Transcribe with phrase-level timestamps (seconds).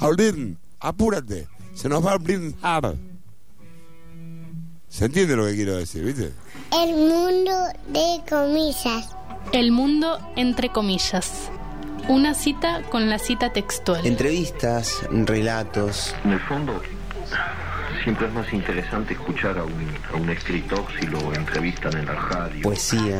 [0.00, 2.94] Jaulín, apúrate, se nos va a brindar.
[4.88, 6.32] ¿Se entiende lo que quiero decir, viste?
[6.72, 7.52] El mundo
[7.88, 9.10] de comillas.
[9.52, 11.50] El mundo entre comillas.
[12.08, 14.06] Una cita con la cita textual.
[14.06, 16.14] Entrevistas, relatos.
[16.24, 16.80] En el fondo,
[18.02, 22.14] siempre es más interesante escuchar a un, a un escritor si lo entrevistan en la
[22.14, 22.62] radio.
[22.62, 23.18] Poesía.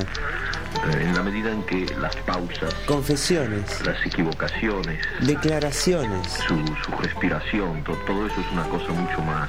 [0.82, 3.84] En la medida en que las pausas, Confesiones.
[3.86, 6.26] las equivocaciones, Declaraciones.
[6.46, 9.48] su, su respiración, to- todo eso es una cosa mucho más,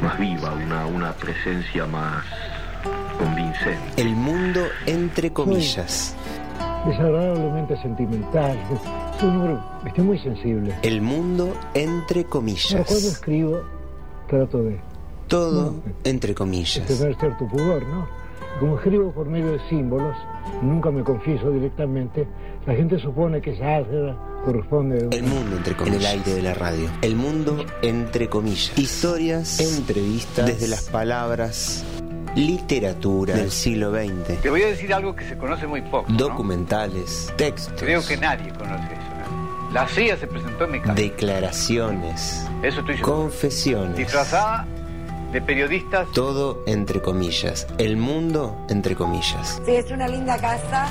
[0.00, 2.24] más viva, una, una presencia más
[3.18, 4.00] convincente.
[4.00, 6.14] El mundo entre comillas.
[6.86, 8.58] desagradablemente sentimental.
[9.22, 10.74] Un estoy muy sensible.
[10.82, 12.90] El mundo entre Ahora, cuando comillas.
[13.04, 13.60] escribo,
[14.28, 14.80] trato de
[15.28, 16.84] Todo entre de comillas.
[16.86, 18.08] tener cierto pudor, ¿no?
[18.58, 20.16] Como escribo por medio de símbolos,
[20.62, 22.26] nunca me confieso directamente,
[22.66, 25.96] la gente supone que esa álgebra corresponde a El mundo entre comillas.
[25.96, 26.88] En el aire de la radio.
[27.02, 28.76] El mundo entre comillas.
[28.78, 31.84] Historias, entrevistas, desde las palabras,
[32.34, 36.10] literatura del siglo XX, Te voy a decir algo que se conoce muy poco.
[36.10, 36.16] ¿no?
[36.16, 39.02] documentales, textos, Creo que nadie conoce eso.
[39.30, 39.70] ¿no?
[39.72, 40.94] La CIA se presentó en mi casa.
[40.94, 43.96] declaraciones, Eso confesiones.
[43.96, 44.66] Disfrazada
[45.32, 46.08] de periodistas.
[46.12, 47.66] Todo entre comillas.
[47.78, 49.60] El mundo entre comillas.
[49.64, 50.90] Sí, es una linda casa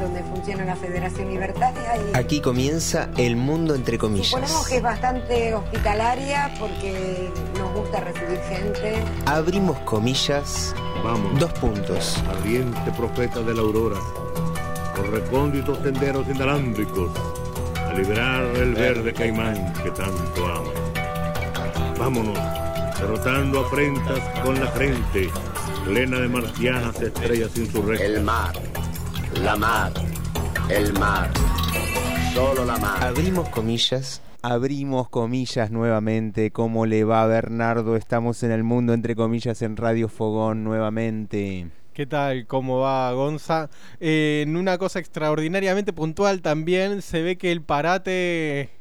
[0.00, 4.68] donde funciona la Federación Libertaria y Aquí comienza el mundo entre suponemos comillas.
[4.68, 8.94] que es bastante hospitalaria porque nos gusta recibir gente.
[9.26, 12.16] Abrimos comillas, Vamos, dos puntos.
[12.30, 13.96] ardiente profeta de la aurora,
[14.96, 17.10] por recónditos senderos inalámbricos,
[17.86, 20.70] a liberar el verde caimán que tanto amo.
[21.98, 22.38] Vámonos,
[23.00, 25.30] derrotando afrentas con la frente,
[25.86, 28.22] plena de marcianas estrellas insurrectas.
[28.22, 28.52] mar,
[29.42, 29.92] la mar,
[30.68, 31.30] el mar,
[32.34, 33.02] solo la mar.
[33.02, 34.20] Abrimos comillas.
[34.42, 36.50] Abrimos comillas nuevamente.
[36.50, 37.96] ¿Cómo le va Bernardo?
[37.96, 41.68] Estamos en el mundo entre comillas en Radio Fogón nuevamente.
[41.94, 42.46] ¿Qué tal?
[42.46, 43.70] ¿Cómo va Gonza?
[43.98, 48.79] Eh, en una cosa extraordinariamente puntual también se ve que el parate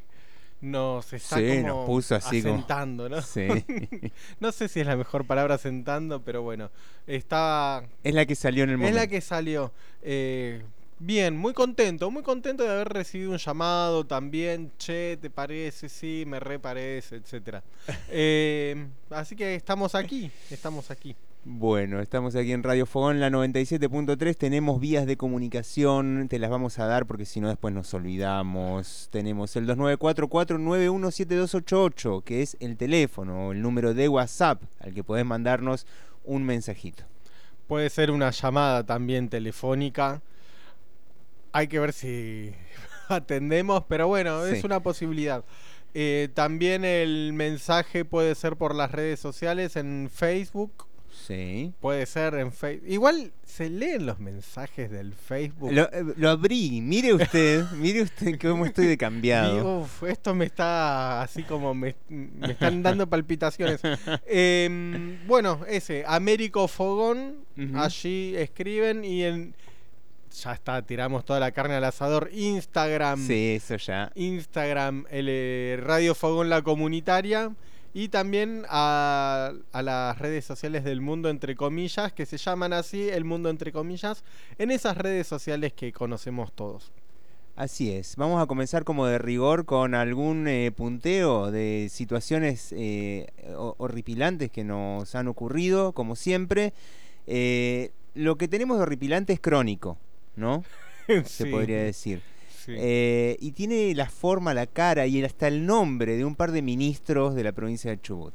[0.62, 3.22] nos está Sí, como nos puso así como- asentando, ¿no?
[3.22, 3.48] Sí.
[4.40, 6.70] no sé si es la mejor palabra asentando, pero bueno,
[7.08, 9.00] está Es la que salió en el es momento.
[9.00, 9.72] la que salió.
[10.02, 10.62] Eh,
[11.00, 14.72] bien, muy contento, muy contento de haber recibido un llamado también.
[14.78, 15.88] Che, ¿te parece?
[15.90, 17.64] Sí, me reparece, etcétera.
[18.10, 21.16] Eh, así que estamos aquí, estamos aquí.
[21.46, 24.36] Bueno, estamos aquí en Radio Fogón, la 97.3.
[24.36, 29.08] Tenemos vías de comunicación, te las vamos a dar porque si no después nos olvidamos.
[29.10, 35.88] Tenemos el 2944-917288, que es el teléfono, el número de WhatsApp al que podés mandarnos
[36.26, 37.06] un mensajito.
[37.68, 40.22] Puede ser una llamada también telefónica.
[41.54, 42.52] Hay que ver si
[43.08, 45.46] atendemos, pero bueno, es una posibilidad.
[45.94, 50.89] Eh, también el mensaje puede ser por las redes sociales, en Facebook.
[51.30, 51.74] Sí.
[51.80, 52.90] Puede ser en Facebook.
[52.90, 55.72] Igual se leen los mensajes del Facebook.
[55.72, 59.82] Lo, eh, lo abrí, mire usted, mire usted cómo estoy de cambiado.
[59.82, 63.80] uf, esto me está así como me, me están dando palpitaciones.
[64.26, 67.46] Em, bueno, ese, Américo Fogón,
[67.76, 69.54] allí escriben y en
[70.32, 72.30] ya está, tiramos toda la carne al asador.
[72.34, 74.12] Instagram, Sí, eso ya.
[74.16, 77.52] Instagram, el eh, Radio Fogón la comunitaria
[77.94, 83.10] y también a, a las redes sociales del mundo entre comillas, que se llaman así,
[83.10, 84.24] el mundo entre comillas,
[84.58, 86.92] en esas redes sociales que conocemos todos.
[87.56, 88.16] Así es.
[88.16, 93.28] Vamos a comenzar como de rigor con algún eh, punteo de situaciones eh,
[93.58, 96.72] ho- horripilantes que nos han ocurrido, como siempre.
[97.28, 99.98] Eh, lo que tenemos de horripilante es crónico,
[100.38, 100.64] ¿no?
[101.26, 102.22] Se podría decir.
[102.70, 102.76] Sí.
[102.78, 106.62] Eh, y tiene la forma, la cara y hasta el nombre de un par de
[106.62, 108.34] ministros de la provincia de Chubut.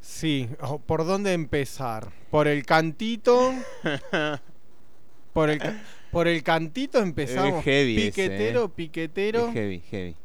[0.00, 2.10] Sí, oh, ¿por dónde empezar?
[2.30, 3.52] ¿Por el cantito?
[5.32, 5.60] ¿Por el,
[6.10, 7.60] por el cantito empezamos?
[7.60, 8.70] Es heavy ese, piquetero, eh.
[8.74, 9.48] piquetero.
[9.48, 10.16] Es heavy, heavy.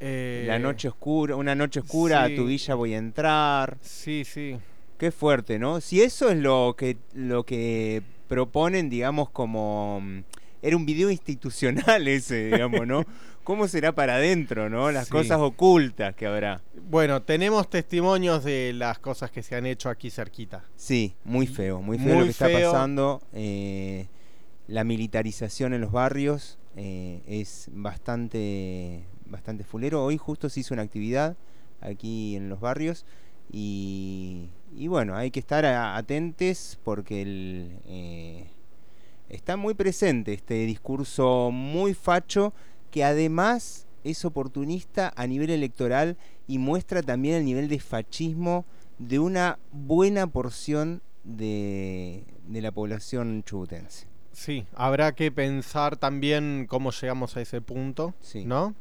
[0.00, 2.32] eh, La noche oscura, una noche oscura, sí.
[2.32, 3.76] a tu villa voy a entrar.
[3.82, 4.56] Sí, sí.
[4.96, 5.80] Qué fuerte, ¿no?
[5.80, 10.20] Si eso es lo que lo que proponen, digamos, como mm,
[10.62, 13.04] era un video institucional ese, digamos, ¿no?
[13.44, 14.90] ¿Cómo será para adentro, no?
[14.92, 15.12] Las Sí.
[15.12, 16.60] cosas ocultas que habrá.
[16.90, 20.64] Bueno, tenemos testimonios de las cosas que se han hecho aquí cerquita.
[20.76, 23.22] Sí, muy feo, muy feo Muy lo que está pasando.
[23.32, 24.08] eh,
[24.66, 30.04] la militarización en los barrios eh, es bastante bastante fulero.
[30.04, 31.36] Hoy justo se hizo una actividad
[31.80, 33.06] aquí en los barrios
[33.50, 38.46] y, y bueno, hay que estar atentes porque el, eh,
[39.28, 42.52] está muy presente este discurso muy facho
[42.90, 46.16] que además es oportunista a nivel electoral
[46.46, 48.64] y muestra también el nivel de fascismo
[48.98, 54.06] de una buena porción de, de la población chubutense.
[54.32, 58.14] Sí, habrá que pensar también cómo llegamos a ese punto,
[58.46, 58.74] ¿no?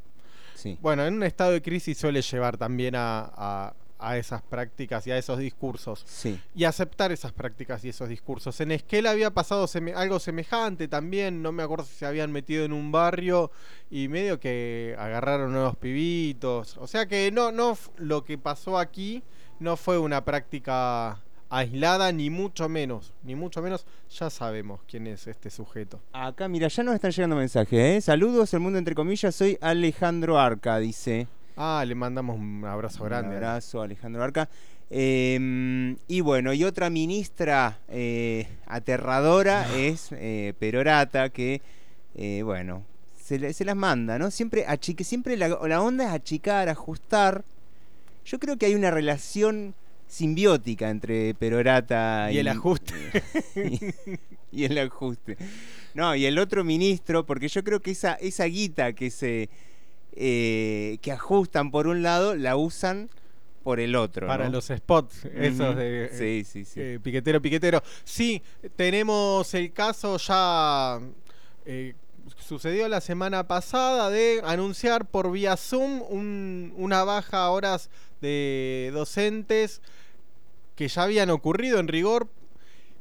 [0.55, 0.77] Sí.
[0.81, 5.11] Bueno, en un estado de crisis suele llevar también a, a- a esas prácticas y
[5.11, 6.03] a esos discursos.
[6.05, 6.39] Sí.
[6.55, 8.59] Y aceptar esas prácticas y esos discursos.
[8.61, 12.63] En Esquel había pasado seme- algo semejante también, no me acuerdo si se habían metido
[12.65, 13.51] en un barrio
[13.89, 16.77] y medio que agarraron nuevos pibitos.
[16.77, 19.23] O sea que no, no, lo que pasó aquí
[19.59, 25.27] no fue una práctica aislada, ni mucho menos, ni mucho menos, ya sabemos quién es
[25.27, 26.01] este sujeto.
[26.11, 28.01] Acá, mira, ya nos están llegando mensajes, ¿eh?
[28.01, 31.27] Saludos, el mundo entre comillas, soy Alejandro Arca, dice.
[31.57, 33.29] Ah, le mandamos un abrazo grande.
[33.29, 34.47] Un abrazo, Alejandro Arca.
[34.89, 41.61] Eh, y bueno, y otra ministra eh, aterradora es eh, Perorata, que,
[42.15, 42.85] eh, bueno,
[43.21, 44.31] se, le- se las manda, ¿no?
[44.31, 47.43] Siempre, achique, siempre la, la onda es achicar, ajustar.
[48.23, 49.73] Yo creo que hay una relación
[50.07, 52.93] simbiótica entre Perorata Y el ajuste.
[54.51, 55.37] y, y el ajuste.
[55.95, 59.49] No, y el otro ministro, porque yo creo que esa, esa guita que se
[60.19, 63.09] eh, que ajustan por un lado, la usan
[63.63, 64.27] por el otro.
[64.27, 64.51] Para ¿no?
[64.53, 66.79] los spots, esos de Sí, sí, sí.
[66.81, 67.83] eh, piquetero, piquetero.
[68.03, 68.41] Sí,
[68.75, 70.99] tenemos el caso ya
[71.65, 71.93] eh,
[72.37, 77.89] sucedió la semana pasada de anunciar por vía Zoom un- una baja a horas
[78.21, 79.81] de docentes
[80.75, 82.27] que ya habían ocurrido en rigor,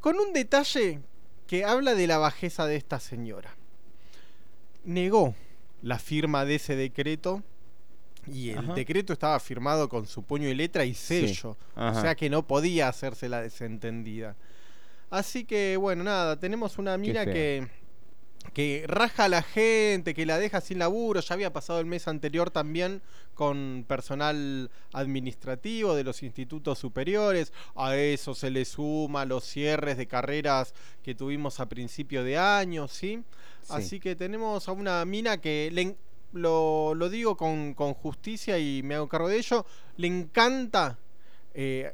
[0.00, 1.00] con un detalle
[1.46, 3.54] que habla de la bajeza de esta señora.
[4.84, 5.34] Negó
[5.86, 7.42] la firma de ese decreto
[8.26, 8.74] y el Ajá.
[8.74, 11.28] decreto estaba firmado con su puño y letra y Sí.
[11.28, 11.56] sello.
[11.76, 14.34] O sea que no podía hacerse la desentendida.
[15.10, 17.68] Así que, bueno, nada, tenemos una mina que,
[18.52, 21.20] que raja a la gente, que la deja sin laburo.
[21.20, 23.00] Ya había pasado el mes anterior también
[23.34, 27.52] con personal administrativo de los institutos superiores.
[27.76, 30.74] A eso se le suma los cierres de carreras
[31.04, 33.22] que tuvimos a principio de año, ¿sí?
[33.66, 33.74] Sí.
[33.74, 35.96] Así que tenemos a una mina que le
[36.32, 39.66] lo, lo digo con, con justicia y me hago cargo de ello.
[39.96, 40.98] Le encanta
[41.54, 41.92] eh,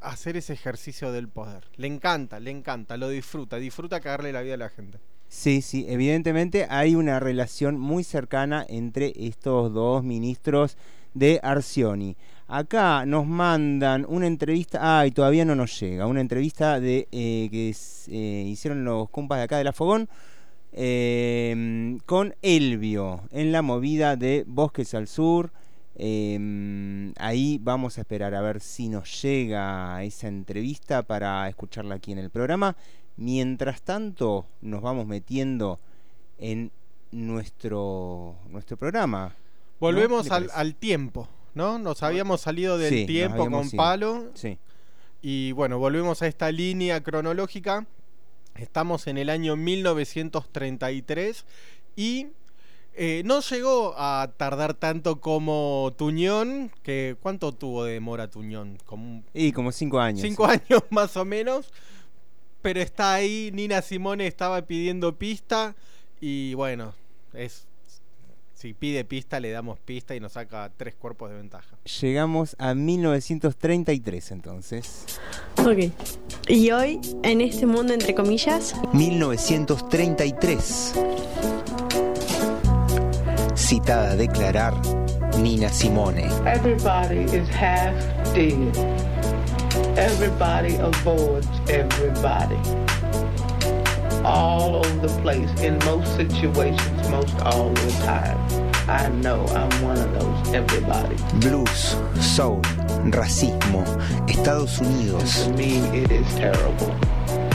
[0.00, 1.64] hacer ese ejercicio del poder.
[1.76, 4.98] Le encanta, le encanta, lo disfruta, disfruta cagarle la vida a la gente.
[5.28, 10.76] Sí, sí, evidentemente hay una relación muy cercana entre estos dos ministros
[11.12, 12.16] de Arcioni.
[12.46, 17.74] Acá nos mandan una entrevista, ay, todavía no nos llega, una entrevista de eh, que
[18.08, 20.08] eh, hicieron los compas de acá de la Fogón
[20.74, 25.52] eh, con Elvio en la movida de Bosques al Sur.
[25.96, 32.12] Eh, ahí vamos a esperar a ver si nos llega esa entrevista para escucharla aquí
[32.12, 32.76] en el programa.
[33.16, 35.78] Mientras tanto, nos vamos metiendo
[36.38, 36.72] en
[37.12, 39.34] nuestro, nuestro programa.
[39.78, 41.78] Volvemos ¿Qué le al, al tiempo, ¿no?
[41.78, 43.76] Nos habíamos salido del Sí, tiempo con ido.
[43.76, 44.30] palo.
[44.34, 44.58] Sí.
[45.22, 47.86] Y bueno, volvemos a esta línea cronológica.
[48.56, 51.44] Estamos en el año 1933
[51.96, 52.28] y
[52.94, 58.78] eh, no llegó a tardar tanto como Tuñón, que ¿cuánto tuvo de demora Tuñón?
[58.86, 60.20] Como Y como cinco años.
[60.22, 61.72] cinco años más o menos.
[62.62, 65.74] Pero está ahí, Nina Simone estaba pidiendo pista
[66.20, 66.94] y bueno,
[67.34, 67.66] es
[68.64, 71.76] si pide pista le damos pista y nos saca tres cuerpos de ventaja.
[72.00, 75.20] Llegamos a 1933 entonces.
[75.58, 75.92] Ok.
[76.48, 80.94] Y hoy, en este mundo entre comillas, 1933.
[83.54, 84.72] Citada a declarar
[85.38, 86.24] Nina Simone.
[86.46, 87.92] Everybody is half
[88.32, 88.74] dead.
[89.98, 92.56] Everybody avoids everybody.
[94.24, 98.63] All over the place, in most situations, most all the time.
[98.86, 101.16] I know I'm one of those everybody.
[101.40, 102.60] Blues, soul,
[103.16, 103.80] racismo,
[104.28, 105.44] Estados Unidos.
[105.44, 106.90] To me, it is terrible.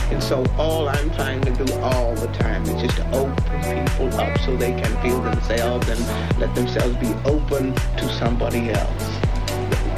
[0.10, 4.10] And so all I'm trying to do all the time is just to open people
[4.20, 9.04] up so they can feel themselves and let themselves be open to somebody else.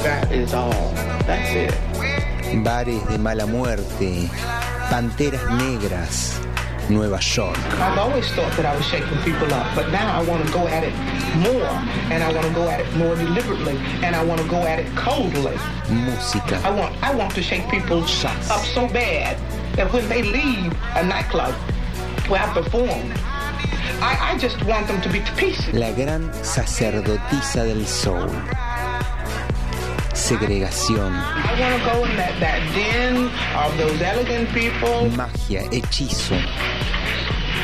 [0.03, 0.91] That is all.
[1.25, 2.63] That's it.
[2.63, 4.27] Bares de mala muerte,
[4.89, 6.41] panteras negras,
[6.91, 7.57] Nueva York.
[7.79, 10.67] I've always thought that I was shaking people up, but now I want to go
[10.67, 10.93] at it
[11.39, 11.71] more,
[12.11, 14.79] and I want to go at it more deliberately, and I want to go at
[14.79, 15.57] it coldly.
[15.87, 19.37] Música, I want, I want to shake people up so bad
[19.75, 21.53] that when they leave a nightclub
[22.29, 23.13] where I performed,
[24.01, 25.73] I, I just want them to be to pieces.
[25.73, 28.29] la gran sacerdotisa del soul.
[30.13, 36.35] Segregación, I want to go in that, that den of those elegant people magia, hechizo,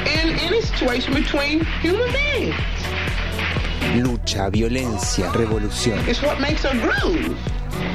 [0.05, 2.55] in any situation between human beings.
[3.95, 5.99] lucha, violencia, revolución.
[6.07, 7.37] It's what makes a groove.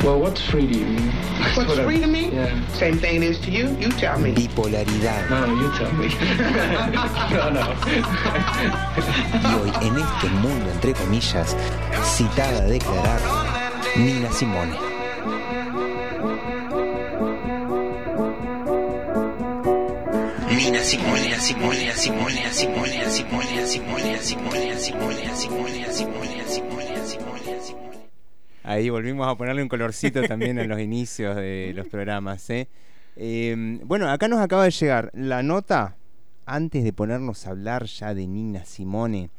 [0.05, 1.11] Well, what's free to you?
[1.55, 2.31] What's free to me?
[2.75, 3.69] Same thing it is to you.
[3.79, 4.33] You tell me.
[4.33, 5.31] Bipolaridad.
[5.31, 6.09] No, you tell me.
[7.35, 7.75] no, no.
[9.43, 11.57] Y hoy, en este mundo, entre comillas,
[12.05, 13.21] citada a declarar
[13.97, 14.92] Nina Simone.
[28.64, 32.49] Ahí volvimos a ponerle un colorcito también en los inicios de los programas.
[32.50, 32.69] ¿eh?
[33.16, 35.97] Eh, bueno, acá nos acaba de llegar la nota,
[36.47, 39.31] antes de ponernos a hablar ya de Nina Simone,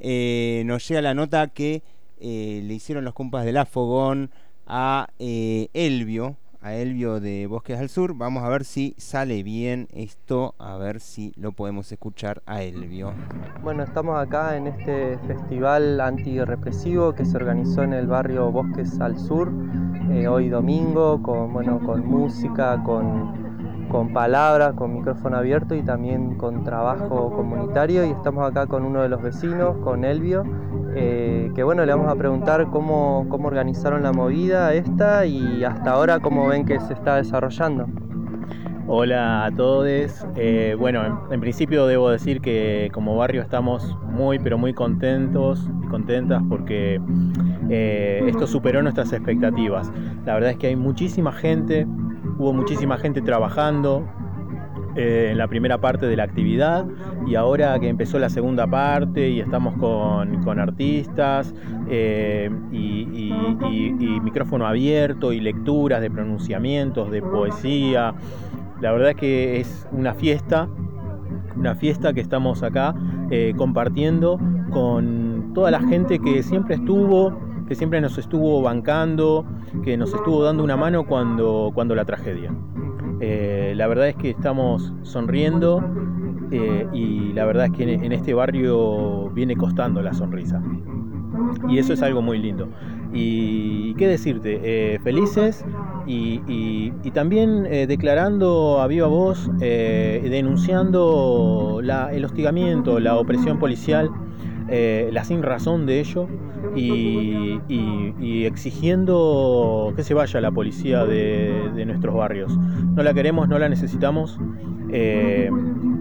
[0.00, 1.82] eh, nos llega la nota que
[2.20, 4.30] eh, le hicieron los compas del Afogón
[4.66, 8.14] a eh, Elvio, a Elvio de Bosques al Sur.
[8.14, 13.12] Vamos a ver si sale bien esto, a ver si lo podemos escuchar a Elvio.
[13.62, 19.18] Bueno, estamos acá en este festival antirrepresivo que se organizó en el barrio Bosques al
[19.18, 19.52] Sur,
[20.10, 26.36] eh, hoy domingo, con, bueno, con música, con, con palabras, con micrófono abierto y también
[26.36, 28.04] con trabajo comunitario.
[28.04, 30.44] Y estamos acá con uno de los vecinos, con Elvio,
[30.94, 35.90] eh, que bueno, le vamos a preguntar cómo, cómo organizaron la movida esta y hasta
[35.90, 37.86] ahora cómo ven que se está desarrollando.
[38.90, 40.26] Hola a todos.
[40.34, 45.88] Eh, bueno, en, principio debo decir que como barrio estamos muy pero muy contentos y
[45.88, 46.98] contentas porque
[47.68, 49.92] eh, esto superó nuestras expectativas.
[50.24, 51.86] La verdad es que hay muchísima gente,
[52.38, 54.08] hubo muchísima gente trabajando
[54.98, 56.84] eh, en la primera parte de la actividad
[57.24, 61.54] y ahora que empezó la segunda parte y estamos con, con artistas
[61.88, 63.30] eh, y,
[64.24, 68.12] micrófono abierto y lecturas de pronunciamientos, de poesía.
[68.80, 70.68] La verdad es que es una fiesta,
[71.54, 72.92] una fiesta que estamos acá
[73.30, 74.40] eh, compartiendo
[74.72, 77.38] con toda la gente que siempre estuvo,
[77.68, 79.46] que siempre nos estuvo bancando,
[79.84, 82.52] que nos estuvo dando una mano cuando, cuando la tragedia.
[83.20, 85.84] Eh, la verdad es que estamos sonriendo
[86.50, 90.62] eh, y la verdad es que en, este barrio viene costando la sonrisa.
[91.68, 92.68] Y eso es algo muy lindo.
[93.12, 95.64] Y qué decirte, Eh, felices
[96.06, 104.10] y, también declarando a viva voz, denunciando el hostigamiento, la opresión policial,
[104.68, 106.28] la sin razón de ello
[106.76, 112.56] y, exigiendo que se vaya la policía de, nuestros barrios.
[112.94, 114.38] No la queremos, no la necesitamos
[114.90, 115.50] eh,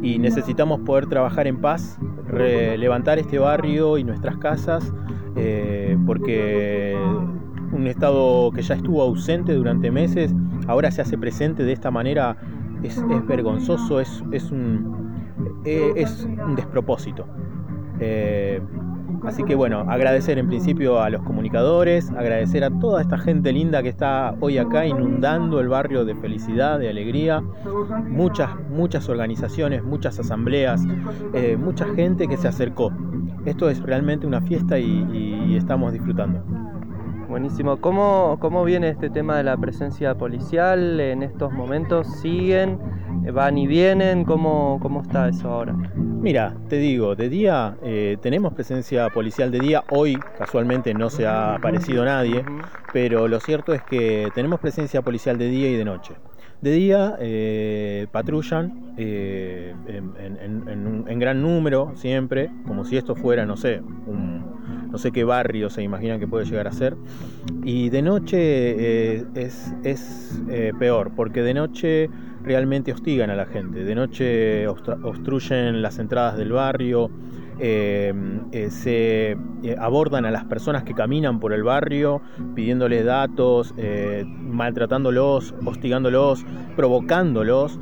[0.02, 2.00] y necesitamos poder trabajar en paz,
[2.32, 4.94] levantar este barrio y nuestras casas
[5.38, 6.98] eh, porque
[7.72, 10.34] un Estado que ya estuvo ausente durante meses,
[10.68, 12.38] ahora se hace presente de esta manera,
[12.82, 15.22] es, vergonzoso, es, es, un,
[15.64, 17.28] eh, es un despropósito.
[19.28, 23.84] Así que bueno, agradecer en principio a los comunicadores, agradecer a toda esta gente linda
[23.84, 27.44] que está hoy acá inundando el barrio de felicidad, de alegría,
[28.08, 30.84] muchas, muchas organizaciones, muchas asambleas,
[31.34, 32.92] eh, mucha gente que se acercó.
[33.46, 36.42] Esto es realmente una fiesta y, y estamos disfrutando.
[37.30, 37.78] Buenísimo.
[37.78, 42.08] ¿Cómo, ¿Cómo viene este tema de la presencia policial en estos momentos?
[42.22, 42.80] ¿Siguen?
[43.34, 44.24] ¿Van y vienen?
[44.24, 45.74] ¿Cómo, cómo está eso ahora?
[45.74, 49.84] Mira, te digo, de día eh, tenemos presencia policial de día.
[49.90, 52.44] Hoy casualmente no se ha aparecido nadie,
[52.92, 56.16] pero lo cierto es que tenemos presencia policial de día y de noche.
[56.62, 62.98] De día eh, patrullan eh, en, en- en un- en gran número siempre, como si
[62.98, 66.72] esto fuera, no sé, un, no sé qué barrio se imaginan que puede llegar a
[66.72, 66.98] ser.
[67.64, 72.10] Y de noche eh, es, es, eh, peor, porque de noche
[72.48, 73.84] realmente hostigan a la gente.
[73.84, 77.12] De noche obstruyen las entradas del barrio,
[77.60, 78.14] eh,
[78.52, 82.22] eh, se eh, abordan a las personas que caminan por el barrio
[82.54, 87.80] pidiéndoles datos, eh, maltratándolos, hostigándolos, provocándolos,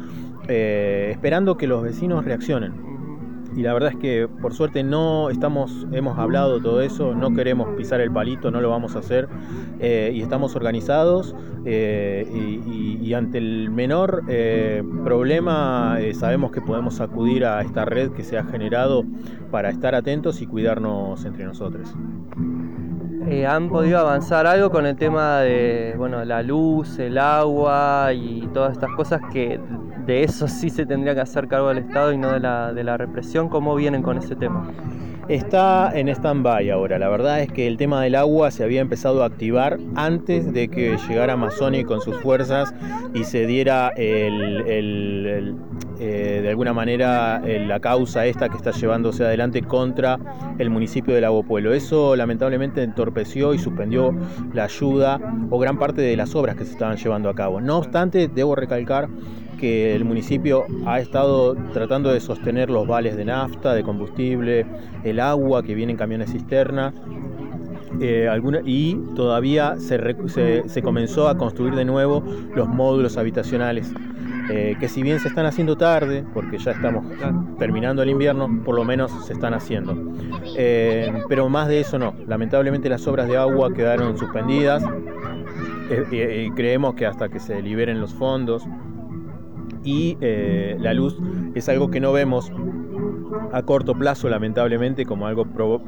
[0.48, 2.94] esperando que los vecinos reaccionen.
[3.55, 7.69] Y la verdad es que por suerte no estamos, hemos hablado todo eso, no queremos
[7.77, 9.29] pisar el palito, no lo vamos a hacer
[9.79, 17.45] eh, y estamos organizados eh, y, ante el menor eh, problema sabemos que podemos acudir
[17.45, 19.05] a esta red que se ha generado
[19.51, 21.95] para estar atentos y cuidarnos entre nosotros.
[23.47, 28.74] ¿Han podido avanzar algo con el tema de bueno, la luz, el agua y todas
[28.74, 29.59] estas cosas que
[30.05, 32.83] de eso sí se tendría que hacer cargo del Estado y no de la, de
[32.83, 33.50] la represión?
[33.50, 34.71] ¿Cómo vienen con ese tema?
[35.27, 37.00] Está en stand-by ahora.
[37.00, 40.67] La verdad es que el tema del agua se había empezado a activar antes de
[40.67, 42.71] que llegara Mazzoni con sus fuerzas
[43.15, 45.55] y se diera el, el- el-
[45.97, 50.19] eh, de alguna manera la causa esta que está llevándose adelante contra
[50.59, 51.74] el municipio de Lago Pueblo.
[51.74, 54.13] Eso lamentablemente entorpeció y suspendió
[54.53, 55.19] la ayuda
[55.50, 57.62] o gran parte de las obras que se estaban llevando a cabo.
[57.62, 59.07] No obstante, debo recalcar
[59.55, 64.65] que el municipio ha estado tratando de sostener los vales de nafta, de combustible,
[65.03, 66.93] el agua que viene en camiones cisterna
[68.01, 72.24] eh, alguna, y todavía se, re- se- se comenzó a construir de nuevo
[72.55, 73.93] los módulos habitacionales.
[74.51, 77.03] eh, que si bien se están haciendo tarde, porque ya estamos
[77.57, 79.97] terminando el invierno, por lo menos se están haciendo.
[80.55, 82.13] Eh, pero más de eso no.
[82.27, 84.83] Lamentablemente las obras de agua quedaron suspendidas
[86.12, 88.63] y creemos que hasta que se liberen los fondos
[89.85, 91.17] y eh, la luz
[91.53, 92.51] es algo que no vemos
[93.51, 95.45] a corto plazo, lamentablemente, como algo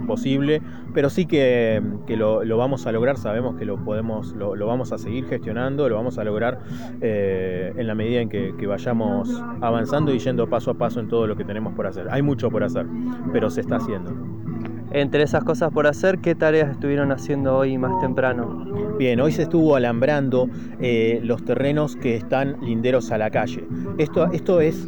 [0.07, 0.61] posible,
[0.93, 4.97] pero sí que, que lo, vamos a lograr, sabemos que lo podemos, lo, vamos a
[4.97, 6.59] seguir gestionando, lo vamos a lograr
[7.01, 11.27] eh, en la medida en que vayamos avanzando y yendo paso a paso en todo
[11.27, 12.07] lo que tenemos por hacer.
[12.09, 12.85] Hay mucho por hacer,
[13.33, 14.13] pero se está haciendo.
[14.91, 18.95] Entre esas cosas por hacer, ¿qué tareas estuvieron haciendo hoy más temprano?
[18.97, 23.63] Bien, hoy se estuvo alambrando eh, los terrenos que están linderos a la calle.
[23.97, 24.87] Esto, esto, es,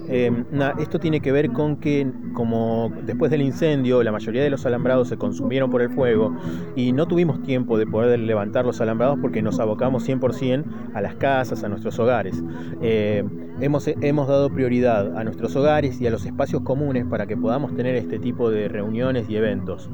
[0.51, 4.65] una- esto tiene que ver con que, como después del incendio, la mayoría de los
[4.65, 6.33] alambrados se consumieron por el fuego
[6.75, 11.15] y no tuvimos tiempo de poder levantar los alambrados porque nos abocamos 100% a las
[11.15, 12.41] casas, a nuestros hogares.
[12.81, 13.23] Eh,
[13.61, 17.75] hemos, hemos dado prioridad a nuestros hogares y a los espacios comunes para que podamos
[17.75, 19.89] tener este tipo de reuniones y eventos.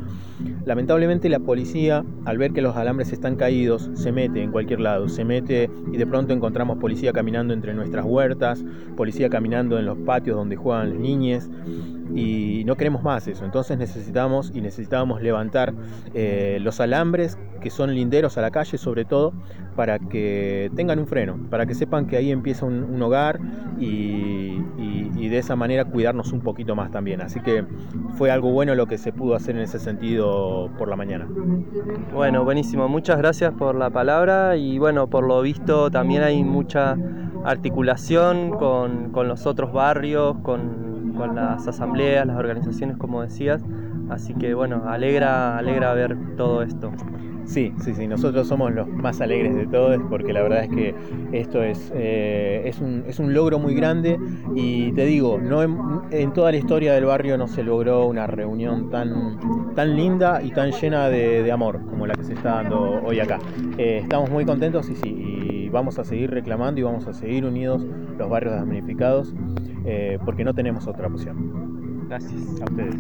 [0.66, 5.10] Lamentablemente la policía, al ver que los alambres están caídos, se mete en cualquier lado,
[5.10, 8.64] se mete y de pronto encontramos policía caminando entre nuestras huertas,
[8.96, 11.50] policía caminando en los patios donde juegan las niñas
[12.14, 13.46] y no queremos más eso.
[13.46, 15.74] Entonces necesitamos y necesitábamos levantar
[16.14, 19.34] eh, los alambres que son linderos a la calle sobre todo
[19.76, 23.40] para que tengan un freno, para que sepan que ahí empieza un, hogar
[23.80, 23.86] y,
[24.78, 27.22] y- y de esa manera cuidarnos un poquito más también.
[27.22, 27.66] Así que
[28.18, 31.28] fue algo bueno lo que se pudo hacer en ese sentido por la mañana.
[32.14, 32.88] Bueno, buenísimo.
[32.88, 36.96] Muchas gracias por la palabra y bueno, por lo visto también hay mucha
[37.44, 43.64] articulación con, con los otros barrios, con, con las asambleas, las organizaciones, como decías.
[44.10, 46.92] Así que bueno, alegra, alegra ver todo esto.
[47.46, 50.96] Sí, sí, sí, nosotros somos los más alegres de todos porque la verdad es que
[51.32, 54.20] esto es, eh, es, un, es un logro muy grande
[54.56, 55.62] y te digo, no
[56.10, 60.52] en, toda la historia del barrio no se logró una reunión tan, tan linda y
[60.52, 63.40] tan llena de, de amor como la que se está dando hoy acá.
[63.78, 67.46] Eh, estamos muy contentos y sí, y vamos a seguir reclamando y vamos a seguir
[67.46, 67.86] unidos
[68.18, 69.36] los barrios damnificados
[69.86, 72.08] eh, porque no tenemos otra opción.
[72.08, 72.62] Gracias.
[72.62, 72.96] A ustedes.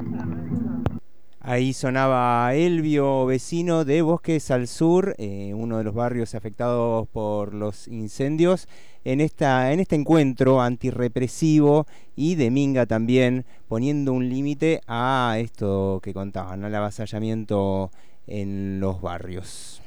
[1.47, 7.53] Ahí sonaba Elvio, vecino de Bosques al Sur, eh, uno de los barrios afectados por
[7.53, 8.67] los incendios,
[9.03, 15.99] en, esta, en este encuentro antirrepresivo y de Minga también, poniendo un límite a esto
[16.01, 17.91] que contaban, al avasallamiento
[18.25, 19.83] en los barrios.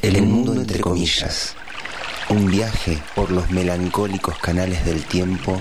[0.00, 1.56] El mundo entre comillas.
[2.30, 5.60] Un viaje por los melancólicos canales del tiempo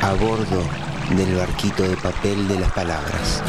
[0.00, 0.62] a bordo
[1.16, 3.42] del barquito de papel de las palabras.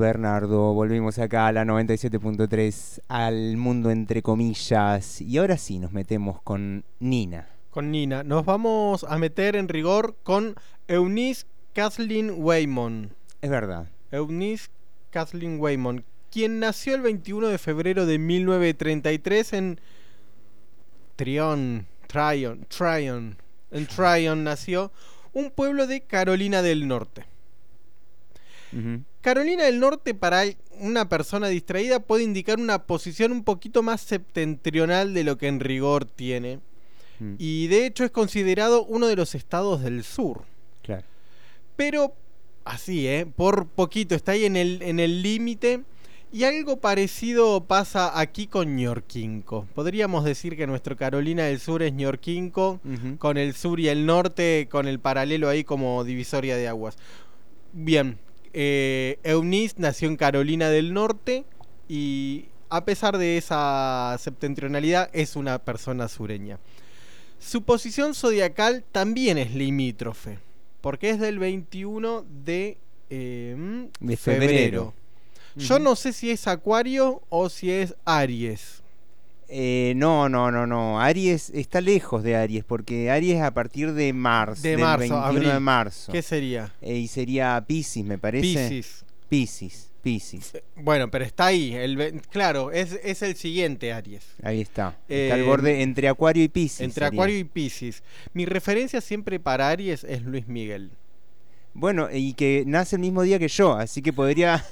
[0.00, 6.42] Bernardo, volvimos acá a la 97.3, al mundo entre comillas, y ahora sí nos metemos
[6.42, 7.48] con Nina.
[7.70, 8.24] Con Nina.
[8.24, 10.56] Nos vamos a meter en rigor con
[10.88, 13.14] Eunice Kathleen Waymon.
[13.40, 13.88] Es verdad.
[14.10, 14.68] Eunice
[15.10, 19.80] Kathleen Waymon, quien nació el 21 de febrero de 1933 en
[21.16, 23.36] Tryon, Tryon, Tryon.
[23.70, 24.90] En Tryon nació
[25.32, 27.26] un pueblo de Carolina del Norte.
[29.20, 30.44] Carolina del Norte para
[30.78, 35.60] una persona distraída puede indicar una posición un poquito más septentrional de lo que en
[35.60, 36.60] rigor tiene.
[37.18, 37.34] Mm.
[37.38, 40.44] Y de hecho es considerado uno de los estados del sur.
[40.82, 41.04] Claro.
[41.76, 42.14] Pero
[42.64, 43.26] así, ¿eh?
[43.26, 45.82] Por poquito, está ahí en el en el límite.
[46.32, 49.66] Y algo parecido pasa aquí con Ñorquinco.
[49.74, 52.78] Podríamos decir que nuestro Carolina del Sur es Ñorquinco,
[53.18, 56.96] con el sur y el norte, con el paralelo ahí como divisoria de aguas.
[57.72, 58.16] Bien,
[58.52, 61.44] eh, Eunice nació en Carolina del Norte
[61.88, 66.58] y a pesar de esa septentrionalidad, es una persona sureña.
[67.40, 70.38] Su posición zodiacal también es limítrofe,
[70.80, 72.78] porque es del 21 de,
[73.10, 74.94] eh, De febrero.
[75.56, 78.79] Yo no sé si es Acuario o si es Aries.
[79.52, 81.00] Eh, no, no, no, no.
[81.00, 84.62] Aries está lejos de Aries, porque Aries es a partir de marzo.
[84.62, 85.48] De del marzo, 21 abril.
[85.48, 86.12] de marzo.
[86.12, 86.72] ¿Qué sería?
[86.80, 88.42] Eh, y sería Piscis, me parece.
[88.42, 89.04] Piscis.
[89.28, 90.52] Piscis, Piscis.
[90.76, 91.74] Bueno, pero está ahí.
[91.74, 94.24] El, claro, es, es el siguiente Aries.
[94.42, 94.96] Ahí está.
[95.08, 96.80] está al Eh, borde entre Acuario y Piscis.
[96.80, 97.16] Entre sería.
[97.16, 98.02] Acuario y Piscis.
[98.32, 100.92] Mi referencia siempre para Aries es Luis Miguel.
[101.74, 104.64] Bueno, y que nace el mismo día que yo, así que podría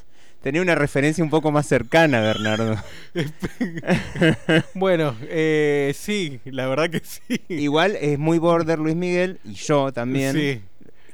[0.43, 2.77] tener una referencia un poco más cercana, Bernardo.
[4.75, 7.41] bueno, eh, sí, la verdad que sí.
[7.49, 10.35] Igual es muy border Luis Miguel y yo también.
[10.35, 10.61] Sí.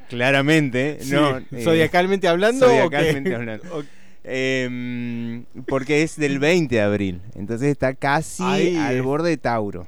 [0.09, 1.13] Claramente, Sí.
[1.13, 1.39] ¿no?
[1.39, 2.75] Eh, ¿Zodiacalmente hablando o qué?
[2.99, 3.79] Zodiacalmente hablando.
[3.79, 3.85] O-
[4.27, 9.03] Em, porque es del 20 de abril, entonces está casi Ahí al es.
[9.03, 9.87] borde de Tauro.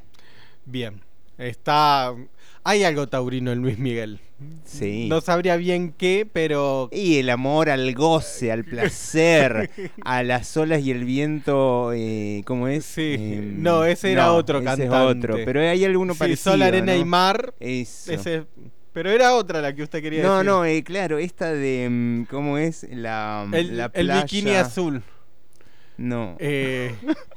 [0.66, 1.00] Bien.
[1.38, 2.14] Está.
[2.62, 4.20] Hay algo taurino en Luis Miguel.
[4.64, 5.06] Sí.
[5.08, 6.88] No sabría bien qué, pero.
[6.92, 9.70] Y el amor al goce, al placer,
[10.04, 12.84] a las olas y el viento, eh, ¿cómo es?
[12.84, 13.14] Sí.
[13.18, 14.94] Em, no, ese era otro ese cantante.
[14.96, 16.52] Es otro, pero hay alguno Sí, parecido.
[16.52, 17.00] Sol, arena ¿no?
[17.00, 17.54] y mar.
[17.60, 18.12] Eso.
[18.12, 18.44] Ese-
[18.92, 20.46] pero era otra la que usted quería No, decir.
[20.50, 21.88] no, eh, claro, esta de.
[21.90, 22.86] mm, ¿Cómo es?
[22.90, 25.02] La, El, la el bikini azul.
[25.96, 26.36] No.
[26.38, 26.94] Eh,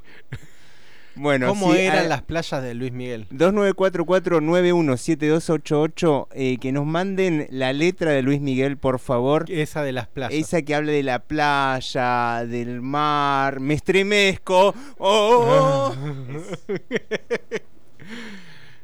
[1.22, 3.28] Bueno, ¿Cómo sí, eran a- las playas de Luis Miguel?
[3.32, 9.44] 2944-917288, eh, que nos manden la letra de Luis Miguel, por favor.
[9.50, 10.34] Esa de las playas.
[10.34, 14.74] Esa que habla de la playa, del mar, me estremezco.
[14.98, 15.94] Oh.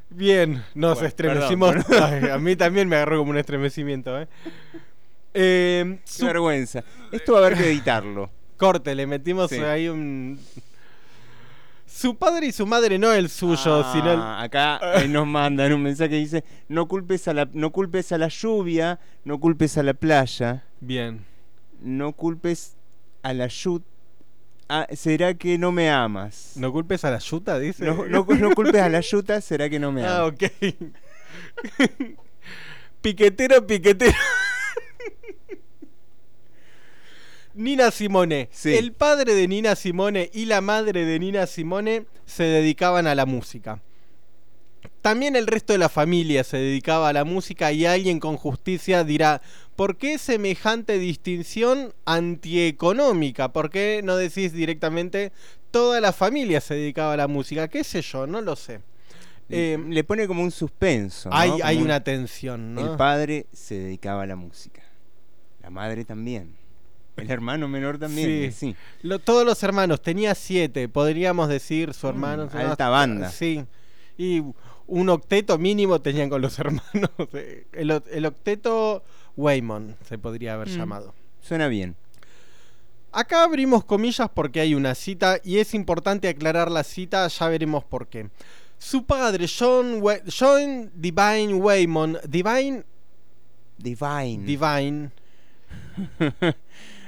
[0.10, 1.72] Bien, nos Bueno, estremecimos.
[1.72, 2.14] perdón, perdón.
[2.24, 4.20] Ay, a mí también me agarró como un estremecimiento.
[4.22, 4.28] ¿eh?
[5.34, 6.84] Eh, Qué su- vergüenza.
[7.12, 8.30] Esto va a haber que editarlo.
[8.58, 9.58] Corte, le metimos Sí.
[9.60, 10.40] ahí un.
[11.96, 14.20] Su padre y su madre, no el suyo, Ah, sino el.
[14.22, 18.18] Acá eh, nos mandan un mensaje que dice: no culpes, a la, no culpes a
[18.18, 21.24] la lluvia, no culpes a la playa, Bien.
[21.82, 22.76] no culpes
[23.24, 23.84] a la yut.
[24.68, 26.54] Ah, ¿Será que no me amas?
[26.56, 27.86] ¿No culpes a la yuta, dice?
[27.86, 30.18] No, no, no culpes a la yuta, ¿será que no me amas?
[30.20, 30.44] Ah, ok.
[33.02, 34.18] piquetero, piquetero.
[37.56, 38.50] Nina Simone.
[38.52, 38.74] Sí.
[38.76, 43.26] El padre de Nina Simone y la madre de Nina Simone se dedicaban a la
[43.26, 43.82] música.
[45.02, 49.04] También el resto de la familia se dedicaba a la música y alguien con justicia
[49.04, 49.42] dirá,
[49.76, 53.50] ¿por qué semejante distinción antieconómica?
[53.54, 55.32] ¿Por qué no decís directamente
[55.72, 57.68] toda la familia se dedicaba a la música?
[57.68, 58.26] ¿Qué sé yo?
[58.26, 58.82] No lo sé.
[59.50, 61.30] Eh, Le pone como un suspenso.
[61.30, 61.36] ¿no?
[61.36, 62.82] hay, Como hay un- una tensión, ¿no?
[62.92, 64.82] El padre se dedicaba a la música.
[65.62, 66.56] La madre también.
[67.18, 68.52] El hermano menor también.
[68.52, 68.72] Sí.
[68.72, 68.76] Sí.
[69.02, 72.50] Lo- todos los hermanos, tenía siete, podríamos decir, su hermano.
[72.50, 73.30] su- Mm, alta banda.
[73.30, 73.66] Sí.
[74.18, 74.42] Y
[74.88, 77.10] un octeto mínimo tenían con los hermanos.
[77.74, 79.04] El, o- el octeto
[79.38, 80.78] Waymon se podría haber Mm.
[80.78, 81.14] llamado.
[81.42, 81.96] Suena bien.
[83.12, 87.84] Acá abrimos comillas porque hay una cita y es importante aclarar la cita, ya veremos
[87.86, 88.30] por qué.
[88.78, 92.84] Su padre, John, Wa- John Divine Waymon, Divine,
[93.78, 94.44] Divine.
[94.46, 95.12] Divine,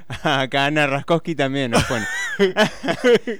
[0.23, 2.05] Acá Ana Raskowski también nos pone.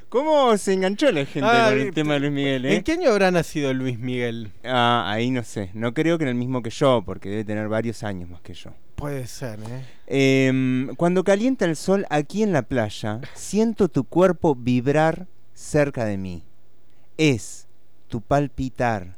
[0.10, 2.66] ¿Cómo se enganchó la gente Ah, con el eh, tema de Luis Miguel?
[2.66, 2.76] eh?
[2.76, 4.52] ¿en qué año habrá nacido Luis Miguel?
[4.64, 5.70] Ah, ahí no sé.
[5.74, 8.54] No creo que en el mismo que yo, porque debe tener varios años más que
[8.54, 8.72] yo.
[8.96, 9.86] Puede ser, ¿eh?
[10.08, 16.18] Em, cuando calienta el sol aquí en la playa, siento tu cuerpo vibrar cerca de
[16.18, 16.44] mí.
[17.18, 17.68] Es
[18.08, 19.16] tu palpitar,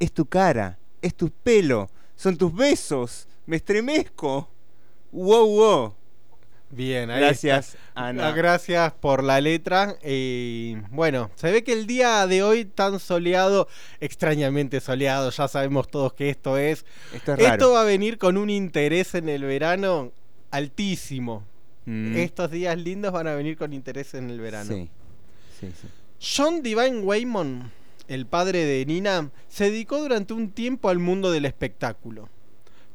[0.00, 4.48] es tu cara, es tu pelo, son tus besos, me estremezco.
[5.12, 5.94] Wow, wow.
[6.70, 7.80] Bien, ahí Gracias, está.
[7.94, 8.28] Ana.
[8.28, 9.96] Ah, Gracias por la letra.
[10.04, 13.68] Y bueno, se ve que el día de hoy tan soleado,
[14.00, 16.84] extrañamente soleado, ya sabemos todos que esto es.
[17.14, 17.70] Esto es Esto raro.
[17.72, 20.12] va a venir con un interés en el verano
[20.50, 21.44] altísimo.
[21.86, 24.70] Mm, Estos días lindos van a venir con interés en el verano.
[24.70, 24.90] sí,
[25.60, 25.88] sí, sí.
[26.20, 27.70] John Divine Waymon,
[28.08, 32.28] el padre de Nina, se dedicó durante un tiempo al mundo del espectáculo.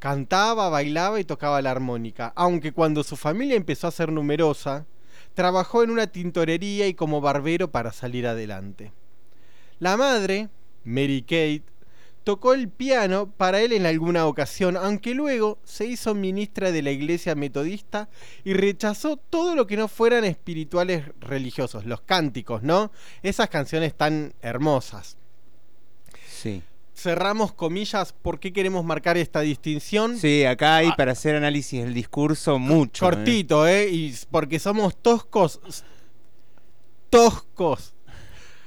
[0.03, 4.85] Cantaba, bailaba y tocaba la armónica, aunque cuando su familia empezó a ser numerosa,
[5.33, 8.91] trabajó en una tintorería y como barbero para salir adelante.
[9.79, 10.49] La madre,
[10.83, 11.63] Mary Kate,
[12.25, 16.91] tocó el piano para él en alguna ocasión, aunque luego se hizo ministra de la
[16.91, 18.09] iglesia metodista
[18.43, 22.91] y rechazó todo lo que no fueran espirituales religiosos, los cánticos, ¿no?
[23.21, 25.15] Esas canciones tan hermosas.
[26.27, 26.61] Sí.
[27.03, 30.17] Cerramos comillas, ¿por qué queremos marcar esta distinción?
[30.17, 30.95] Sí, acá hay Ah.
[30.95, 33.05] para hacer análisis del discurso mucho.
[33.05, 33.09] ¿eh?
[33.09, 33.89] Cortito, ¿eh?
[33.91, 35.59] Y porque somos toscos.
[37.09, 37.93] toscos.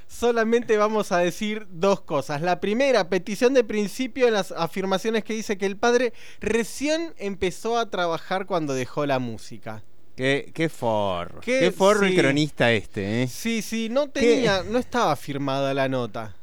[0.07, 2.41] Solamente vamos a decir dos cosas.
[2.41, 7.77] La primera, petición de principio en las afirmaciones que dice que el padre recién empezó
[7.77, 9.83] a trabajar cuando dejó la música.
[10.15, 11.41] Qué, qué forro.
[11.41, 13.27] Qué- Qué, forro el cronista este, ¿eh?
[13.27, 16.35] Sí, sí, no tenía, no estaba firmada la nota.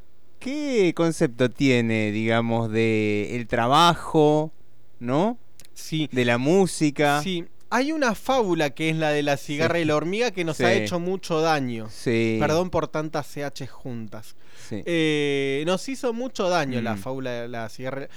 [0.45, 4.51] ¿Qué concepto tiene, digamos, de el trabajo,
[4.99, 5.39] ¿no?
[5.73, 6.07] Sí.
[6.11, 7.19] De la música.
[7.23, 9.81] Sí, hay una fábula que es la de la cigarra Sí.
[9.81, 10.63] y la hormiga que nos Sí.
[10.63, 11.87] ha hecho mucho daño.
[11.89, 12.37] Sí.
[12.39, 14.35] Perdón por tantas CH juntas.
[14.69, 14.83] Sí.
[14.85, 16.99] Eh, nos hizo mucho daño la Mm.
[16.99, 18.07] fábula de la cigarra.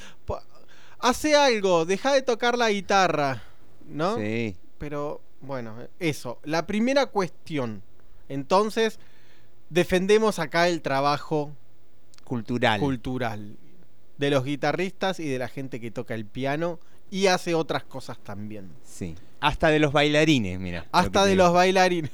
[0.98, 3.42] Hace algo, deja de tocar la guitarra,
[3.88, 4.18] ¿no?
[4.18, 4.54] Sí.
[4.76, 6.40] Pero bueno, eso.
[6.44, 7.82] La primera cuestión.
[8.28, 8.98] Entonces,
[9.70, 11.52] defendemos acá el trabajo
[12.28, 12.78] Cultural.
[12.80, 13.56] cultural
[14.18, 16.78] de los guitarristas y de la gente que toca el piano
[17.10, 18.70] y hace otras cosas también.
[18.84, 19.14] sí.
[19.40, 20.84] Hasta de los bailarines, mira.
[20.90, 21.44] Hasta de digo.
[21.44, 22.10] los bailarines.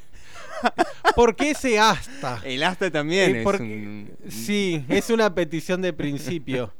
[1.16, 2.38] ¿Por qué ese hasta?
[2.44, 6.72] El hasta también Eh, es porque- un- Sí, es una petición de principio.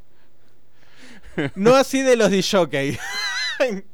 [1.55, 2.43] No así de los de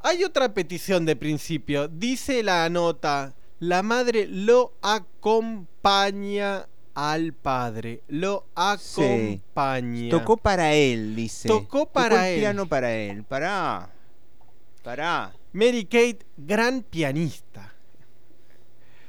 [0.00, 1.88] hay otra petición de principio.
[1.88, 8.00] Dice la nota, la madre lo acompaña al padre.
[8.08, 8.46] Lo
[8.78, 9.02] Sí.
[9.44, 10.10] acompaña.
[10.10, 11.46] Tocó para él, dice.
[11.46, 12.40] Tocó para el él.
[12.40, 13.22] piano para él.
[13.22, 13.90] Pará.
[14.82, 15.32] Pará.
[15.52, 17.72] Mary Kate, gran pianista.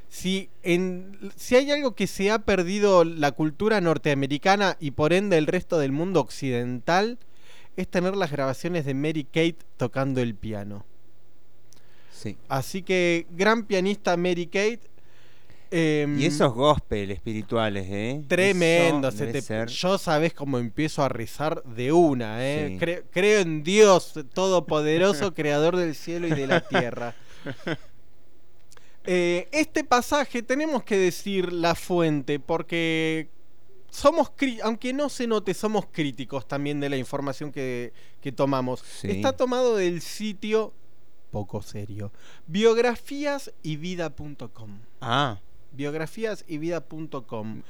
[0.10, 5.38] Si, en, si hay algo que se ha perdido la cultura norteamericana y por ende
[5.38, 7.20] el resto del mundo occidental,
[7.78, 10.86] es tener las grabaciones de Mary Kate tocando el piano.
[12.12, 12.36] Sí.
[12.50, 14.82] Así que, gran pianista Mary Kate.
[15.72, 18.22] Em, Y esos gospel espirituales, ¿eh?
[18.28, 19.10] Tremendo.
[19.12, 22.70] Se te- Yo sabes cómo empiezo a rezar de una, ¿eh?
[22.70, 22.78] Sí.
[22.86, 27.16] Cre- creo en Dios Todopoderoso, Creador del cielo y de la tierra.
[29.06, 33.30] Eh, este pasaje tenemos que decir la fuente porque
[33.90, 34.32] somos,
[34.64, 38.82] aunque no se note, somos críticos también de la información que, que tomamos.
[38.82, 39.10] Sí.
[39.12, 40.74] Está tomado del sitio
[41.32, 42.12] poco serio,
[42.48, 45.40] biografiasyvida.com Ah.
[45.78, 47.62] biografiasyvida.com.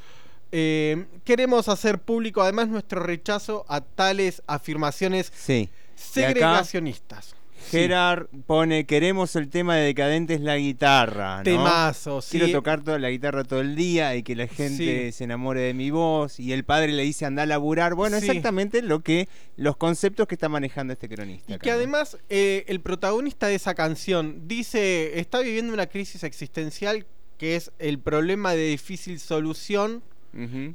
[0.51, 5.69] Eh, queremos hacer público además nuestro rechazo a tales afirmaciones Sí.
[5.95, 7.35] Segregacionistas.
[7.71, 11.43] Gerard pone, queremos el tema de decadentes la guitarra, ¿no?
[11.43, 12.37] Temazo, sí.
[12.37, 15.11] Quiero tocar toda la guitarra todo el día y que la gente Sí.
[15.11, 16.39] se enamore de mi voz.
[16.39, 17.95] Y el padre le dice, anda a laburar.
[17.95, 21.51] Bueno, exactamente lo que, los conceptos que está manejando este cronista.
[21.51, 21.75] Y acá, que ¿no?
[21.75, 27.05] además eh, el protagonista de esa canción dice, está viviendo una crisis existencial
[27.37, 30.03] que es el problema de difícil solución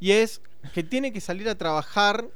[0.01, 0.41] y es
[0.75, 2.27] que tiene que salir a trabajar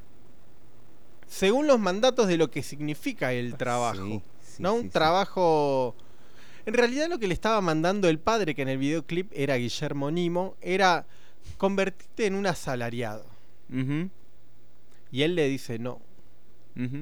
[1.27, 4.05] según los mandatos de lo que significa el trabajo.
[4.05, 4.75] Sí, sí, ¿No?
[4.75, 5.95] sí, Un trabajo...
[6.65, 10.11] En realidad lo que le estaba mandando el padre, que en el videoclip era Guillermo
[10.11, 11.05] Nimo, era
[11.57, 13.25] convertirte en un asalariado.
[15.11, 16.01] Y él le dice, no,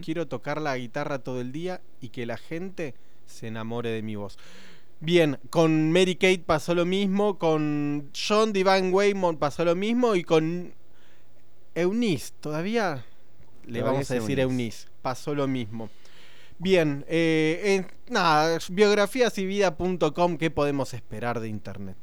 [0.04, 4.16] quiero tocar la guitarra todo el día y que la gente se enamore de mi
[4.16, 4.38] voz.
[5.00, 10.24] Bien, con Mary Kate pasó lo mismo, con John Divine Waymon pasó lo mismo y
[10.24, 10.74] con
[11.76, 13.06] Eunice, todavía
[13.66, 14.42] le Todavía vamos a decir Eunice.
[14.42, 15.90] Eunice, pasó lo mismo.
[16.58, 17.62] Bien, eh,
[18.08, 21.98] en- nada, biografíasyvida.com, ¿qué podemos esperar de Internet?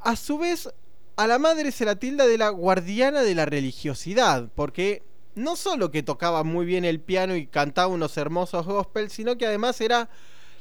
[0.00, 0.72] A su vez,
[1.16, 5.02] a la madre se la tilda de la guardiana de la religiosidad, porque
[5.34, 9.46] no solo que tocaba muy bien el piano y cantaba unos hermosos gospel, sino que
[9.46, 10.08] además era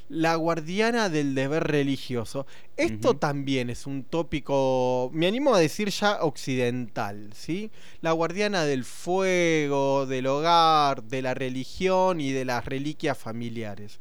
[0.10, 2.46] la guardiana del deber religioso.
[2.76, 7.72] Esto también es un tópico, me animo a decir ya occidental, ¿sí?
[8.02, 14.00] La guardiana del fuego, del hogar, de la religión y de las reliquias familiares.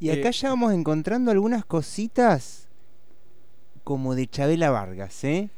[0.00, 2.68] Y acá Eh, ya vamos encontrando algunas cositas
[3.84, 5.50] como de Chabela Vargas, ¿eh?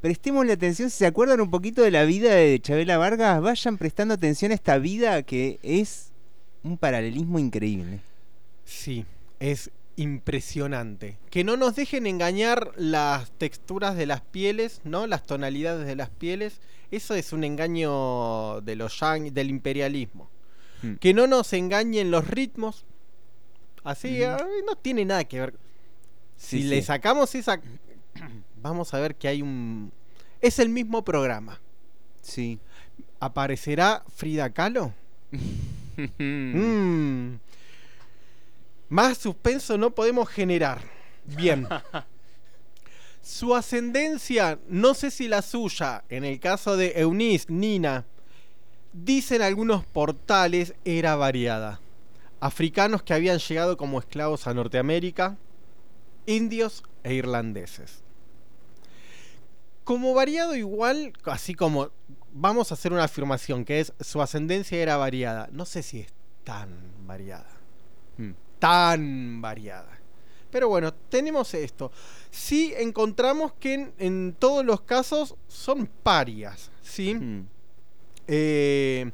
[0.00, 4.14] Prestémosle atención, si se acuerdan un poquito de la vida de Chabela Vargas, vayan prestando
[4.14, 6.10] atención a esta vida que es
[6.64, 8.00] un paralelismo increíble.
[8.64, 9.04] Sí,
[9.50, 11.18] es impresionante.
[11.30, 15.06] Que no nos dejen engañar las texturas de las pieles, ¿no?
[15.06, 16.60] Las tonalidades de las pieles.
[16.90, 20.30] Eso es un engaño de los yang- del imperialismo.
[20.82, 20.94] Mm.
[20.94, 22.84] Que no nos engañen los ritmos.
[23.84, 24.20] Así,
[24.66, 25.54] no tiene nada que ver.
[26.36, 27.60] Si Sí, le sacamos esa...
[28.62, 29.92] Vamos a ver que hay un...
[30.40, 31.60] Es el mismo programa.
[32.20, 32.60] Sí.
[33.20, 34.92] ¿Aparecerá Frida Kahlo?
[36.18, 37.34] Mm.
[38.92, 40.82] Más suspenso no podemos generar.
[41.24, 41.66] Bien.
[43.22, 48.04] Su ascendencia, no sé si la suya, en el caso de Eunice, Nina,
[48.92, 51.80] dicen algunos portales, era variada.
[52.38, 55.38] Africanos que habían llegado como esclavos a Norteamérica,
[56.26, 58.02] indios e irlandeses.
[59.84, 61.92] Como variado igual, así como
[62.30, 65.48] vamos a hacer una afirmación que es su ascendencia era variada.
[65.50, 66.12] No sé si es
[66.44, 67.48] tan variada.
[68.18, 68.41] Mm.
[68.62, 69.98] Tan variada.
[70.52, 71.90] Pero bueno, tenemos esto.
[72.30, 77.12] Sí encontramos que en, en todos los casos son parias, ¿sí?
[77.12, 77.48] Mm.
[78.28, 79.10] Eh,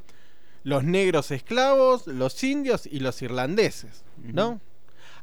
[0.63, 4.61] los negros esclavos, los indios y los irlandeses, ¿no?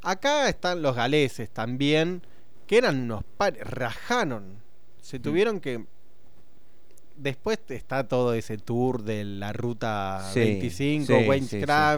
[0.02, 2.22] Acá están los galeses también,
[2.66, 4.60] que eran unos pares, rajaron.
[5.02, 5.86] Se tuvieron que...
[7.16, 11.12] Después está todo ese tour de la ruta Sí, 25, sí,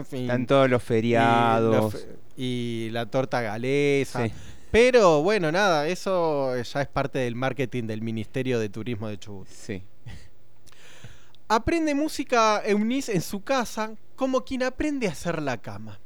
[0.05, 1.93] sí, y- Están todos los y feriados.
[1.95, 4.29] fe- Y, la torta galesa.
[4.71, 9.49] Pero bueno, nada, eso ya es parte del marketing del Ministerio de Turismo de Chubut.
[9.49, 9.83] Sí.
[11.49, 15.99] Aprende música Eunice en su casa como quien aprende a hacer la cama.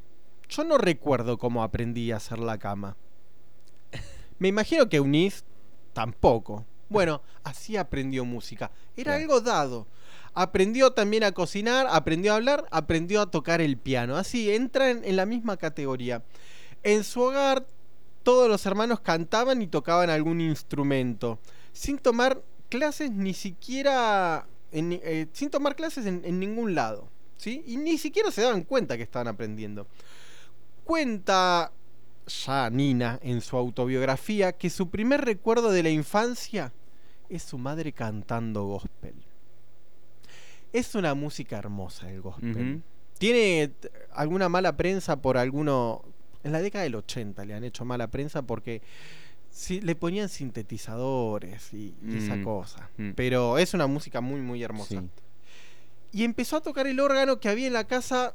[0.49, 2.95] Yo no recuerdo cómo aprendí a hacer la cama.
[4.39, 5.41] Me imagino que Eunice
[5.93, 6.65] tampoco.
[6.93, 8.69] Bueno, así aprendió música.
[8.95, 9.87] Era algo dado.
[10.35, 14.15] Aprendió también a cocinar, aprendió a hablar, aprendió a tocar el piano.
[14.15, 16.23] Así, entra en, en la misma categoría.
[16.83, 17.65] En su hogar,
[18.21, 21.39] todos los hermanos cantaban y tocaban algún instrumento.
[21.71, 24.45] Sin tomar clases ni siquiera...
[24.71, 27.09] en eh, sin tomar clases en, en ningún lado.
[27.37, 27.63] ¿sí?
[27.65, 29.87] Y ni siquiera se daban cuenta que estaban aprendiendo.
[30.83, 31.71] Cuenta
[32.45, 36.71] ya Nina en su autobiografía que su primer recuerdo de la infancia
[37.35, 39.15] es su madre cantando gospel.
[40.71, 42.81] Es una música hermosa el gospel.
[43.19, 43.71] Tiene
[44.13, 46.03] alguna mala prensa por alguno...
[46.43, 48.81] En la década del 80 le han hecho mala prensa porque
[49.49, 52.89] sí, le ponían sintetizadores y, y esa Mm, cosa.
[52.97, 53.11] mm.
[53.11, 54.99] Pero es una música muy, muy hermosa.
[55.01, 55.09] Sí.
[56.11, 58.33] Y empezó a tocar el órgano que había en la casa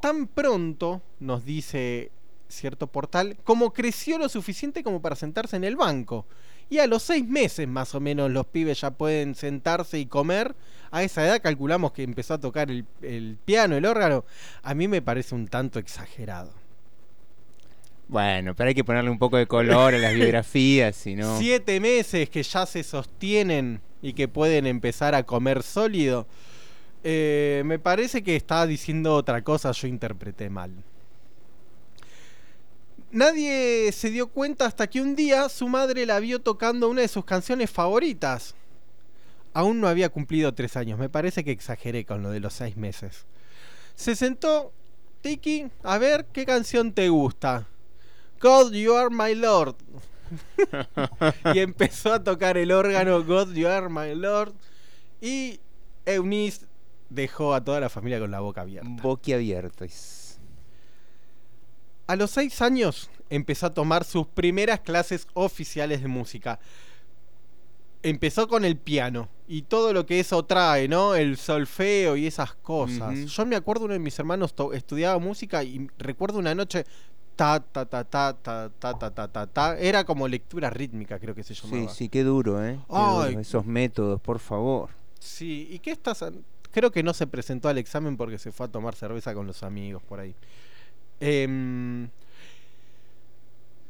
[0.00, 2.10] tan pronto, nos dice
[2.48, 6.26] cierto portal, como creció lo suficiente como para sentarse en el banco.
[6.68, 10.54] Y a los seis meses más o menos los pibes ya pueden sentarse y comer.
[10.90, 14.24] A esa edad calculamos que empezó a tocar el, el piano, el órgano.
[14.62, 16.52] A mí me parece un tanto exagerado.
[18.08, 21.38] Bueno, pero hay que ponerle un poco de color a las biografías, si no.
[21.38, 26.26] Siete meses que ya se sostienen y que pueden empezar a comer sólido.
[27.02, 30.72] Eh, me parece que estaba diciendo otra cosa, yo interpreté mal.
[33.10, 37.08] Nadie se dio cuenta hasta que un día su madre la vio tocando una de
[37.08, 38.54] sus canciones favoritas.
[39.54, 42.76] Aún no había cumplido tres años, me parece que exageré con lo de los seis
[42.76, 43.24] meses.
[43.94, 44.72] Se sentó,
[45.22, 47.66] Tiki, a ver qué canción te gusta.
[48.40, 49.76] God, you are my Lord.
[51.54, 54.52] y empezó a tocar el órgano God, you are my Lord.
[55.20, 55.60] Y
[56.04, 56.66] Eunice
[57.08, 58.88] dejó a toda la familia con la boca abierta.
[59.02, 60.25] Boquiabiertos.
[62.06, 66.58] A los seis años empezó a tomar sus primeras clases oficiales de música.
[68.02, 71.16] Empezó con el piano y todo lo que eso trae, ¿no?
[71.16, 73.16] El solfeo y esas cosas.
[73.24, 76.84] Yo me acuerdo uno de mis hermanos estudiaba música y recuerdo una noche
[77.34, 81.42] ta ta ta ta ta ta ta ta ta era como lectura rítmica creo que
[81.42, 81.92] se Sí, llamaba.
[81.92, 82.78] sí, qué duro, ¿eh?
[82.88, 83.40] Qué duro.
[83.40, 84.90] Esos métodos, por favor.
[85.18, 86.24] Sí, ¿y qué estás?
[86.70, 89.62] Creo que no se presentó al examen porque se fue a tomar cerveza con los
[89.64, 90.34] amigos por ahí.
[91.20, 92.08] Em,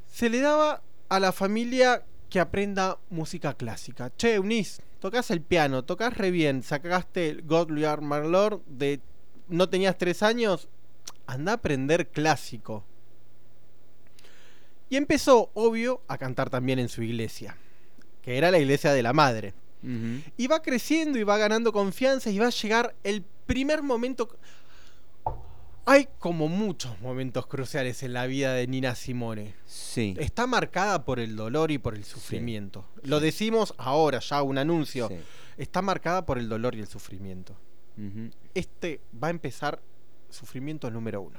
[0.07, 4.13] se le daba a la familia que aprenda música clásica.
[4.17, 8.63] Che, Eunice, tocas el piano, tocas re bien, sacaste el God You Are My Lord
[8.67, 9.01] de...
[9.49, 10.69] No tenías tres años,
[11.27, 12.85] anda a aprender clásico.
[14.89, 17.57] Y empezó, obvio, a cantar también en su iglesia,
[18.23, 19.55] que era la iglesia de la madre.
[20.37, 24.37] Y va creciendo y va ganando confianza y va a llegar el primer momento.
[25.89, 29.55] Hay como muchos momentos cruciales en la vida de Nina Simone.
[29.67, 30.17] Sí.
[30.19, 32.85] Está marcada por el dolor y por el sufrimiento.
[33.05, 35.07] Lo decimos ahora, ya un anuncio.
[35.09, 35.15] Sí.
[35.57, 37.57] Está marcada por el dolor y el sufrimiento.
[38.53, 39.81] Este va a empezar
[40.29, 41.39] sufrimiento número uno.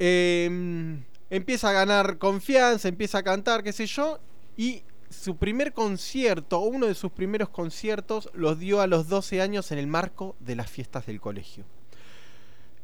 [0.00, 4.18] Em, empieza a ganar confianza, empieza a cantar, qué sé yo,
[4.56, 9.70] y su primer concierto, uno de sus primeros conciertos, los dio a los 12 años
[9.72, 11.64] en el marco de las fiestas del colegio.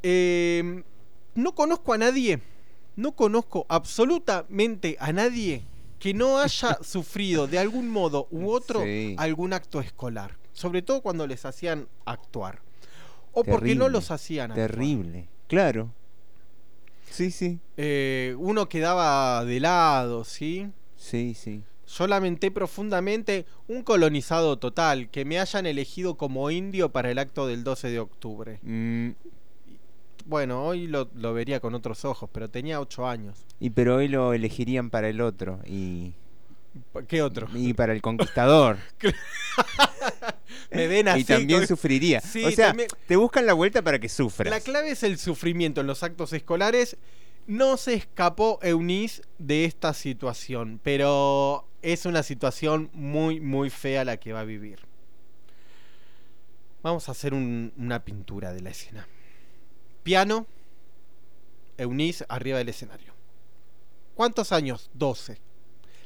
[0.07, 0.83] Em,
[1.33, 2.39] no conozco a nadie,
[2.95, 5.63] no conozco absolutamente a nadie
[5.97, 9.15] que no haya sufrido de algún modo u otro Sí.
[9.17, 12.59] algún acto escolar, sobre todo cuando les hacían actuar.
[13.33, 14.69] O porque no los hacían actuar.
[14.71, 15.27] Terrible.
[15.47, 15.91] Claro.
[17.09, 17.59] Sí, sí.
[17.75, 20.69] Eh, uno quedaba de lado, ¿sí?
[20.97, 21.63] Sí, sí.
[21.87, 27.47] Yo lamenté profundamente un colonizado total, que me hayan elegido como indio para el acto
[27.47, 28.59] del 12 de octubre.
[28.63, 29.11] Mm,
[30.25, 33.37] Bueno, hoy lo, lo vería con otros ojos, pero tenía ocho años.
[33.59, 36.13] Y pero hoy lo elegirían para el otro y
[37.07, 37.47] ¿Qué otro?
[37.53, 38.77] y para el conquistador.
[40.71, 41.21] Me ven así.
[41.21, 42.21] y también con- sufriría.
[42.21, 44.49] Sí, o sea, también- te buscan la vuelta para que sufras.
[44.49, 46.97] La clave es el sufrimiento en los actos escolares.
[47.47, 54.17] No se escapó Eunice de esta situación, pero es una situación muy, muy fea la
[54.17, 54.79] que va a vivir.
[56.81, 59.07] Vamos a hacer un- una pintura de la escena.
[60.05, 60.45] Piano,
[61.79, 63.15] Eunice arriba del escenario.
[64.13, 64.91] ¿Cuántos años?
[64.93, 65.41] 12.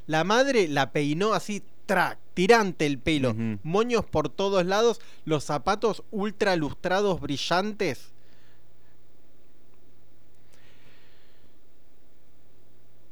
[0.08, 6.04] La madre la peinó así, track, tirante el pelo, moños por todos lados, los zapatos
[6.12, 8.14] ultra lustrados, brillantes.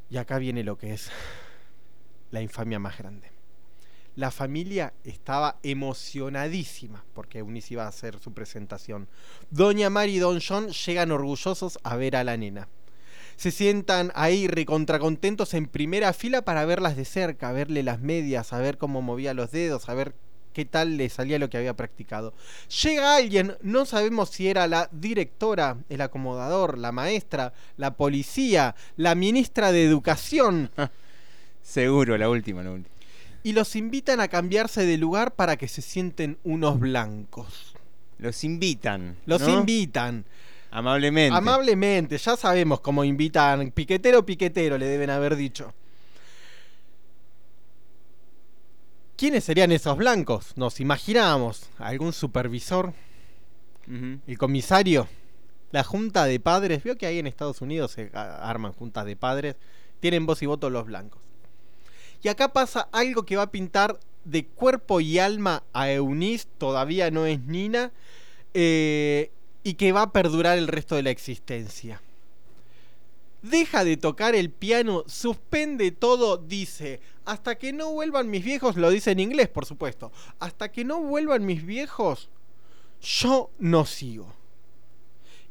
[0.09, 1.11] Y acá viene lo que es
[2.31, 3.36] la infamia más grande.
[4.17, 9.07] La familia estaba emocionadísima porque Eunice iba a hacer su presentación.
[9.51, 12.67] Doña Mari y Don John llegan orgullosos a ver a la nena.
[13.35, 18.57] Se sientan ahí recontracontentos en primera fila para verlas de cerca, verle las medias, a
[18.57, 20.15] ver cómo movía los dedos, a ver
[20.51, 22.33] qué tal le salía lo que había practicado.
[22.81, 29.13] Llega alguien, no sabemos si era la directora, el acomodador, la maestra, la policía, la
[29.13, 30.71] ministra de Educación.
[31.61, 32.96] Seguro, la última, la última.
[33.47, 37.75] Y los invitan a cambiarse de lugar para que se sienten unos blancos.
[38.17, 39.15] Los invitan.
[39.25, 39.59] Los ¿no?
[39.59, 40.25] invitan.
[40.69, 41.33] Amablemente.
[41.33, 43.71] Amablemente, ya sabemos cómo invitan.
[43.71, 45.73] Piquetero, piquetero, le deben haber dicho.
[49.15, 50.51] ¿Quiénes serían esos blancos?
[50.57, 51.69] Nos imaginamos.
[51.77, 52.91] ¿Algún supervisor?
[54.27, 55.07] ¿El comisario?
[55.71, 56.83] ¿La junta de padres?
[56.83, 59.55] Veo que ahí en Estados Unidos se arman juntas de padres.
[60.01, 61.21] Tienen voz y voto los blancos.
[62.23, 67.11] Y acá pasa algo que va a pintar de cuerpo y alma a Eunice, todavía
[67.11, 67.91] no es Nina,
[68.53, 69.31] eh,
[69.63, 72.01] y que va a perdurar el resto de la existencia.
[73.41, 78.89] Deja de tocar el piano, suspende todo, dice, hasta que no vuelvan mis viejos, lo
[78.89, 82.29] dice en inglés, por supuesto, hasta que no vuelvan mis viejos,
[83.01, 84.33] yo no sigo.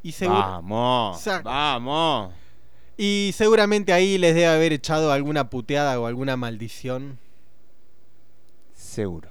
[0.03, 1.21] Y seguro- Vamos.
[1.45, 2.33] Vamos.
[2.97, 7.18] Y seguramente ahí les debe haber echado alguna puteada o alguna maldición.
[8.74, 9.28] Seguro.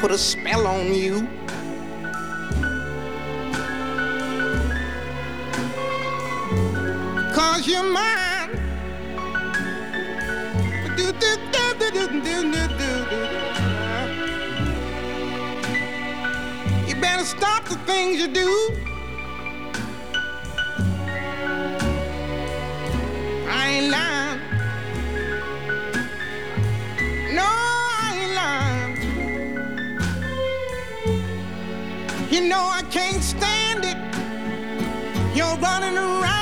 [0.00, 1.41] Put a spell on you.
[7.42, 8.50] cause you're mine.
[10.96, 12.92] Do, do, do, do, do, do, do, do.
[16.88, 18.50] You better stop the things you do.
[23.60, 24.38] I ain't lying.
[27.38, 27.48] No,
[28.04, 28.94] I ain't lying.
[32.34, 33.98] You know I can't stand it.
[35.36, 36.41] You're running around.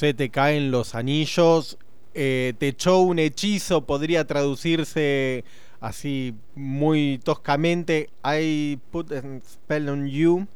[0.00, 1.76] Se te caen los anillos
[2.14, 5.44] eh, te echó un hechizo, podría traducirse
[5.78, 8.08] así muy toscamente.
[8.24, 10.46] I put a spell on you.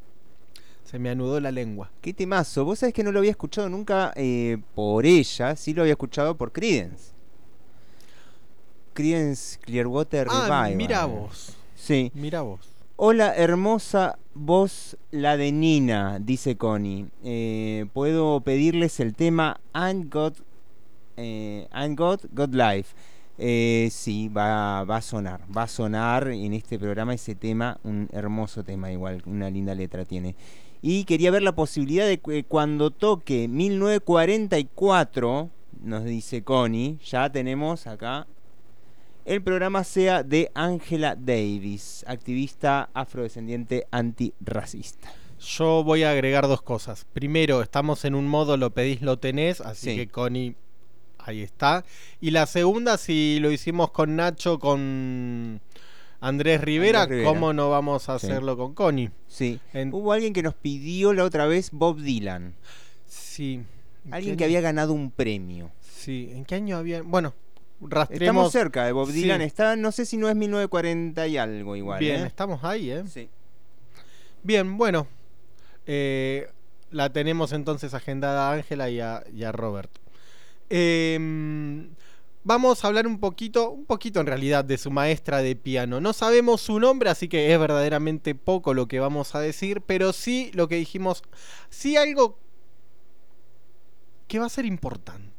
[0.82, 1.90] Se me anudó la lengua.
[2.00, 2.64] Qué temazo.
[2.64, 6.38] Vos sabés que no lo había escuchado nunca eh, por ella, sí lo había escuchado
[6.38, 7.12] por Credence.
[8.94, 10.76] Credence Clearwater Ah, Revival.
[10.76, 11.54] mira vos.
[11.76, 12.10] Sí.
[12.14, 12.60] Mira vos.
[12.96, 17.06] Hola, hermosa voz, la de Nina, dice Connie.
[17.22, 20.34] Eh, Puedo pedirles el tema And God,
[21.16, 22.94] eh, And God, God Life.
[23.36, 25.40] Eh, sí, va, va a sonar.
[25.54, 30.04] Va a sonar en este programa ese tema, un hermoso tema igual, una linda letra
[30.04, 30.36] tiene.
[30.82, 35.48] Y quería ver la posibilidad de que cuando toque 1944,
[35.82, 38.26] nos dice Connie, ya tenemos acá
[39.24, 45.12] el programa sea de Angela Davis, activista afrodescendiente antirracista.
[45.40, 47.06] Yo voy a agregar dos cosas.
[47.12, 49.96] Primero, estamos en un modo lo pedís, lo tenés, así Sí.
[49.96, 50.56] que Connie,
[51.18, 51.84] ahí está.
[52.20, 55.60] Y la segunda, si lo hicimos con Nacho, con
[56.20, 57.34] Andrés Rivera, Andrés Rivera.
[57.34, 58.26] ¿cómo no vamos a Sí.
[58.26, 59.10] hacerlo con Connie?
[59.28, 59.60] Sí.
[59.74, 62.54] En- Hubo alguien que nos pidió la otra vez Bob Dylan.
[63.06, 63.62] Sí.
[64.10, 65.70] Alguien ¿Qué que había ganado un premio.
[65.80, 67.02] Sí, ¿en qué año había?
[67.02, 67.34] Bueno,
[67.80, 68.22] rastremos.
[68.22, 69.22] Estamos cerca de Bob Sí.
[69.22, 69.42] Dylan.
[69.42, 72.00] Está, no sé si no es 1940 y algo igual.
[72.00, 72.26] Bien, ¿eh?
[72.26, 73.04] estamos ahí, ¿eh?
[73.08, 73.28] Sí.
[74.42, 75.06] Bien, bueno.
[75.86, 76.48] eh,
[76.90, 79.90] la tenemos entonces agendada a Ángela y a, y a Robert.
[80.70, 81.90] Em,
[82.44, 86.00] vamos a hablar un poquito, un poquito en realidad, de su maestra de piano.
[86.00, 90.12] No sabemos su nombre, así que es verdaderamente poco lo que vamos a decir, pero
[90.12, 91.24] sí lo que dijimos,
[91.68, 92.38] sí algo
[94.28, 95.33] que va a ser importante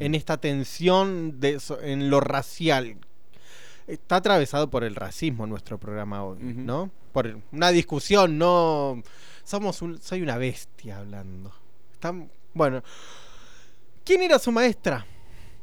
[0.00, 2.96] en esta tensión de, en lo racial.
[3.86, 6.90] Está atravesado por el racismo nuestro programa hoy, ¿no?
[7.12, 9.02] Por una discusión, no.
[9.44, 10.00] Somos un.
[10.00, 11.52] Soy una bestia hablando.
[11.92, 12.14] Está-
[12.54, 12.82] bueno.
[14.04, 15.06] ¿Quién era su maestra?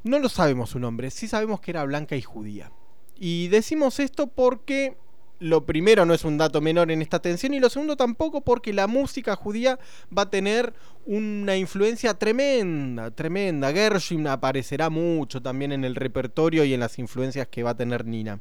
[0.04, 2.72] No lo sabemos su nombre, sí sabemos que era blanca y judía.
[3.18, 4.96] Y decimos esto porque
[5.40, 8.74] lo primero no es un dato menor en esta tensión y lo segundo tampoco porque
[8.74, 9.80] la música judía
[10.16, 10.74] va a tener
[11.06, 13.72] una influencia tremenda, tremenda.
[13.72, 18.06] Gershwin aparecerá mucho también en el repertorio y en las influencias que va a tener
[18.06, 18.40] Nina.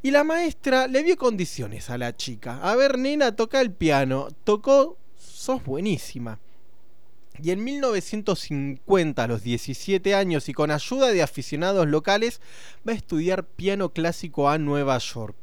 [0.00, 2.60] Y la maestra le vio condiciones a la chica.
[2.62, 4.28] A ver, nena, toca el piano.
[4.44, 6.38] Tocó, sos buenísima.
[7.42, 12.40] Y en 1950, a los 17 años y con ayuda de aficionados locales,
[12.88, 15.36] va a estudiar piano clásico a Nueva York.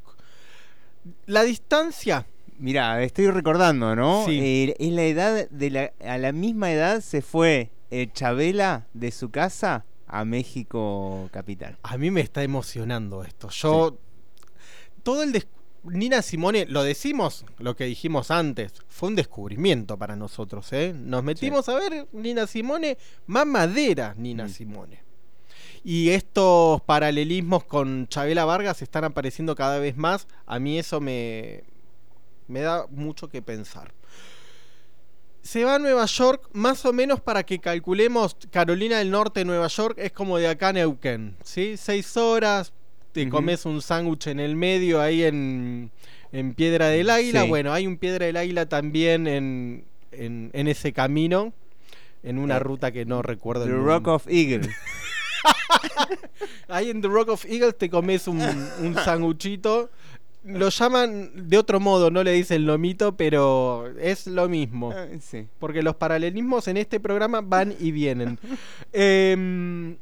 [1.26, 2.26] La distancia
[2.58, 4.26] Mira, estoy recordando, ¿no?
[4.26, 4.40] Sí.
[4.42, 9.12] Eh, es la edad de la, a la misma edad se fue eh, Chabela de
[9.12, 11.78] su casa a México capital.
[11.84, 13.50] A mí me está emocionando esto.
[13.50, 13.98] Yo.
[15.04, 15.34] Todo el.
[15.34, 15.48] des-
[15.84, 20.96] Nina Simone, lo decimos, lo que dijimos antes, fue un descubrimiento para nosotros, ¿eh?
[20.98, 22.98] Nos metimos a ver Nina Simone,
[23.28, 25.04] más madera Nina Simone.
[25.88, 30.28] Y estos paralelismos con Chabela Vargas están apareciendo cada vez más.
[30.48, 31.64] A mí eso me,
[32.48, 33.94] me da mucho que pensar.
[35.44, 39.68] Se va a Nueva York más o menos para que calculemos Carolina del Norte, Nueva
[39.68, 41.76] York, es como de acá a Neuquén, ¿sí?
[41.78, 42.74] Seis horas,
[43.12, 45.92] te comes un sándwich en el medio ahí en,
[46.32, 47.44] en Piedra del Águila.
[47.44, 47.48] Sí.
[47.50, 51.54] Bueno, hay un Piedra del Águila también en, en, en ese camino,
[52.24, 53.94] en una Eh, ruta que no recuerdo el The nombre.
[53.94, 54.68] Rock of Eagle.
[56.68, 59.90] Ahí en The Rock of Eagles te comes un, un sanguchito.
[60.46, 64.92] Lo llaman de otro modo, no le dicen lomito, pero es lo mismo.
[64.92, 65.48] Ah, sí.
[65.58, 68.38] Porque los paralelismos en este programa van y vienen.
[68.94, 69.98] Em,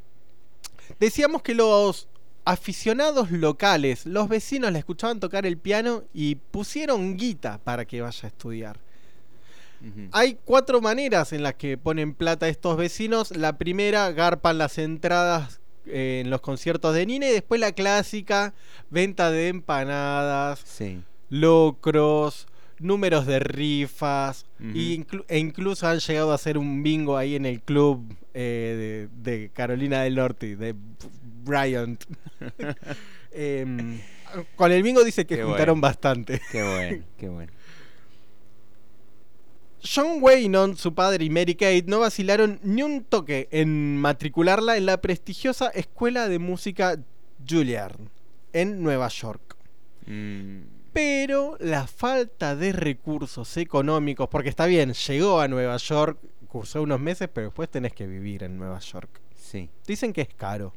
[0.99, 2.09] decíamos que los
[2.43, 8.19] aficionados locales, los vecinos le escuchaban tocar el piano y pusieron guita para que vaya
[8.23, 8.79] a estudiar.
[10.13, 13.36] Hay cuatro maneras en las que ponen plata estos vecinos.
[13.36, 18.53] La primera, garpan las entradas eh, en los conciertos de Nina y después la clásica,
[18.89, 21.01] venta de empanadas, Sí.
[21.29, 22.47] locros,
[22.79, 27.61] números de rifas inclu- e incluso han llegado a hacer un bingo ahí en el
[27.61, 30.75] club eh, de, de Carolina del Norte, de
[31.43, 32.03] Bryant.
[33.36, 33.99] Em,
[34.55, 35.88] con el bingo dice que Qué juntaron bueno.
[35.91, 36.39] bastante.
[36.51, 37.51] Qué bueno, qué bueno.
[39.84, 44.86] John Waynon, su padre y Mary Kate no vacilaron ni un toque en matricularla en
[44.86, 46.97] la prestigiosa Escuela de Música
[47.47, 47.97] Juilliard
[48.53, 49.57] en Nueva York.
[50.05, 50.59] Mm,
[50.93, 56.99] Pero la falta de recursos económicos, porque está bien, llegó a Nueva York, cursó unos
[56.99, 59.19] meses, pero después tenés que vivir en Nueva York.
[59.36, 60.73] sí, Dicen que es caro.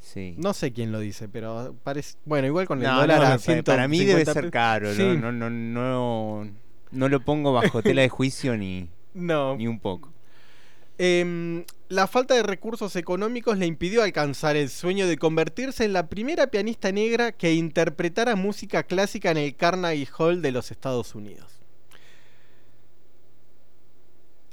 [0.00, 0.34] sí.
[0.38, 2.16] No sé quién lo dice, pero parece.
[2.24, 4.92] Bueno, igual con el No, dólar no, a pa- 150 para mí debe ser caro,
[4.94, 5.02] Sí.
[5.02, 5.32] ¿no?
[5.32, 6.50] No, no, no,
[6.92, 9.56] no lo pongo bajo tela de juicio ni, No.
[9.56, 10.12] ni un poco.
[10.98, 16.08] Em, la falta de recursos económicos le impidió alcanzar el sueño de convertirse en la
[16.08, 21.50] primera pianista negra que interpretara música clásica en el Carnegie Hall de los Estados Unidos.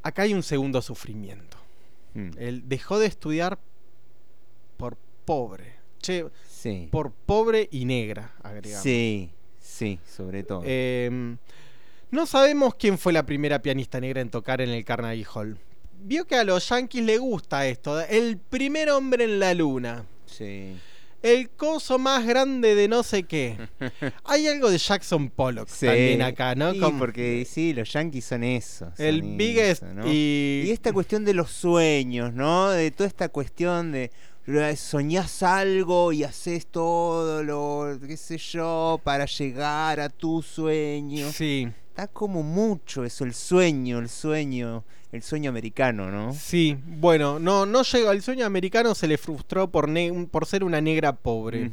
[0.02, 1.58] Acá hay un segundo sufrimiento.
[2.14, 2.30] Mm.
[2.38, 3.60] Él dejó de estudiar
[4.78, 5.76] por pobre.
[6.02, 6.88] Che, Sí.
[6.92, 8.82] por pobre y negra, agregamos.
[8.84, 10.62] Sí, sí, sobre todo.
[10.66, 11.36] Eh,
[12.12, 15.58] no sabemos quién fue la primera pianista negra en tocar en el Carnegie Hall.
[16.02, 18.00] Vio que a los yankees le gusta esto.
[18.02, 20.06] El primer hombre en la luna.
[20.26, 20.76] sí.
[21.22, 23.58] El coso más grande de no sé qué.
[24.24, 25.86] Hay algo de Jackson Pollock Sí.
[25.86, 26.72] también acá, ¿no?
[26.72, 28.90] Sí, Como- porque sí, los yankees son eso.
[28.96, 30.08] son El biggest eso, ¿no?
[30.08, 32.70] y- Y esta cuestión de los sueños, ¿no?
[32.70, 34.12] De toda esta cuestión de
[34.78, 41.30] soñás algo y haces todo lo, qué sé yo, para llegar a tu sueño.
[41.34, 41.68] Sí.
[42.00, 46.34] Está como mucho eso, el sueño, el sueño, el sueño americano, ¿no?
[46.34, 48.12] Sí, bueno, no, no llegó.
[48.14, 51.70] El sueño americano se le frustró por, ne- por ser una negra pobre.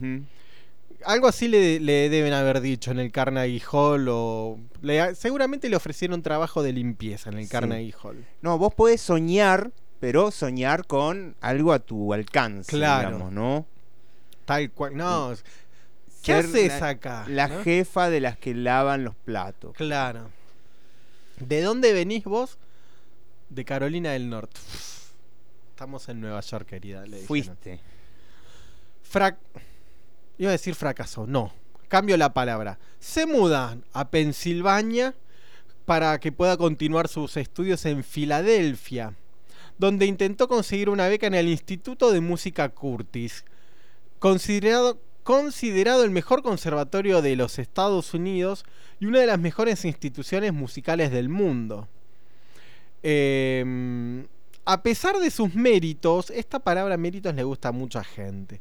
[1.05, 4.59] Algo así le, le deben haber dicho en el Carnegie Hall o...
[4.83, 7.51] le- seguramente le ofrecieron trabajo de limpieza en el Sí.
[7.51, 8.25] Carnegie Hall.
[8.43, 9.71] No, vos podés soñar,
[10.01, 13.11] pero soñar con algo a tu alcance, Claro.
[13.11, 13.65] digamos, ¿no?
[14.45, 14.97] Tal cual.
[14.97, 15.35] No,
[16.27, 17.25] ¿qué haces la- acá?
[17.29, 17.63] La no?
[17.63, 19.75] jefa de las que lavan los platos.
[19.77, 20.31] Claro.
[21.39, 22.59] ¿De dónde venís vos?
[23.49, 24.61] De Carolina del Norte.
[25.71, 27.05] Estamos en Nueva York, querida.
[27.07, 27.25] le.
[29.03, 29.39] Frac...
[30.39, 31.53] Iba a decir fracasó, no.
[31.89, 32.79] Cambio la palabra.
[32.99, 35.15] Se mudan a Pensilvania
[35.85, 39.15] para que pueda continuar sus estudios en Filadelfia,
[39.79, 43.45] donde intentó conseguir una beca en el Instituto de Música Curtis,
[44.19, 48.65] considerado, considerado el mejor conservatorio de los Estados Unidos
[49.01, 51.89] y una de las mejores instituciones musicales del mundo.
[53.03, 54.25] Eh,
[54.65, 58.61] a pesar de sus méritos, esta palabra méritos le gusta a mucha gente.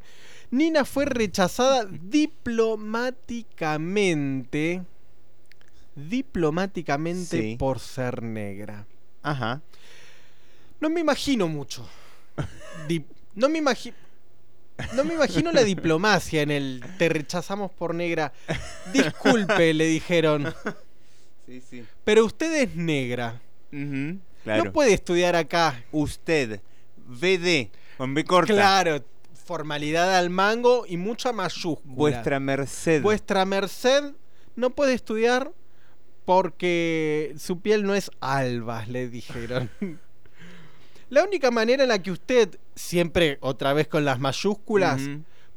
[0.50, 4.82] Nina fue rechazada diplomáticamente.
[5.96, 7.56] Diplomáticamente Sí.
[7.58, 8.88] por ser negra.
[9.22, 9.62] Ajá.
[10.80, 11.88] No me imagino mucho.
[12.88, 13.06] Di-
[13.36, 13.96] no me imagino.
[14.94, 18.34] No me imagino la diplomacia en el te rechazamos por negra.
[18.92, 20.54] Disculpe, le dijeron.
[21.46, 21.86] Sí, sí.
[22.04, 23.42] Pero usted es negra.
[24.44, 24.66] Claro.
[24.66, 25.84] No puede estudiar acá.
[25.92, 26.62] Usted,
[27.08, 28.54] VD, con B corta.
[28.54, 29.04] Claro,
[29.34, 31.96] formalidad al mango y mucha mayúscula.
[31.96, 33.02] Vuestra merced.
[33.02, 34.14] Vuestra merced
[34.56, 35.52] no puede estudiar
[36.26, 39.70] porque su piel no es alba, le dijeron.
[41.10, 45.02] La única manera en la que usted, siempre otra vez con las mayúsculas,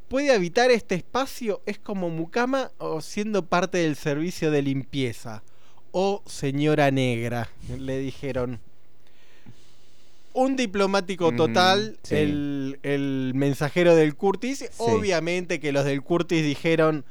[0.09, 5.43] puede habitar este espacio es como mucama o siendo parte del servicio de limpieza.
[5.91, 8.61] O señora negra, le dijeron.
[10.35, 12.15] Un diplomático total, sí.
[12.15, 14.71] el, el mensajero del Curtis.
[14.77, 17.05] Obviamente que los del Curtis dijeron.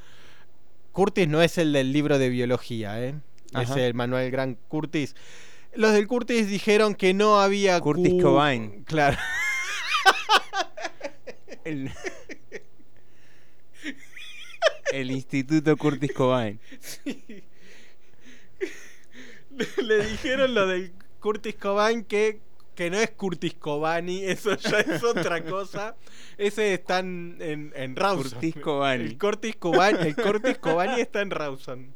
[0.92, 3.16] Curtis no es el del libro de biología, ¿eh?
[3.60, 5.16] Es el Manuel Gran Curtis.
[5.78, 7.80] Los del Curtis dijeron que no había.
[7.80, 8.84] Curtis cu- Cobain.
[8.84, 9.18] Claro.
[11.64, 11.92] El,
[14.92, 16.60] el Instituto Curtis Cobain.
[16.80, 17.44] Sí.
[19.52, 22.40] Le, le dijeron lo del Curtis Cobain que,
[22.76, 25.96] que no es Curtis Cobani, eso ya es otra cosa.
[26.38, 28.32] Ese está en, en, en Rawson.
[28.32, 29.04] Curtis Cobani.
[29.04, 31.94] El Curtis Cobani, el Curtis Cobani está en Rawson.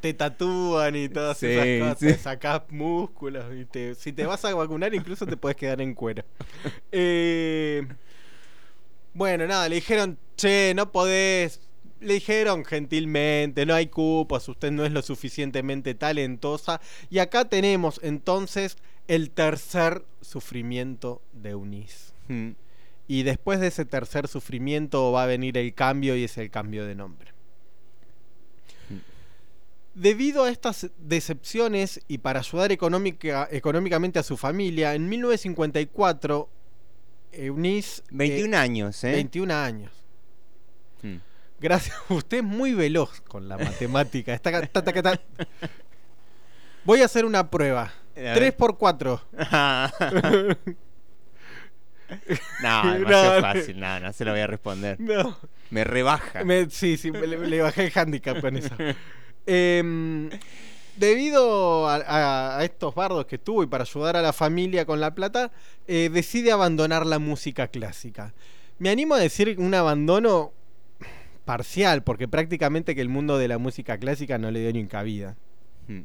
[0.00, 2.06] Te tatúan y todas Sí, esas cosas, sí.
[2.06, 3.44] te sacás músculos.
[3.54, 6.22] Y te- si te vas a vacunar, incluso te puedes quedar en cuero.
[6.92, 7.86] Eh,
[9.14, 11.60] bueno, nada, le dijeron, che, no podés.
[12.00, 16.80] Le dijeron gentilmente, no hay cupos, usted no es lo suficientemente talentosa.
[17.08, 18.76] Y acá tenemos entonces
[19.08, 22.12] el tercer sufrimiento de Eunice.
[22.28, 22.50] Mm.
[23.08, 26.84] Y después de ese tercer sufrimiento va a venir el cambio y es el cambio
[26.84, 27.32] de nombre.
[29.96, 36.50] Debido a estas decepciones y para ayudar económica- económicamente a su familia, en 1954
[37.32, 38.02] Eunice...
[38.10, 39.12] 21 eh, años, ¿eh?
[39.12, 39.92] 21 años.
[41.00, 41.16] Mm.
[41.58, 44.34] Gracias, usted es muy veloz con la matemática.
[44.34, 45.20] Está ta, ta, ta.
[46.84, 47.90] Voy a hacer una prueba.
[48.16, 48.34] A ver.
[48.36, 49.22] 3 por 4.
[52.62, 53.80] No, demasiado No, fácil.
[53.80, 55.00] No, no se lo voy a responder.
[55.00, 55.36] No.
[55.70, 56.44] Me rebaja.
[56.44, 58.74] Me- sí, sí, me- le, le bajé el handicap con eso.
[59.46, 60.28] Em,
[60.96, 65.00] debido a, a- a estos bardos que tuvo y para ayudar a la familia con
[65.00, 65.52] la plata,
[65.86, 68.34] eh, decide abandonar la música clásica.
[68.78, 70.52] Me animo a decir un abandono
[71.44, 75.36] parcial, porque prácticamente que el mundo de la música clásica no le dio ni cabida.
[75.86, 76.00] Mm.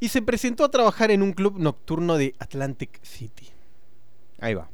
[0.00, 3.48] Y se presentó a trabajar en un club nocturno de Atlantic City.
[4.40, 4.70] Ahí va.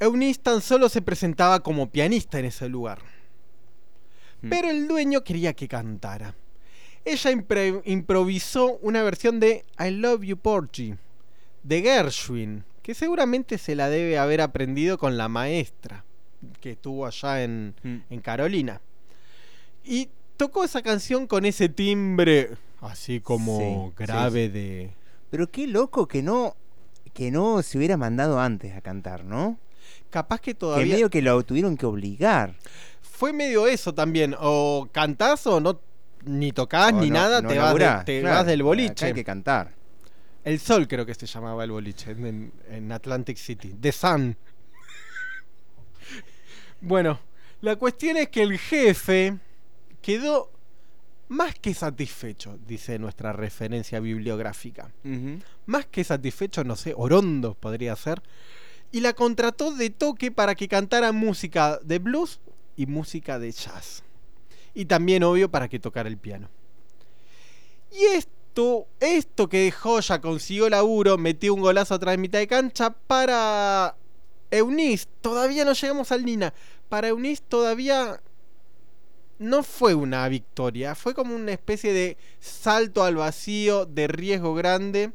[0.00, 2.98] Eunice tan solo se presentaba como pianista en ese lugar.
[4.42, 4.48] Mm.
[4.48, 6.34] Pero el dueño quería que cantara.
[7.12, 10.94] Ella impre- improvisó una versión de I Love You Porgy
[11.62, 16.04] de Gershwin, que seguramente se la debe haber aprendido con la maestra
[16.60, 17.96] que estuvo allá en, Mm.
[18.10, 18.80] en Carolina.
[19.84, 22.50] Y tocó esa canción con ese timbre
[22.80, 24.52] así como Sí, grave sí, sí.
[24.58, 24.90] de...
[25.30, 26.56] Pero qué loco que no
[27.12, 29.58] que no se hubiera mandado antes a cantar, ¿no?
[30.10, 30.94] Capaz que Que todavía...
[30.94, 32.54] medio que lo tuvieron que obligar.
[33.02, 34.34] Fue medio eso también.
[34.38, 35.80] O cantás o no
[36.24, 39.06] ni tocás O ni no- nada, no te, vas, de- te claro, vas del boliche.
[39.06, 39.74] hay que cantar.
[40.44, 43.74] El Sol creo que se llamaba el boliche en, en Atlantic City.
[43.78, 44.36] The Sun.
[46.80, 47.20] bueno,
[47.60, 49.36] la cuestión es que el jefe
[50.00, 50.50] quedó
[51.28, 54.90] más que satisfecho, dice nuestra referencia bibliográfica.
[55.66, 58.22] Más que satisfecho, no sé, Orondo podría ser.
[58.92, 62.40] Y la contrató de toque para que cantara música de blues
[62.76, 64.02] y música de jazz.
[64.74, 66.48] Y también, obvio, para que tocara el piano.
[67.92, 72.46] Y esto, esto que dejó ya consiguió laburo, metió un golazo atrás de mitad de
[72.46, 73.96] cancha para
[74.50, 75.06] Eunice.
[75.20, 76.54] Todavía no llegamos al Nina.
[76.88, 78.20] Para Eunice todavía
[79.38, 85.12] no fue una victoria, fue como una especie de salto al vacío de riesgo grande.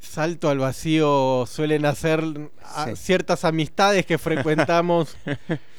[0.00, 2.22] Salto al vacío suelen hacer
[2.62, 2.96] a- Sí.
[2.96, 5.16] ciertas amistades que frecuentamos.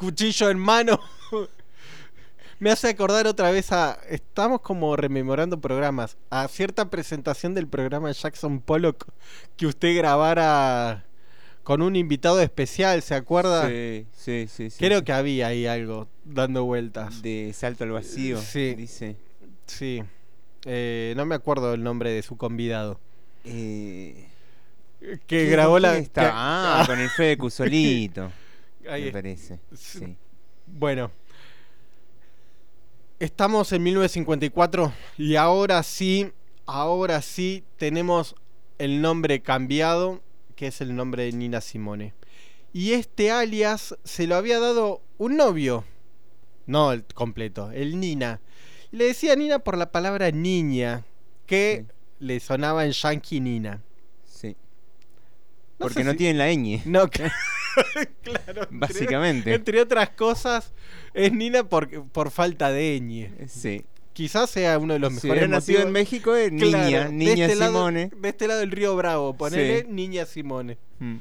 [0.00, 0.98] Cuchillo en mano.
[2.58, 3.98] Me hace acordar otra vez a.
[4.08, 6.16] Estamos como rememorando programas.
[6.30, 9.06] A cierta presentación del programa de Jackson Pollock
[9.56, 11.04] que usted grabara
[11.62, 13.68] con un invitado especial, ¿se acuerda?
[13.68, 14.70] Sí, sí, sí.
[14.70, 17.20] sí, Creo que había ahí algo dando vueltas.
[17.22, 18.74] De salto al vacío, Sí.
[18.74, 19.16] dice.
[19.66, 20.02] Sí.
[20.64, 22.98] Eh, no me acuerdo el nombre de su convidado.
[23.44, 24.26] Eh,
[25.00, 25.92] Que ¿qué- grabó la.
[25.92, 26.22] quién está?
[26.22, 28.30] que- Ah, con el Fede Cusolito.
[28.90, 29.60] Ahí me es- parece.
[29.74, 30.16] Sí.
[30.66, 31.10] Bueno.
[33.18, 36.32] Estamos en 1954 y ahora sí,
[36.64, 38.34] ahora sí tenemos
[38.78, 40.22] el nombre cambiado,
[40.56, 42.14] que es el nombre de Nina Simone.
[42.72, 45.84] Y este alias se lo había dado un novio.
[46.66, 48.40] No el completo, el Nina.
[48.90, 51.04] Le decía Nina por la palabra niña,
[51.46, 51.84] que
[52.20, 53.82] le sonaba en Yankee Nina.
[54.24, 54.56] Sí.
[55.78, 56.80] No Porque no tienen la ñ.
[56.86, 57.08] No,
[58.22, 58.66] claro.
[58.70, 59.54] Básicamente.
[59.54, 60.72] Entre otras cosas,
[61.14, 63.30] es Nina por, por falta de ñ.
[63.48, 63.84] Sí.
[64.12, 67.12] Quizás sea uno de los Si mejores hubiera nacido en México, es niña, Claro, de
[67.12, 68.10] niña este lado- Simone.
[68.14, 69.86] de este lado del río Bravo, ponele Sí.
[69.88, 70.76] Niña Simone.
[70.98, 71.16] Mm.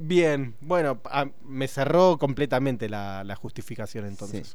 [0.00, 4.54] Bien, bueno, a- me cerró completamente la, la justificación entonces.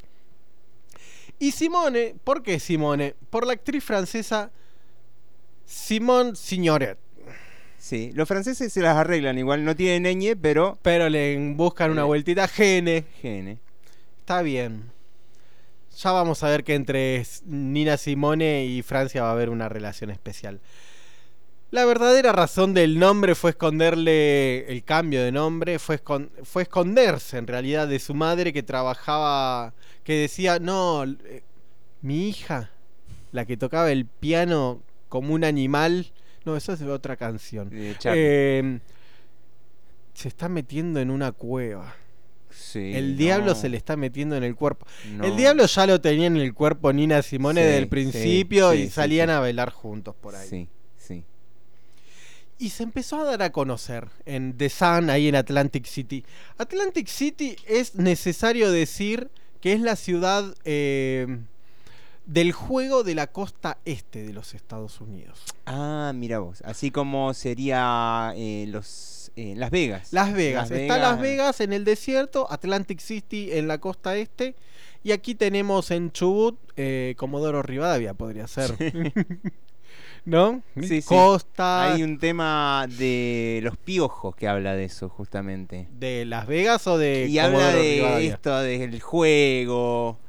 [1.39, 3.16] Y Simone, ¿por qué Simone?
[3.30, 4.52] Por la actriz francesa
[5.66, 6.97] Simone Signoret.
[7.82, 10.78] Sí, los franceses se las arreglan, igual no tienen ñ, pero...
[10.84, 13.06] Pero le buscan una vueltita gene.
[13.20, 13.58] Gene.
[14.20, 14.92] Está bien.
[15.98, 20.12] Ya vamos a ver que entre Nina Simone y Francia va a haber una relación
[20.12, 20.60] especial.
[21.72, 27.40] La verdadera razón del nombre fue esconderle el cambio de nombre, fue, escon- fue esconderse
[27.40, 29.74] en realidad de su madre que trabajaba,
[30.04, 31.42] que decía, no, eh,
[32.02, 32.70] mi hija,
[33.32, 36.12] la que tocaba el piano como un animal,
[36.46, 37.70] no, eso es de otra canción.
[37.70, 37.96] De.
[38.06, 38.80] Eh,
[40.14, 41.96] se está metiendo en una cueva.
[42.50, 43.56] Sí, El diablo no.
[43.56, 44.86] se le está metiendo en el cuerpo.
[45.14, 45.24] No.
[45.24, 48.78] El diablo ya lo tenía en el cuerpo Nina Simone Sí, desde el principio sí,
[48.80, 50.48] y salían a bailar juntos por ahí.
[50.50, 51.24] Sí, sí.
[52.58, 56.26] Y se empezó a dar a conocer en The Sun, ahí en Atlantic City.
[56.58, 59.30] Atlantic City es necesario decir
[59.62, 61.39] que es la ciudad eh,
[62.26, 65.41] del juego de la costa este de los Estados Unidos.
[65.65, 66.61] Ah, mira vos.
[66.61, 70.13] Así como sería eh, los eh, Las Vegas.
[70.13, 70.72] Las Vegas.
[70.72, 74.55] Está Las Vegas en el desierto, Atlantic City en la costa este.
[75.03, 78.76] Y aquí tenemos en Chubut, eh, Comodoro Rivadavia podría ser.
[80.26, 80.61] ¿No?
[80.80, 81.07] Sí, sí.
[81.07, 85.88] Costa Hay un tema de los piojos que habla de eso, justamente.
[85.97, 88.34] de Las Vegas o de y habla de Rivadavia?
[88.34, 90.19] esto, del juego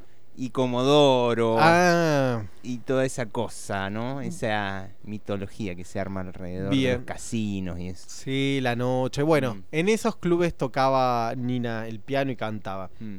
[0.44, 2.42] y Comodoro Ah.
[2.64, 4.20] y toda esa cosa, ¿no?
[4.20, 8.04] Esa mitología que se arma alrededor de los casinos y eso.
[8.08, 9.22] Sí, la noche.
[9.22, 9.62] Bueno, Mm.
[9.70, 12.90] en esos clubes tocaba Nina el piano y cantaba.
[12.98, 13.18] Mm.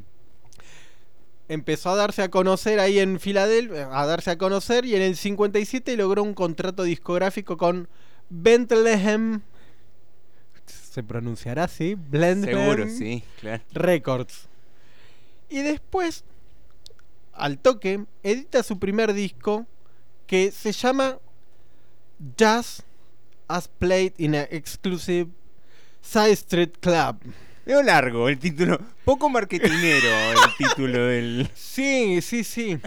[1.49, 5.15] Empezó a darse a conocer ahí en Filadelfia, a darse a conocer y en el
[5.15, 7.88] 57 logró un contrato discográfico con
[8.30, 9.41] Bethlehem.
[10.65, 11.95] ¿Se pronunciará así?
[11.95, 13.63] Bethlehem Seguro, sí, claro.
[13.74, 14.47] Records.
[15.49, 16.24] Y después,
[17.34, 19.66] al toque, edita su primer disco
[20.28, 21.18] que se llama
[22.38, 22.84] Jazz
[23.48, 25.30] as played in an exclusive
[26.02, 27.18] Side Street Club.
[27.66, 31.50] Veo largo el título, poco marketinero el título del...
[31.56, 32.78] Sí, sí, sí.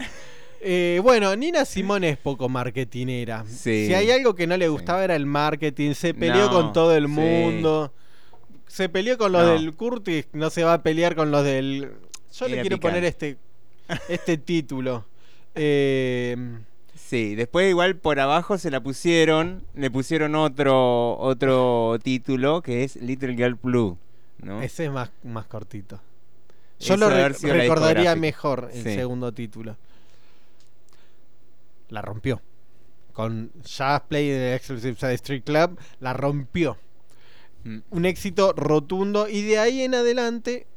[0.61, 3.43] Eh, bueno, Nina Simone es poco marketinera.
[3.47, 3.87] Sí.
[3.87, 6.95] Si hay algo que no le gustaba era el marketing, se peleó No, con todo
[6.95, 7.09] el sí.
[7.11, 7.93] mundo.
[8.67, 9.49] Se peleó con los No.
[9.53, 11.93] del Curtis, no se va a pelear con los del...
[12.33, 13.37] Yo le quiero poner este,
[14.09, 15.05] este título.
[15.55, 16.35] Eh,
[16.95, 22.97] Sí, después igual por abajo se la pusieron, le pusieron otro otro título que es
[22.97, 23.97] Little Girl Blue,
[24.39, 24.61] ¿no?
[24.61, 26.01] Ese es más, más cortito.
[26.79, 28.95] Yo Esa lo re- recordaría mejor el Sí.
[28.95, 29.77] segundo título.
[31.89, 32.41] La rompió.
[33.13, 36.77] Con Jazz Play de Exclusive Side Street Club, la rompió.
[37.63, 37.77] Mm.
[37.89, 40.67] Un éxito rotundo y de ahí en adelante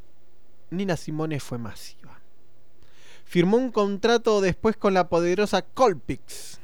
[0.71, 2.00] Nina Simone fue masiva.
[3.31, 6.59] Firmó un contrato después con la poderosa Colpix,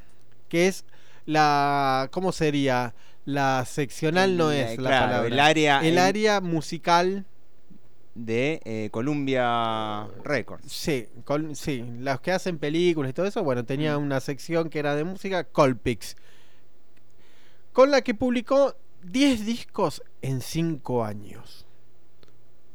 [0.49, 0.85] que es
[1.27, 2.93] la ¿cómo sería?
[3.25, 5.29] La seccional no es la claro, palabra.
[5.29, 7.25] el área- el el- área musical
[8.17, 10.73] de eh, Columbia Records.
[10.73, 14.81] Sí, col- sí, los que hacen películas y todo eso, bueno, tenía una sección que
[14.81, 16.17] era de música, Colpix,
[17.73, 21.65] con la que publicó 10 discos en 5 años.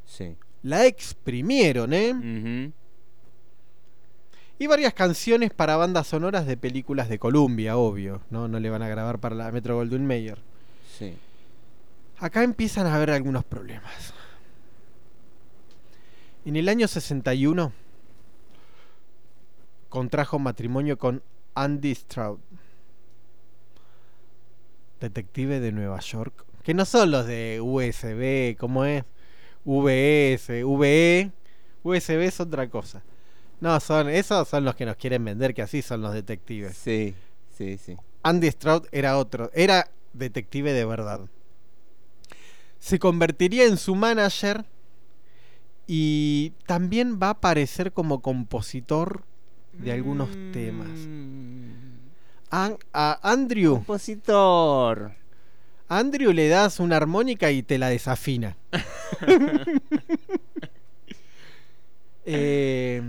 [0.05, 0.37] Sí.
[0.63, 2.71] La exprimieron, ¿eh?
[4.61, 8.47] Y varias canciones para bandas sonoras de películas de Columbia, obvio, ¿no?
[8.47, 10.37] No le van a grabar para la Metro Goldwyn Mayer.
[10.99, 11.17] Sí.
[12.19, 14.13] Acá empiezan a haber algunos problemas.
[16.45, 17.73] En el año 61
[19.89, 21.23] contrajo matrimonio con
[21.55, 22.37] Andy Stroud,
[24.99, 29.05] detective de Nueva York, que no son los de USB, como es
[29.65, 31.31] VS, VE,
[31.81, 33.01] USB es otra cosa.
[33.61, 36.75] No, son esos son los que nos quieren vender, que así son los detectives.
[36.75, 37.13] Sí,
[37.55, 37.95] sí, sí.
[38.23, 41.21] Andy Stroud era otro, era detective de verdad.
[42.79, 44.65] Se convertiría en su manager
[45.85, 49.23] y también va a aparecer como compositor
[49.73, 50.89] de algunos temas.
[52.49, 53.75] A, a Andrew.
[53.75, 55.13] Compositor.
[55.87, 58.57] Andrew le das una armónica y te la desafina.
[62.23, 63.01] Eh,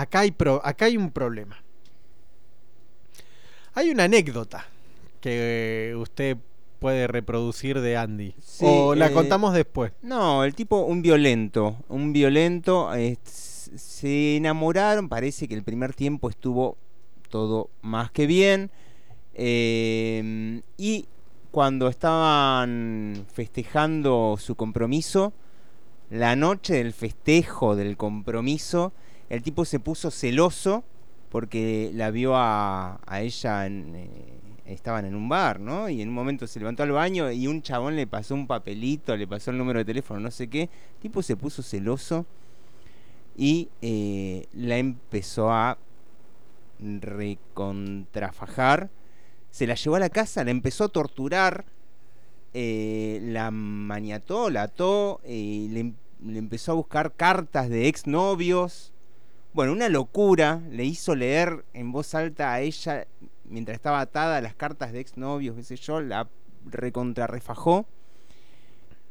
[0.00, 1.62] acá, hay pro- acá hay un problema.
[3.74, 4.66] Hay una anécdota
[5.20, 6.36] que usted
[6.78, 8.34] puede reproducir de Andy.
[8.42, 9.92] Sí, o la eh, contamos después.
[10.02, 11.76] No, el tipo, un violento.
[11.88, 12.92] Un violento.
[12.94, 15.08] eh, se enamoraron.
[15.08, 16.76] Parece que el primer tiempo estuvo
[17.28, 18.70] todo más que bien.
[19.34, 21.06] eh, y
[21.50, 25.32] cuando estaban festejando su compromiso,
[26.10, 28.92] la noche del festejo del compromiso,
[29.30, 30.84] el tipo se puso celoso
[31.30, 34.08] porque la vio a, ella en, eh,
[34.66, 35.88] estaban en un bar, ¿no?
[35.88, 39.16] Y en un momento se levantó al baño y un chabón le pasó un papelito,
[39.16, 40.62] le pasó el número de teléfono, no sé qué.
[40.62, 42.26] El tipo se puso celoso
[43.36, 45.78] y eh, la empezó a
[46.80, 48.90] recontrafajar.
[49.52, 51.64] Se la llevó a la casa, la empezó a torturar,
[52.52, 58.92] eh, la maniató, la ató, le, le empezó a buscar cartas de exnovios.
[59.52, 60.60] Bueno, una locura.
[60.70, 63.06] Le hizo leer en voz alta a ella
[63.44, 66.28] mientras estaba atada las cartas de exnovios, qué sé yo, la
[66.64, 67.86] recontrarrefajó.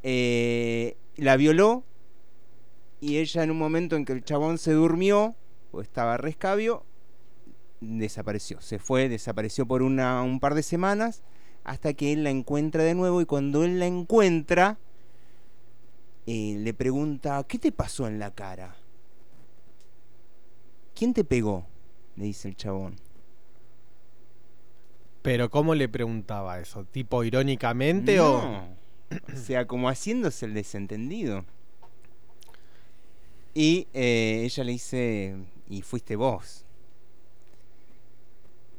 [0.01, 1.83] Eh, la violó
[3.01, 5.35] y ella en un momento en que el chabón se durmió
[5.71, 6.85] o estaba rescabio,
[7.81, 8.61] desapareció.
[8.61, 11.21] Se fue, desapareció por una, un par de semanas
[11.65, 14.79] hasta que él la encuentra de nuevo y cuando él la encuentra
[16.25, 18.75] eh, le pregunta, ¿qué te pasó en la cara?
[20.99, 21.65] ¿Quién te pegó?
[22.17, 22.97] Le dice el chabón.
[25.21, 26.83] Pero ¿cómo le preguntaba eso?
[26.83, 28.41] ¿Tipo irónicamente o...?
[28.41, 28.77] No.
[29.33, 31.45] O sea, como haciéndose el desentendido.
[33.53, 35.37] Y eh, ella le dice,
[35.69, 36.65] y fuiste vos.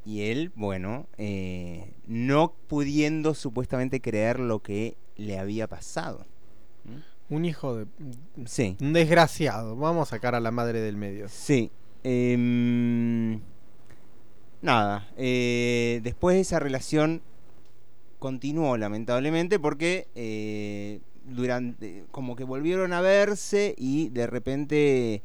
[0.05, 6.27] Y él, bueno, eh, no pudiendo supuestamente creer lo que le había pasado.
[7.31, 7.87] Un hijo de...
[8.45, 8.77] Sí.
[8.79, 9.75] Un desgraciado.
[9.75, 11.27] Vamos a sacar a la madre del medio.
[11.31, 11.73] Sí.
[12.05, 13.41] Em,
[14.63, 15.09] nada.
[15.17, 17.23] eh, después esa relación
[18.19, 25.23] continuó lamentablemente porque eh, durante como que volvieron a verse y de repente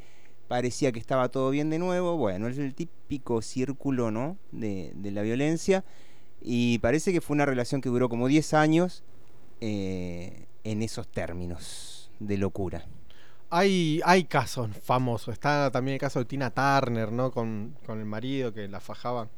[0.47, 2.17] parecía que estaba todo bien de nuevo.
[2.17, 4.37] Bueno, es el típico círculo, ¿no?
[4.51, 5.83] De, la violencia.
[6.41, 9.03] Y parece que fue una relación que duró como 10 años
[9.61, 12.85] eh, en esos términos de locura.
[13.49, 15.33] Hay, hay casos famosos.
[15.33, 17.31] Está también el caso de Tina Turner, ¿no?
[17.31, 19.29] Con, con el marido que la fajaba.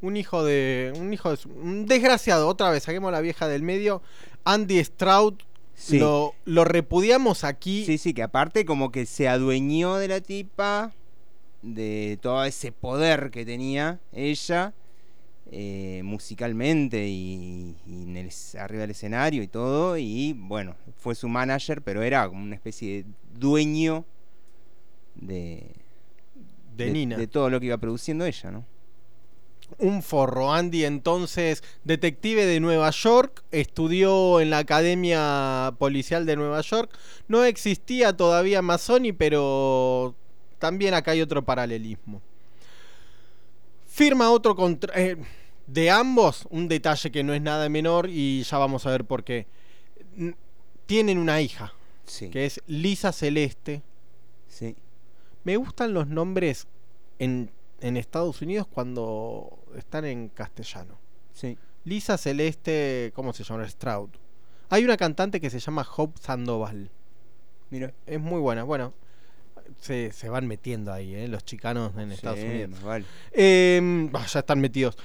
[0.00, 0.92] Un hijo de.
[0.96, 1.38] Un hijo de.
[1.48, 4.02] Un desgraciado, otra vez, saquemos la vieja del medio.
[4.44, 5.34] Andy Stroud.
[5.74, 5.98] Sí.
[5.98, 7.84] Lo, lo repudiamos aquí.
[7.84, 10.92] Sí, sí, que aparte como que se adueñó de la tipa,
[11.62, 14.74] de todo ese poder que tenía ella,
[15.50, 21.28] eh, musicalmente y, y en el, arriba del escenario y todo, y bueno, fue su
[21.28, 24.04] manager, pero era como una especie de dueño
[25.14, 25.70] de,
[26.76, 27.16] De Nina.
[27.16, 28.64] de todo lo que iba produciendo ella, ¿no?
[29.78, 30.52] Un forro.
[30.52, 36.90] Andy, entonces, detective de Nueva York, estudió en la Academia Policial de Nueva York.
[37.26, 40.14] No existía todavía Mazzoni, pero
[40.58, 42.22] también acá hay otro paralelismo.
[43.98, 44.56] Firma otro
[44.94, 45.16] eh,
[45.66, 49.24] de ambos, un detalle que no es nada menor y ya vamos a ver por
[49.24, 49.48] qué.
[50.86, 51.72] Tienen una hija,
[52.04, 52.30] Sí.
[52.30, 53.82] que es Lisa Celeste.
[54.46, 54.76] Sí.
[55.42, 56.68] Me gustan los nombres
[57.18, 60.96] en, en Estados Unidos cuando están en castellano.
[61.34, 61.58] Sí.
[61.82, 63.68] Lisa Celeste, ¿cómo se llama?
[63.68, 64.10] Stroud.
[64.68, 66.88] Hay una cantante que se llama Hope Sandoval.
[67.70, 67.92] Mira.
[68.06, 68.62] Es muy buena.
[68.62, 68.94] Bueno,
[69.80, 71.28] se, se van metiendo ahí, ¿eh?
[71.28, 72.82] los chicanos en Estados Sí, Unidos.
[72.82, 73.04] vale.
[73.32, 74.96] Eh, bah, ya están metidos.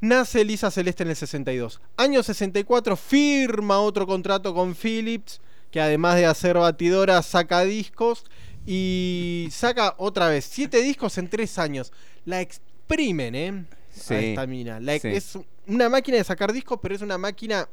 [0.00, 1.80] Nace Lisa Celeste en el 62.
[1.96, 5.40] Año 64 firma otro contrato con Philips,
[5.70, 8.24] que además de hacer batidoras saca discos
[8.66, 11.92] y saca otra vez siete discos en tres años.
[12.24, 13.64] La exprimen, ¿eh?
[13.90, 14.80] Sí, A esta mina.
[14.80, 15.08] La ex- sí.
[15.08, 17.68] Es una máquina de sacar discos, pero es una máquina...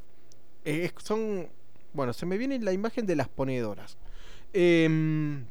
[0.65, 1.47] eh, son...
[1.93, 3.97] Bueno, se me viene la imagen de las ponedoras.
[4.53, 5.45] Em,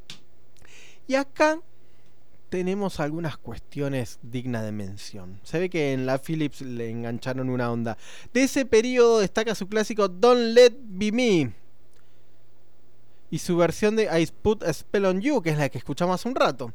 [1.06, 1.60] y acá
[2.48, 5.40] tenemos algunas cuestiones dignas de mención.
[5.42, 7.98] Se ve que en la Philips le engancharon una onda.
[8.32, 11.52] De ese periodo destaca su clásico Don't Let Be Me.
[13.30, 16.14] Y su versión de I Put a Spell on You, que es la que escuchamos
[16.14, 16.72] hace un rato.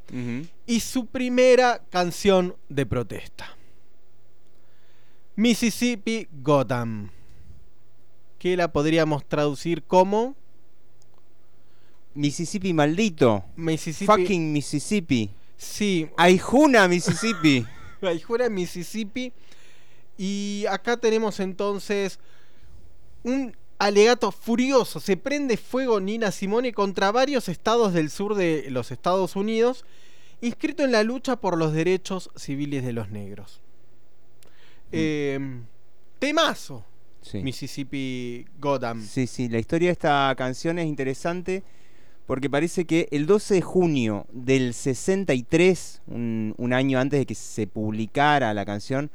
[0.65, 3.55] Y su primera canción de protesta.
[5.35, 7.09] Mississippi Gotham.
[8.37, 10.35] Que la podríamos traducir como
[12.13, 13.45] Mississippi maldito.
[13.55, 14.05] Mississippi.
[14.05, 15.29] Fucking Mississippi.
[15.57, 16.09] Sí.
[16.17, 17.65] Aijuna, Mississippi.
[18.01, 19.31] Aijuna, Mississippi.
[20.17, 22.19] Y acá tenemos entonces
[23.23, 24.99] un alegato furioso.
[24.99, 29.85] Se prende fuego Nina Simone contra varios estados del sur de los Estados Unidos,
[30.41, 33.61] inscrito en la lucha por los derechos civiles de los negros.
[34.91, 35.39] Eh,
[36.19, 36.85] temazo.
[37.21, 37.41] Sí.
[37.43, 39.05] Mississippi Gotham.
[39.05, 41.63] Sí, sí, la historia de esta canción es interesante
[42.31, 47.67] porque parece que el 12 de junio del 63, un, año antes de que se
[47.67, 49.11] publicara la canción,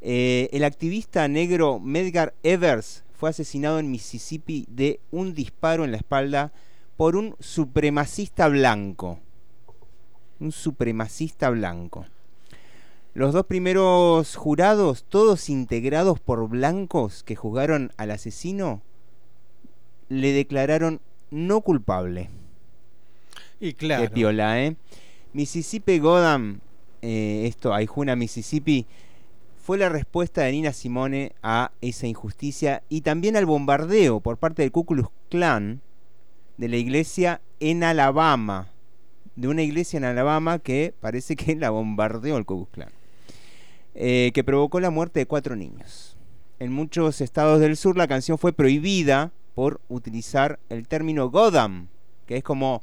[0.00, 5.98] eh, el activista negro Medgar Evers fue asesinado en Mississippi de un disparo en la
[5.98, 6.52] espalda
[6.96, 9.20] por un supremacista blanco.
[10.40, 12.06] Un supremacista blanco.
[13.12, 18.80] Los dos primeros jurados, todos integrados por blancos que juzgaron al asesino,
[20.08, 22.30] le declararon no culpable.
[23.60, 24.02] Y claro.
[24.02, 24.76] Qué piola, ¿eh?
[25.32, 26.60] Mississippi Gotham,
[27.02, 28.86] eh, esto, Aijuna, Mississippi,
[29.56, 34.62] fue la respuesta de Nina Simone a esa injusticia y también al bombardeo por parte
[34.62, 35.80] del Ku Klux Klan
[36.58, 38.68] de la iglesia en Alabama.
[39.36, 42.92] De una iglesia en Alabama que parece que la bombardeó el Ku Klux Klan.
[43.94, 46.16] eh, que provocó la muerte de cuatro niños.
[46.58, 51.88] En muchos estados del sur la canción fue prohibida por utilizar el término Gotham,
[52.26, 52.82] que es como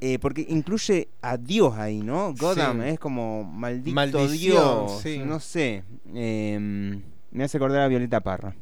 [0.00, 2.32] eh, porque incluye a Dios ahí, ¿no?
[2.34, 2.88] Gotham Sí.
[2.88, 5.18] es como maldito Maldición, Dios, sí.
[5.18, 5.84] no sé.
[6.14, 8.54] em, me hace acordar a Violeta Parra.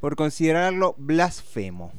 [0.00, 1.92] Por considerarlo blasfemo.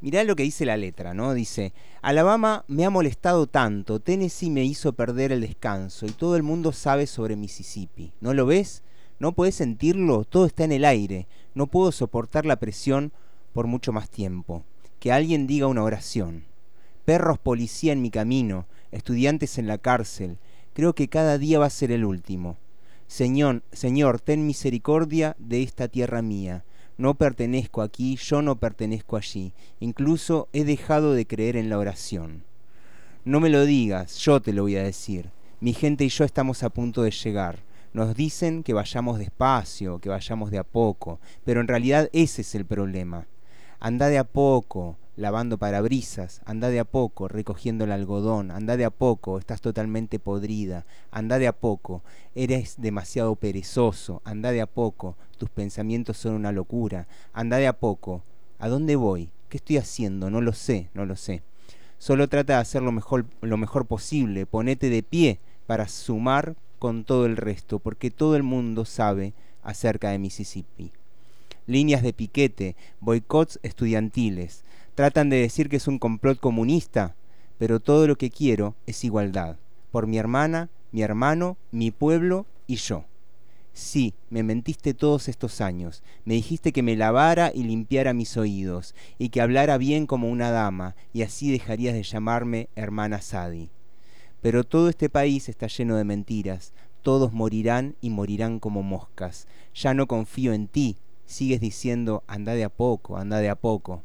[0.00, 1.32] Mirá lo que dice la letra, ¿no?
[1.32, 1.72] Dice,
[2.02, 6.72] Alabama me ha molestado tanto, Tennessee me hizo perder el descanso y todo el mundo
[6.72, 8.12] sabe sobre Mississippi.
[8.20, 8.82] ¿No lo ves?
[9.18, 10.24] ¿No puedes sentirlo?
[10.24, 11.26] Todo está en el aire.
[11.54, 13.12] No puedo soportar la presión
[13.54, 14.64] por mucho más tiempo.
[14.98, 16.44] Que alguien diga una oración.
[17.04, 20.38] Perros policía en mi camino, estudiantes en la cárcel.
[20.72, 22.56] Creo que cada día va a ser el último.
[23.06, 26.64] Señor, Señor, ten misericordia de esta tierra mía.
[26.96, 29.52] No pertenezco aquí, yo no pertenezco allí.
[29.80, 32.44] Incluso he dejado de creer en la oración.
[33.24, 35.30] No me lo digas, yo te lo voy a decir.
[35.60, 37.58] Mi gente y yo estamos a punto de llegar.
[37.92, 42.54] Nos dicen que vayamos despacio, que vayamos de a poco, pero en realidad ese es
[42.54, 43.26] el problema.
[43.78, 48.84] Anda de a poco, lavando parabrisas, anda de a poco, recogiendo el algodón, anda de
[48.84, 52.02] a poco, estás totalmente podrida, anda de a poco,
[52.34, 57.74] eres demasiado perezoso, anda de a poco, tus pensamientos son una locura, anda de a
[57.74, 58.22] poco.
[58.58, 59.30] ¿A dónde voy?
[59.48, 60.30] ¿Qué estoy haciendo?
[60.30, 61.42] No lo sé, no lo sé.
[61.98, 67.04] Solo trata de hacer lo mejor, lo mejor posible, ponete de pie para sumar con
[67.04, 70.92] todo el resto, porque todo el mundo sabe acerca de Mississippi.
[71.66, 74.64] Líneas de piquete, boicots estudiantiles.
[74.94, 77.16] Tratan de decir que es un complot comunista,
[77.58, 79.56] pero todo lo que quiero es igualdad,
[79.90, 83.04] por mi hermana, mi hermano, mi pueblo y yo.
[83.72, 86.04] Sí, me mentiste todos estos años.
[86.24, 90.52] Me dijiste que me lavara y limpiara mis oídos, y que hablara bien como una
[90.52, 93.70] dama, y así dejarías de llamarme hermana Sadi.
[94.42, 96.72] Pero todo este país está lleno de mentiras.
[97.02, 99.48] Todos morirán y morirán como moscas.
[99.74, 100.98] Ya no confío en ti.
[101.26, 104.04] Sigues diciendo, anda de a poco, anda de a poco.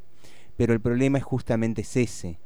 [0.60, 2.38] Pero el problema es justamente ese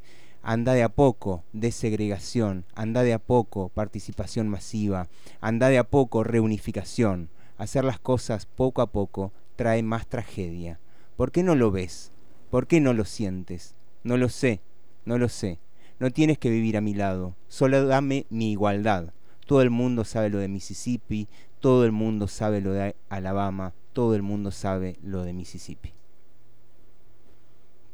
[0.44, 5.08] anda de a poco desegregación, anda de a poco participación masiva,
[5.42, 7.30] anda de a poco reunificación.
[7.58, 10.80] Hacer las cosas poco a poco trae más tragedia.
[11.18, 12.12] ¿Por qué no lo ves?
[12.52, 13.74] ¿Por qué no lo sientes?
[14.04, 14.62] No lo sé,
[15.06, 15.58] no lo sé.
[15.98, 19.12] No tienes que vivir a mi lado, solo dame mi igualdad.
[19.48, 21.28] Todo el mundo sabe lo de Mississippi,
[21.60, 25.96] todo el mundo sabe lo de Alabama, todo el mundo sabe lo de Mississippi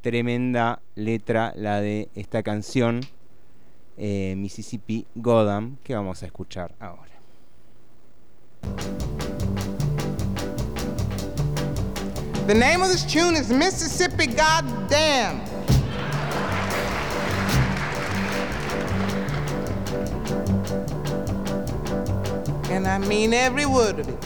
[0.02, 3.02] tremenda letra la de esta canción
[3.98, 7.10] eh, Mississippi Goddam que vamos a escuchar ahora.
[12.48, 15.42] The name of this tune is Mississippi Goddamn.
[22.72, 24.26] And I mean every word of it.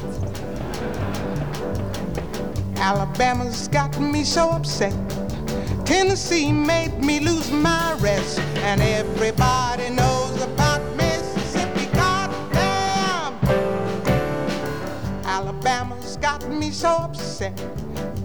[2.78, 4.94] Alabama's got me so upset.
[5.96, 11.86] Tennessee made me lose my rest, and everybody knows about Mississippi.
[11.94, 13.36] Goddamn,
[15.24, 17.56] Alabama's got me so upset.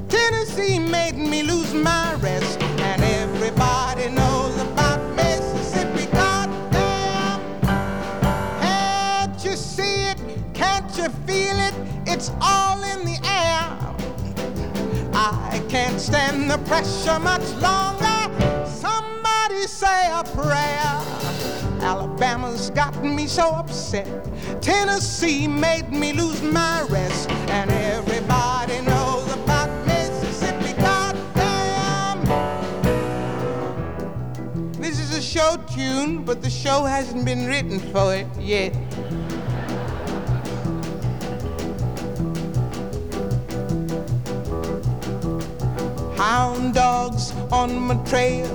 [0.09, 6.07] Tennessee made me lose my rest, and everybody knows about Mississippi.
[6.11, 7.43] Goddamn,
[8.63, 10.19] can't you see it?
[10.55, 11.75] Can't you feel it?
[12.07, 13.08] It's all in.
[15.21, 18.67] I can't stand the pressure much longer.
[18.69, 21.03] Somebody say a prayer.
[21.83, 24.07] Alabama's got me so upset.
[24.63, 27.29] Tennessee made me lose my rest.
[27.51, 30.73] And everybody knows about Mississippi.
[30.81, 32.25] Goddamn.
[34.75, 38.73] This is a show tune, but the show hasn't been written for it yet.
[46.19, 48.49] Hound dogs on my trail,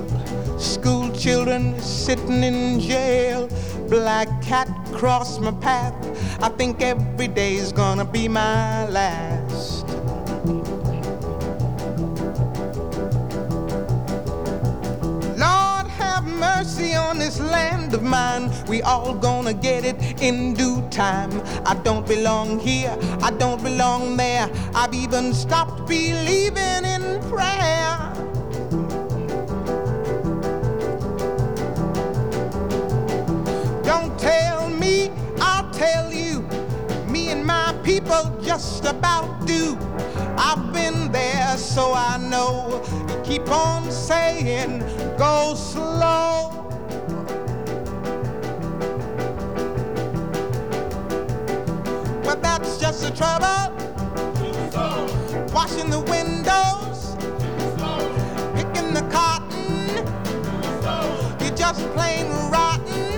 [0.60, 3.48] school children sitting in jail,
[3.88, 5.96] black cat cross my path.
[6.44, 9.86] I think every day's gonna be my last.
[16.44, 18.52] Mercy on this land of mine.
[18.68, 21.32] We all gonna get it in due time.
[21.66, 22.96] I don't belong here,
[23.28, 24.50] I don't belong there.
[24.76, 27.96] I've even stopped believing in prayer.
[33.92, 34.96] Don't tell me,
[35.50, 36.34] I'll tell you.
[37.14, 39.64] Me and my people just about do.
[40.38, 42.84] I've been there, so I know.
[43.08, 44.80] You keep on saying,
[45.18, 46.50] go slow.
[52.24, 53.72] But that's just the trouble.
[55.54, 57.16] Washing the windows,
[58.56, 59.88] picking the cotton.
[61.40, 63.13] You're just plain rotten.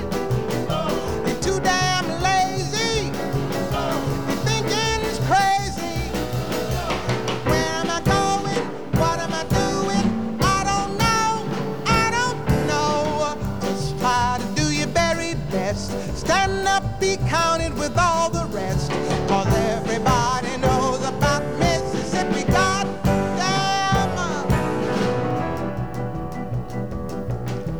[17.36, 18.92] Counted with all the rest.
[19.28, 22.44] Cause everybody knows about Mississippi.
[22.52, 24.10] Goddamn.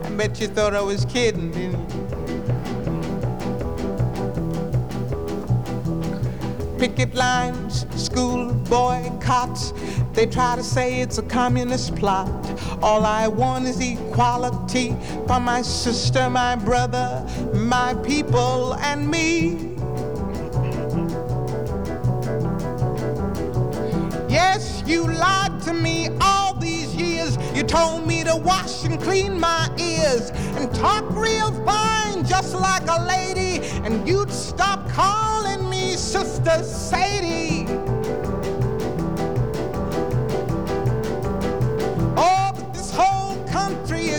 [0.04, 2.06] I bet you thought I was kidding, didn't you?
[6.80, 9.74] Picket lines, school boycotts.
[10.14, 12.45] They try to say it's a communist plot.
[12.86, 14.96] All I want is equality
[15.26, 19.74] for my sister, my brother, my people, and me.
[24.30, 27.40] Yes, you lied to me all these years.
[27.56, 32.84] You told me to wash and clean my ears and talk real fine, just like
[32.88, 33.66] a lady.
[33.84, 37.85] And you'd stop calling me Sister Sadie.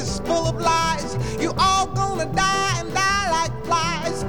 [0.07, 1.17] is full of lies.
[1.41, 4.25] You all gonna die and die like flies.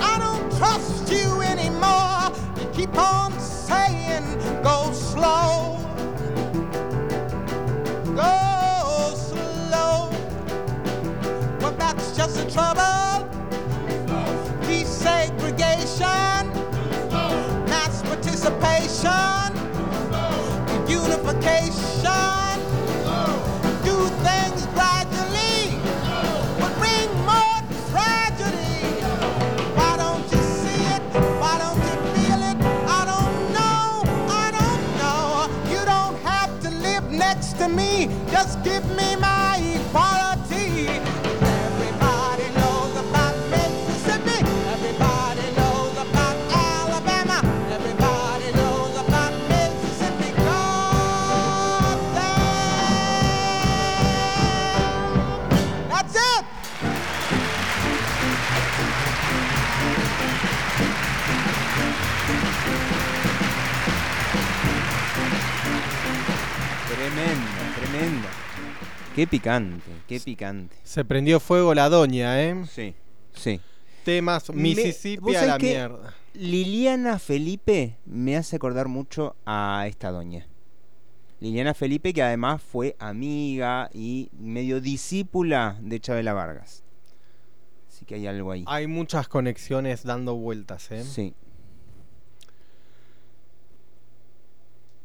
[0.00, 2.32] I don't trust you anymore.
[2.58, 4.24] You keep on saying,
[4.62, 5.78] go slow.
[8.14, 10.10] Go slow.
[11.60, 13.05] But well, that's just the trouble.
[38.36, 39.05] Just give me
[69.16, 70.76] Qué picante, qué picante.
[70.84, 72.54] Se prendió fuego la doña, ¿eh?
[72.70, 72.94] Sí,
[73.32, 73.62] sí.
[74.04, 76.14] Temas Mississippi ¿vos a la mierda.
[76.34, 80.46] Liliana Felipe me hace acordar mucho a esta doña.
[81.40, 86.84] Liliana Felipe, que además fue amiga y medio discípula de Chabela Vargas.
[87.88, 88.64] Así que hay algo ahí.
[88.66, 91.02] Hay muchas conexiones dando vueltas, ¿eh?
[91.02, 91.32] Sí.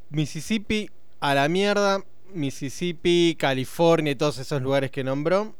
[0.10, 0.90] Mississippi
[1.22, 2.04] a la mierda.
[2.34, 5.56] Mississippi, California y todos esos lugares que nombró.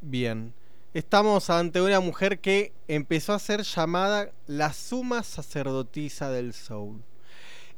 [0.00, 0.54] Bien.
[0.94, 7.02] Estamos ante una mujer que empezó a ser llamada la suma sacerdotisa del soul.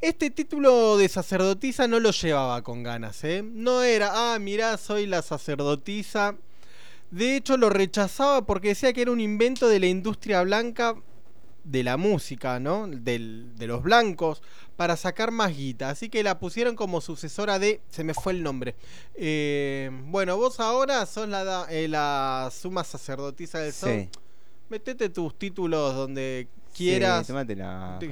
[0.01, 3.43] Este título de sacerdotisa no lo llevaba con ganas, ¿eh?
[3.45, 6.37] No era, ah, mirá, soy la sacerdotisa.
[7.11, 10.97] De hecho, lo rechazaba porque decía que era un invento de la industria blanca
[11.65, 12.87] de la música, ¿no?
[12.87, 14.43] Del- de los blancos,
[14.77, 15.89] para sacar más guita.
[15.91, 17.81] Así que la pusieron como sucesora de.
[17.89, 18.75] Se me fue el nombre.
[19.15, 23.93] Eh, bueno, vos ahora sos la, eh, la suma sacerdotisa del soul.
[24.03, 24.09] Sí.
[24.69, 27.27] Metete tus títulos donde quieras.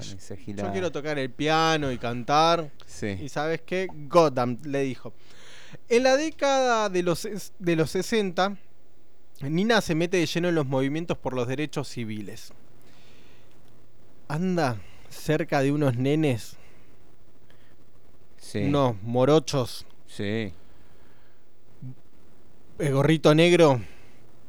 [0.00, 2.70] Sí, Yo quiero tocar el piano y cantar.
[2.86, 3.18] Sí.
[3.20, 3.88] Y sabes qué?
[3.92, 5.12] Goddamn, le dijo.
[5.88, 7.26] En la década de los,
[7.58, 8.56] de los 60,
[9.40, 12.52] Nina se mete de lleno en los movimientos por los derechos civiles.
[14.28, 16.57] Anda cerca de unos nenes,
[18.39, 18.65] Sí.
[18.65, 20.53] unos morochos, Sí.
[22.78, 23.81] el gorrito negro,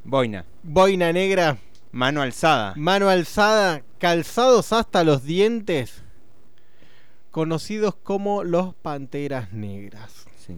[0.04, 0.46] Boina.
[0.64, 1.58] boina negra,
[1.92, 2.74] Mano alzada.
[2.76, 6.04] mano alzada, calzados hasta los dientes,
[7.32, 10.26] conocidos como los panteras negras.
[10.38, 10.56] Sí.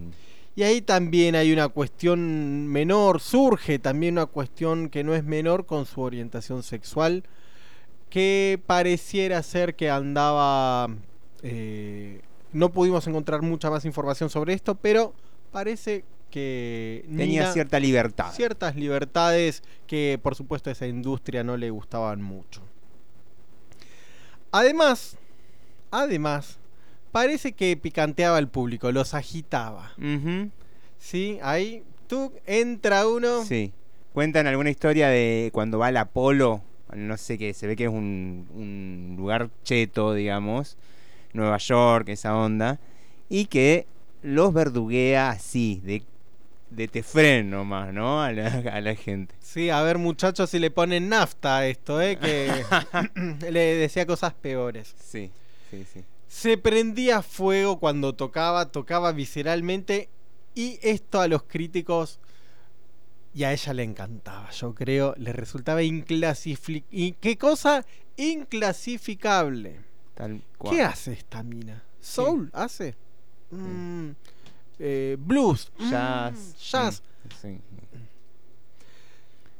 [0.54, 5.66] Y ahí también hay una cuestión menor, surge también una cuestión que no es menor
[5.66, 7.24] con su orientación sexual,
[8.10, 10.88] que pareciera ser que andaba...
[11.42, 12.20] eh,
[12.52, 15.12] no pudimos encontrar mucha más información sobre esto, pero
[15.52, 17.04] parece que...
[17.06, 18.32] Tenía Nina- cierta libertad.
[18.32, 22.62] Ciertas libertades que por supuesto a esa industria no le gustaban mucho.
[24.52, 25.16] Además,
[25.90, 26.58] además,
[27.12, 29.92] parece que picanteaba al público, los agitaba.
[29.98, 30.50] Ujú.
[30.98, 33.44] Sí, ahí tú entra uno.
[33.44, 33.72] Sí.
[34.14, 36.62] Cuentan alguna historia de cuando va al Apolo,
[36.94, 40.76] no sé qué, se ve que es un, un lugar cheto, digamos,
[41.32, 42.78] Nueva York, esa onda,
[43.28, 43.86] y que
[44.22, 46.02] los verduguea así, de,
[46.70, 48.22] de tefren nomás, ¿no?
[48.22, 49.34] A la, a la gente.
[49.40, 52.18] Sí, a ver muchachos si le ponen nafta a esto, ¿eh?
[52.18, 52.50] que
[53.50, 54.94] le decía cosas peores.
[55.00, 55.30] Sí,
[55.70, 56.04] sí, sí.
[56.28, 60.08] Se prendía fuego cuando tocaba, tocaba visceralmente
[60.54, 62.18] y esto a los críticos
[63.36, 66.86] y a ella le encantaba, yo creo, le resultaba inclasificable.
[66.90, 67.84] ¿Y qué cosa?
[68.16, 69.78] Inclasificable.
[70.14, 70.80] Tal ¿Qué cual.
[70.80, 71.84] hace esta mina?
[72.00, 72.94] ¿Soul hace?
[73.50, 74.08] Mm,
[74.78, 75.70] eh, blues.
[75.78, 76.56] mm, Jazz.
[76.70, 77.02] jazz.
[77.42, 77.58] Sí.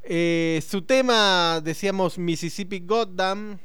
[0.04, 3.58] Eh, su tema, decíamos Mississippi Goddamn.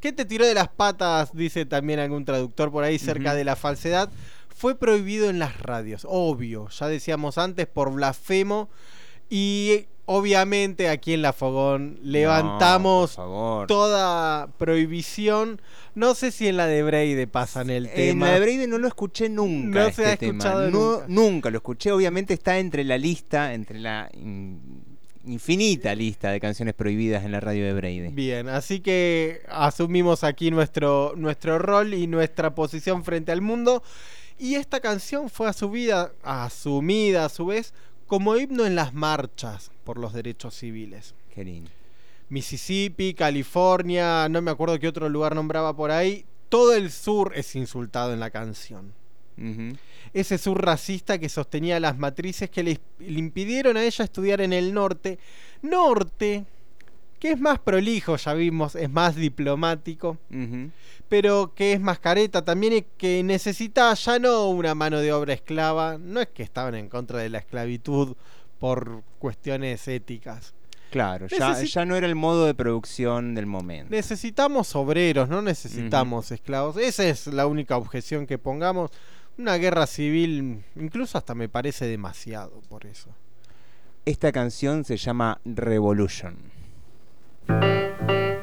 [0.00, 1.32] ¿Qué te tiró de las patas?
[1.32, 4.10] Dice también algún traductor por ahí cerca de la falsedad.
[4.48, 6.68] Fue prohibido en las radios, obvio.
[6.70, 8.68] Ya decíamos antes por blasfemo.
[9.30, 13.16] Y obviamente aquí en La Fogón levantamos
[13.66, 15.60] toda prohibición.
[15.94, 18.26] No sé si en la de Breide pasan el En tema.
[18.26, 19.80] la de Brady no lo escuché nunca.
[19.80, 20.38] No se este ha tema.
[20.44, 21.50] escuchado No- nunca.
[21.50, 21.92] lo escuché.
[21.92, 24.60] Obviamente está entre la lista, entre la in-
[25.26, 28.08] infinita lista de canciones prohibidas en la radio de Brady.
[28.12, 33.82] Bien, así que asumimos aquí nuestro, nuestro rol y nuestra posición frente al mundo.
[34.38, 37.74] Y esta canción fue asumida, asumida a su vez
[38.08, 41.14] como himno en las marchas por los derechos civiles.
[41.32, 41.70] Qué lindo.
[42.30, 46.24] Mississippi, California, no me acuerdo qué otro lugar nombraba por ahí.
[46.48, 48.92] Todo el sur es insultado en la canción.
[50.14, 54.52] Ese sur racista que sostenía las matrices que le, le impidieron a ella estudiar en
[54.52, 55.20] el norte,
[55.62, 56.44] Norte,
[57.18, 60.18] que es más prolijo, ya vimos, es más diplomático,
[61.08, 65.32] pero que es más careta también y que necesita ya no una mano de obra
[65.32, 68.16] esclava, no es que estaban en contra de la esclavitud
[68.58, 70.54] por cuestiones éticas.
[70.90, 73.90] Claro, ya, ya no era el modo de producción del momento.
[73.90, 76.78] Necesitamos obreros, no necesitamos esclavos.
[76.78, 78.90] Esa es la única objeción que pongamos.
[79.36, 83.10] Una guerra civil, incluso hasta me parece demasiado por eso.
[84.06, 86.57] Esta canción se llama Revolution.
[87.48, 88.37] And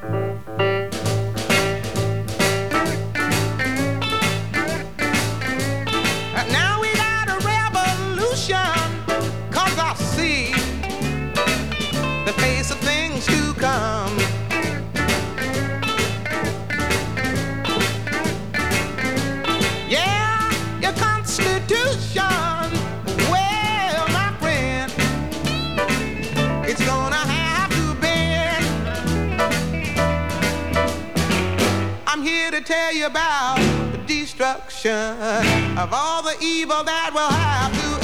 [32.50, 33.58] here to tell you about
[33.90, 34.92] the destruction
[35.78, 37.95] of all the evil that will have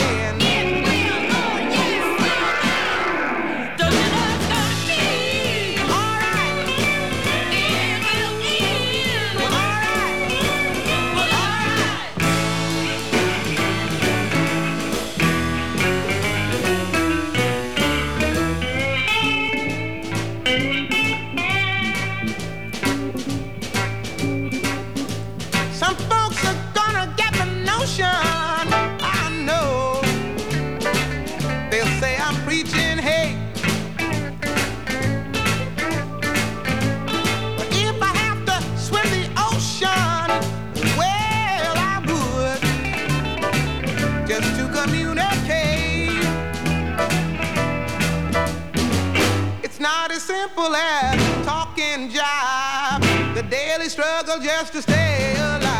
[49.82, 53.34] not as simple as talking jive.
[53.34, 55.71] The daily struggle just to stay alive.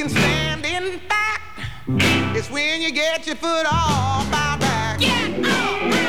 [0.00, 4.98] Can stand in fact is when you get your foot off our back.
[4.98, 5.99] Get off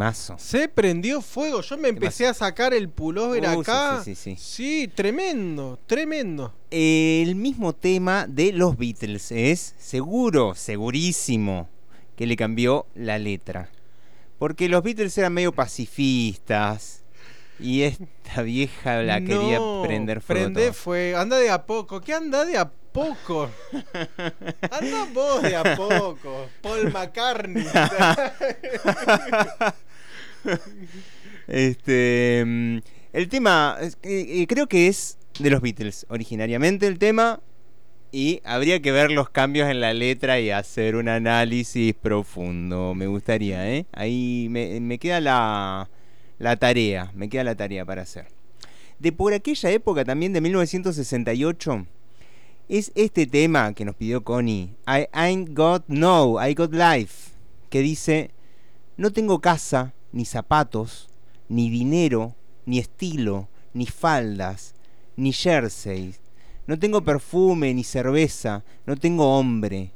[0.00, 0.36] Temazo.
[0.38, 1.60] Se prendió fuego.
[1.60, 4.00] Yo me empecé a sacar el pullover Uh, acá.
[4.02, 4.42] sí, sí, sí.
[4.42, 6.54] Sí, tremendo, tremendo.
[6.70, 11.68] El mismo tema de los Beatles es seguro, segurísimo,
[12.16, 13.68] que le cambió la letra.
[14.38, 17.02] Porque los Beatles eran medio pacifistas
[17.58, 20.44] y esta vieja la quería prender fuego.
[20.44, 21.18] Prende fuego.
[21.18, 22.00] Anda de a poco.
[22.00, 23.50] ¿Qué anda de a poco?
[24.70, 26.46] Anda vos de a poco.
[26.62, 27.66] Paul McCartney.
[31.48, 32.78] Este, mm,
[33.12, 37.40] el tema, eh, creo que es de los Beatles originariamente el tema
[38.12, 42.94] y habría que ver los cambios en la letra y hacer un análisis profundo.
[42.94, 43.86] Me gustaría, ¿eh?
[43.92, 45.90] Ahí me, me queda la,
[46.38, 48.26] la tarea, me queda la tarea para hacer.
[48.98, 51.86] De por aquella época también de 1968
[52.68, 57.32] es este tema que nos pidió Connie, I Ain't Got No, I Got Life,
[57.68, 58.30] que dice,
[58.96, 61.08] no tengo casa, ni zapatos,
[61.48, 62.34] ni dinero,
[62.66, 64.74] ni estilo, ni faldas,
[65.16, 66.20] ni jerseys.
[66.66, 69.92] No tengo perfume, ni cerveza, no tengo hombre.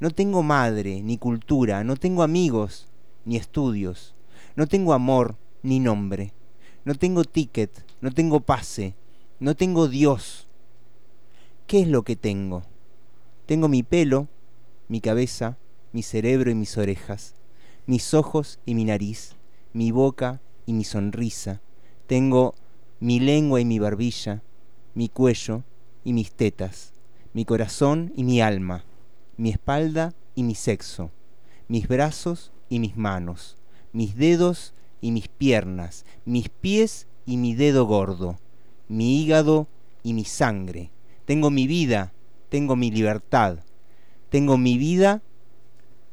[0.00, 2.88] No tengo madre, ni cultura, no tengo amigos,
[3.24, 4.14] ni estudios.
[4.56, 6.32] No tengo amor, ni nombre.
[6.84, 8.94] No tengo ticket, no tengo pase,
[9.38, 10.48] no tengo Dios.
[11.66, 12.62] ¿Qué es lo que tengo?
[13.46, 14.28] Tengo mi pelo,
[14.88, 15.58] mi cabeza,
[15.92, 17.34] mi cerebro y mis orejas,
[17.86, 19.36] mis ojos y mi nariz,
[19.72, 21.60] mi boca y mi sonrisa.
[22.06, 22.54] Tengo
[22.98, 24.42] mi lengua y mi barbilla,
[24.94, 25.62] mi cuello
[26.04, 26.92] y mis tetas,
[27.32, 28.84] mi corazón y mi alma,
[29.36, 31.10] mi espalda y mi sexo,
[31.68, 33.56] mis brazos y mis manos,
[33.92, 38.38] mis dedos y mis piernas, mis pies y mi dedo gordo,
[38.88, 39.68] mi hígado
[40.02, 40.90] y mi sangre.
[41.24, 42.12] Tengo mi vida,
[42.48, 43.60] tengo mi libertad,
[44.30, 45.22] tengo mi vida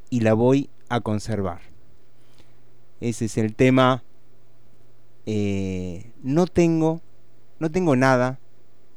[0.10, 1.77] y la voy a conservar.
[3.00, 4.04] Ese es el tema.
[5.26, 7.02] Eh, no tengo,
[7.60, 8.40] no tengo nada,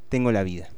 [0.08, 0.70] tengo la vida.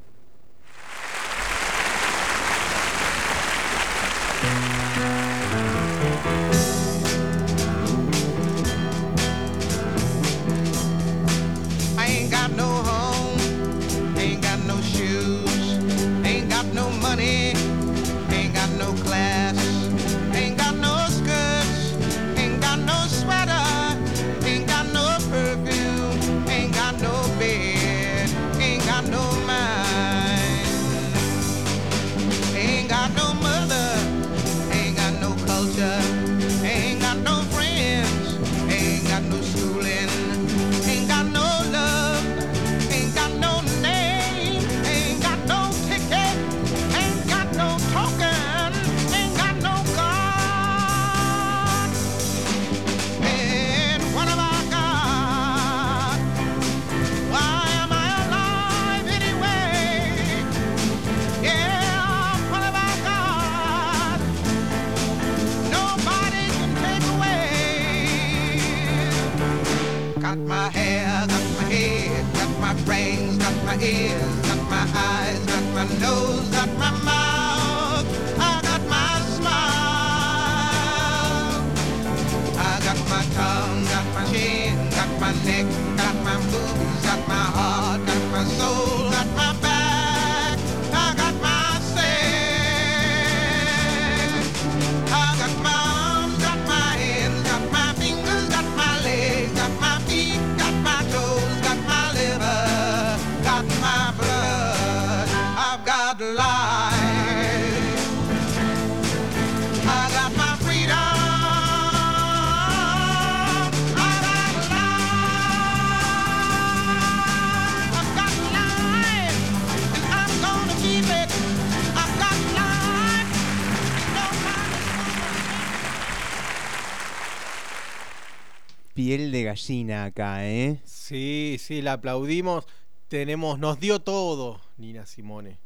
[129.68, 130.80] Gallina acá, ¿eh?
[130.84, 132.66] Sí, sí, la aplaudimos.
[133.08, 135.58] Tenemos, nos dio todo, Nina Simone.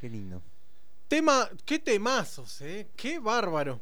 [0.00, 0.40] Qué lindo.
[1.08, 2.86] Tema, qué temazos, eh.
[2.96, 3.80] Qué bárbaro.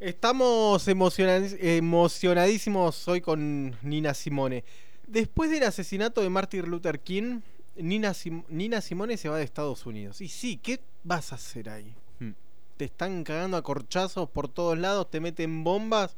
[0.00, 4.64] Estamos emocionadísimos hoy con Nina Simone.
[5.06, 7.40] Después del asesinato de Martin Luther King,
[7.76, 10.20] Nina, Sim- Nina Simone se va de Estados Unidos.
[10.20, 11.92] Y sí, ¿qué vas a hacer ahí?
[12.20, 12.30] Hmm.
[12.76, 16.16] Te están cagando a corchazos por todos lados, te meten bombas.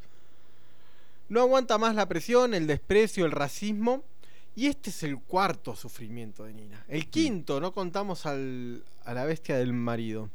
[1.28, 4.04] No aguanta más la presión, el desprecio, el racismo.
[4.54, 6.82] Y este es el cuarto sufrimiento de Nina.
[6.88, 10.30] El quinto, no contamos al- a la bestia del marido.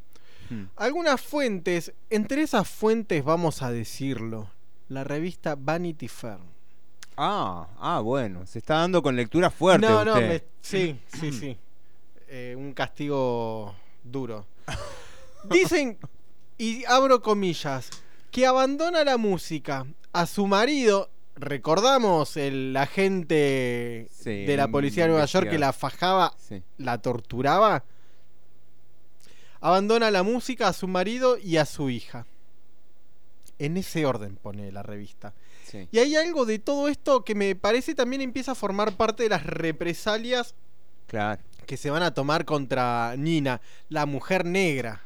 [0.50, 0.66] Hmm.
[0.76, 4.50] Algunas fuentes, entre esas fuentes vamos a decirlo,
[4.90, 6.38] la revista Vanity Fair.
[7.18, 9.88] Ah, ah, bueno, se está dando con lectura fuerte.
[9.88, 11.58] No, no, me- sí, sí, sí.
[12.28, 14.46] Eh, un castigo duro.
[15.50, 15.98] Dicen,
[16.58, 17.90] y abro comillas,
[18.30, 21.10] que abandona la música a su marido.
[21.36, 26.62] Recordamos el agente Sí, de la policía de Nueva York que la fajaba, Sí.
[26.78, 27.84] la torturaba.
[29.60, 32.26] Abandona la música a su marido y a su hija.
[33.60, 35.34] En ese orden pone la revista.
[35.66, 35.88] Sí.
[35.92, 39.30] Y hay algo de todo esto que me parece también empieza a formar parte de
[39.30, 40.56] las represalias
[41.08, 41.42] Claro.
[41.68, 45.02] que se van a tomar contra Nina, la mujer negra.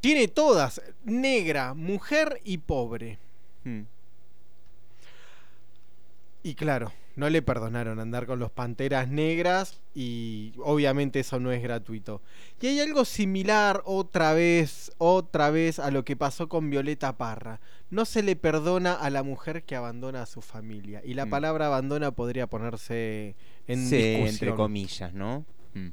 [0.00, 3.18] Tiene todas, negra, mujer y pobre.
[3.68, 3.86] Hmm.
[6.42, 11.60] Y claro, no le perdonaron andar con los panteras negras y obviamente eso no es
[11.62, 12.22] gratuito.
[12.60, 17.60] Y hay algo similar otra vez, otra vez a lo que pasó con Violeta Parra.
[17.90, 21.02] No se le perdona a la mujer que abandona a su familia.
[21.04, 21.30] Y la Mm.
[21.30, 23.34] palabra abandona podría ponerse
[23.66, 24.28] en Sí, discusión.
[24.28, 25.44] entre comillas, ¿no?
[25.74, 25.88] Hmm.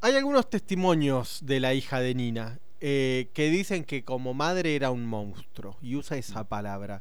[0.00, 4.90] Hay algunos testimonios de la hija de Nina eh, que dicen que como madre era
[4.90, 7.00] un monstruo y usa esa palabra.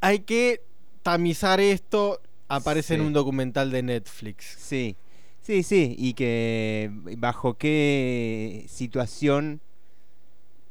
[0.00, 0.62] Hay que
[1.02, 2.20] tamizar esto.
[2.48, 4.44] Aparece en un documental de Netflix.
[4.58, 4.96] Sí,
[5.42, 9.60] sí, sí, y que bajo qué situación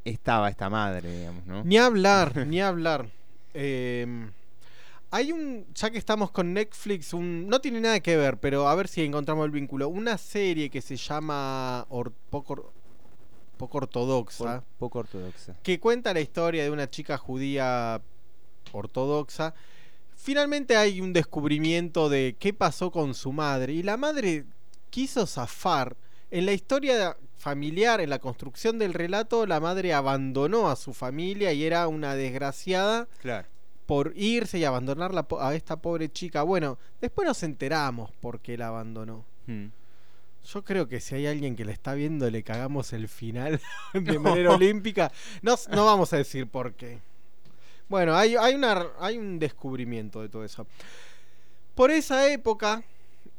[0.04, 1.64] estaba esta madre, digamos, ¿no?
[1.64, 3.08] Ni hablar, ni hablar.
[3.54, 4.06] Eh,
[5.10, 8.74] hay un, ya que estamos con Netflix, un, no tiene nada que ver, pero a
[8.74, 9.88] ver si encontramos el vínculo.
[9.88, 12.72] Una serie que se llama or- poco,
[13.58, 14.64] poco ortodoxa.
[14.78, 15.56] Poco ortodoxa.
[15.62, 18.00] que cuenta la historia de una chica judía
[18.72, 19.54] ortodoxa.
[20.16, 24.44] Finalmente hay un descubrimiento de qué pasó con su madre y la madre
[24.90, 25.96] quiso zafar.
[26.30, 31.52] En la historia familiar, en la construcción del relato, la madre abandonó a su familia
[31.52, 33.46] y era una desgraciada Claro.
[33.86, 36.42] por irse y abandonar a esta pobre chica.
[36.42, 39.24] Bueno, después nos enteramos por qué la abandonó.
[39.46, 39.66] Hmm.
[40.44, 43.60] Yo creo que si hay alguien que la está viendo, le cagamos el final
[43.92, 45.12] de manera olímpica.
[45.42, 47.00] No, no vamos a decir por qué.
[47.88, 50.66] Bueno, hay, hay, una, hay un descubrimiento de todo eso.
[51.74, 52.82] Por esa época,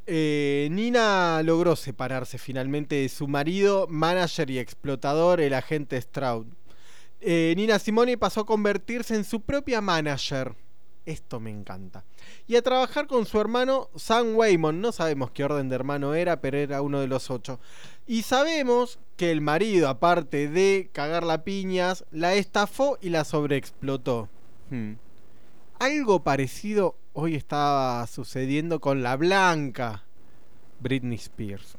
[0.06, 6.46] eh, Nina logró separarse finalmente de su marido, manager y explotador, el agente Stroud.
[7.20, 10.54] Eh, Nina Simone pasó a convertirse en su propia manager.
[11.06, 12.04] Esto me encanta.
[12.46, 14.80] Y a trabajar con su hermano Sam Waymon.
[14.80, 17.58] No sabemos qué orden de hermano era, pero era uno de los ocho.
[18.06, 24.28] Y sabemos que el marido, aparte de cagarla a piñas, la estafó y la sobreexplotó.
[24.70, 24.94] Hmm.
[25.78, 30.04] Algo parecido hoy estaba sucediendo con la blanca
[30.80, 31.76] Britney Spears.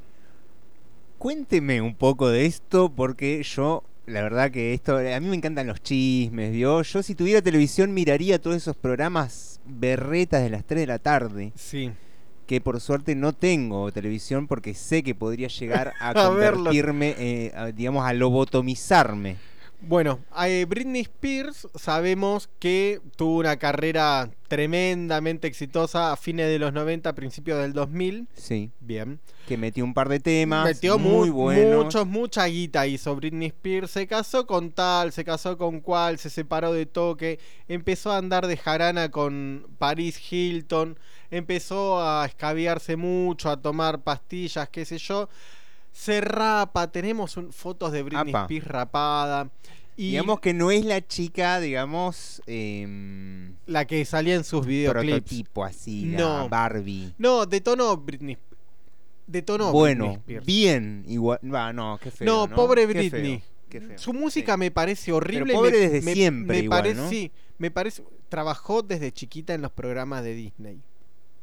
[1.18, 5.66] Cuénteme un poco de esto porque yo, la verdad que esto, a mí me encantan
[5.66, 6.82] los chismes, ¿vio?
[6.82, 11.52] Yo si tuviera televisión miraría todos esos programas berretas de las 3 de la tarde.
[11.54, 11.92] Sí.
[12.46, 17.66] Que por suerte no tengo televisión porque sé que podría llegar a, convertirme, eh, a,
[17.66, 19.36] digamos, a lobotomizarme.
[19.84, 26.72] Bueno, eh, Britney Spears sabemos que tuvo una carrera tremendamente exitosa a fines de los
[26.72, 28.28] 90, principios del 2000.
[28.34, 28.70] Sí.
[28.80, 29.18] Bien.
[29.48, 31.84] Que metió un par de temas Metió muy mu- buenos.
[31.84, 33.90] muchos, mucha guita hizo Britney Spears.
[33.90, 37.38] Se casó con tal, se casó con cual, se separó de toque.
[37.66, 40.98] Empezó a andar de jarana con Paris Hilton.
[41.30, 45.28] Empezó a escabiarse mucho, a tomar pastillas, qué sé yo.
[45.92, 48.42] Se rapa, tenemos un- fotos de Britney Apa.
[48.42, 49.50] Spears rapada.
[49.94, 55.12] Y Digamos que no es la chica, digamos, em, la que salía en sus videoclips.
[55.20, 56.48] prototipo así, la No.
[56.48, 57.12] Barbie.
[57.18, 58.38] No, detonó Britney.
[59.26, 60.46] Detonó bueno, Britney Spears.
[60.46, 62.26] bien, igual, va, no, qué feo.
[62.26, 63.38] No, No, pobre Qué Britney.
[63.38, 63.98] feo, qué feo.
[63.98, 65.46] Su música me parece horrible.
[65.46, 67.08] Pero pobre me- desde me- siempre me igual, parece, ¿no?
[67.10, 68.02] Sí, me parece.
[68.30, 70.80] Trabajó desde chiquita en los programas de Disney.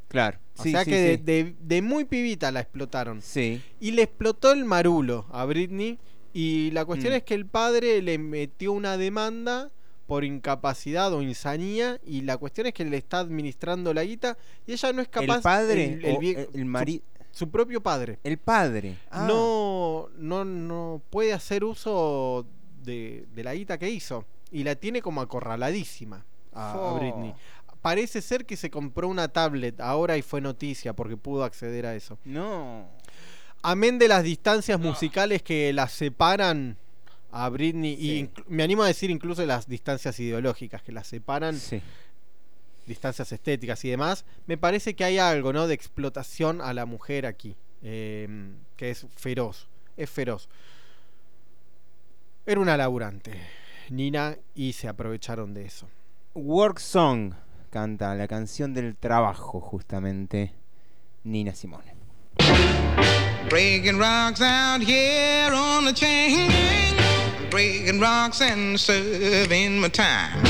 [0.09, 0.37] Claro.
[0.57, 1.23] O sí, sea sí, que de, sí.
[1.23, 3.21] de- de muy pibita la explotaron.
[3.21, 3.61] Sí.
[3.79, 5.97] Y le explotó el marulo a Britney.
[6.33, 7.15] Y la cuestión Mm.
[7.17, 9.71] es que el padre le metió una demanda
[10.05, 11.99] por incapacidad o insanía.
[12.05, 14.37] Y la cuestión es que le está administrando la guita.
[14.67, 15.37] Y ella no es capaz.
[15.37, 18.19] ¿El padre el, el o vie- el su- propio padre.
[18.23, 18.97] El padre.
[19.11, 19.25] Ah.
[19.27, 22.45] no, no, no puede hacer uso
[22.83, 24.25] de, de la guita que hizo.
[24.51, 26.99] Y la tiene como acorraladísima a, a.
[26.99, 27.33] Britney.
[27.81, 31.95] Parece ser que se compró una tablet ahora y fue noticia porque pudo acceder a
[31.95, 32.17] eso.
[32.25, 32.87] No.
[33.61, 36.77] Amén de las distancias musicales que las separan
[37.31, 38.29] a Britney, y Sí.
[38.47, 41.81] me animo a decir incluso las distancias ideológicas que las separan, Sí.
[42.87, 45.67] distancias estéticas y demás, me parece que hay algo, ¿no?
[45.67, 48.27] De explotación a la mujer aquí, eh,
[48.75, 50.49] que es feroz, es feroz.
[52.45, 53.31] Era una laburante,
[53.89, 55.87] Nina, y se aprovecharon de eso.
[56.33, 57.33] Work Song
[57.69, 60.53] canta la canción del trabajo, justamente
[61.23, 61.95] Nina Simone.
[63.49, 67.49] Breaking rocks out here on the chain gang.
[67.49, 70.43] Breaking rocks and serving my time.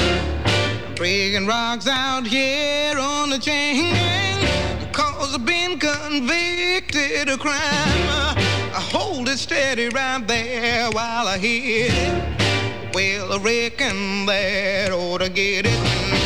[0.96, 4.92] Breaking rocks out here on the chain gang.
[4.92, 7.56] Cause I've been convicted of crime.
[7.56, 12.94] I hold it steady right there while I hit it.
[12.94, 16.19] Well, I reckon that ought to get it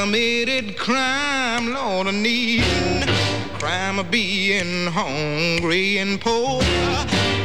[0.00, 2.64] committed crime, Lord, I need
[3.58, 6.62] crime of being hungry and poor.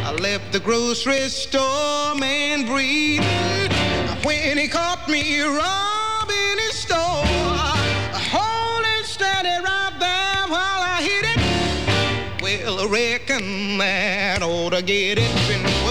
[0.07, 3.69] I left the grocery store man breathing
[4.23, 7.25] when he caught me robbing his store.
[8.31, 12.41] Hold it steady right there while I hit it.
[12.41, 15.84] Well, I reckon that ought to get it.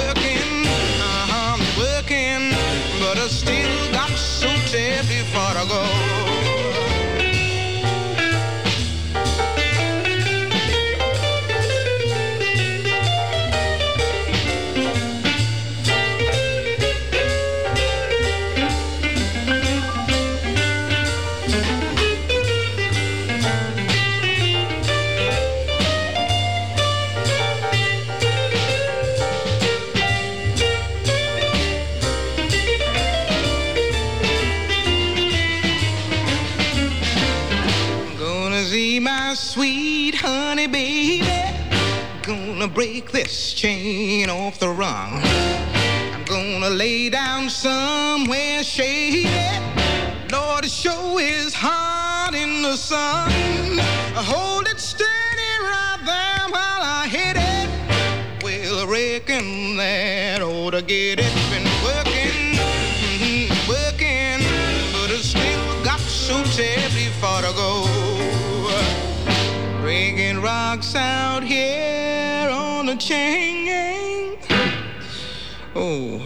[43.64, 45.22] Chain off the rung.
[46.12, 49.26] I'm gonna lay down somewhere shady.
[50.30, 53.32] Lord, show is hot in the sun.
[54.20, 58.44] I Hold it steady right there while I hit it.
[58.44, 61.13] Well, reckon that ought to get
[73.08, 74.38] gang.
[75.74, 76.20] Oh,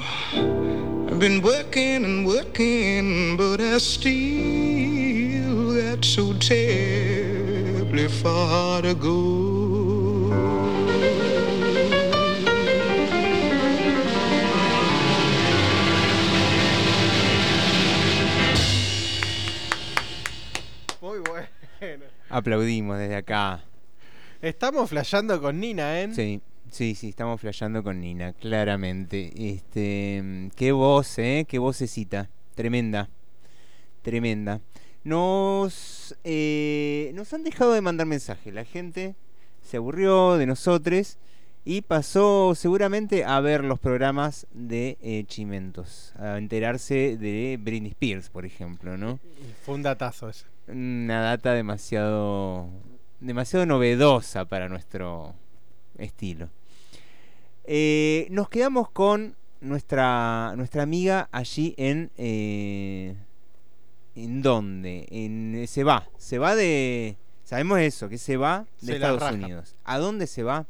[1.09, 10.29] I've been working and working, but I still got so terribly far to go.
[21.01, 21.49] Muy bueno.
[22.29, 23.65] Aplaudimos desde acá.
[24.41, 26.15] Estamos flasheando con Nina, ¿eh?
[26.15, 26.41] Sí,
[26.71, 29.33] sí, sí, estamos flasheando con Nina, claramente.
[29.37, 31.47] Este, qué voz, ¿eh?
[31.49, 32.29] Qué vocecita.
[32.55, 33.09] Tremenda.
[34.03, 34.61] Tremenda.
[35.05, 38.53] Nos, eh, nos han dejado de mandar mensajes.
[38.53, 39.15] La gente
[39.63, 41.19] se aburrió de nosotros
[41.65, 48.31] y pasó seguramente a ver los programas de eh, Chimentos, a enterarse de Britney Spears,
[48.31, 49.19] por ejemplo, ¿no?
[49.65, 50.47] Fue un datazo ese.
[50.67, 52.69] Una data demasiado
[53.21, 55.35] demasiado novedosa para nuestro
[55.97, 56.49] estilo.
[57.71, 63.15] Eh, nos quedamos con nuestra nuestra amiga allí en eh,
[64.15, 68.95] en dónde en se va se va de sabemos eso que se va de Se
[68.95, 69.33] Estados.
[69.35, 70.65] Unidos a dónde se va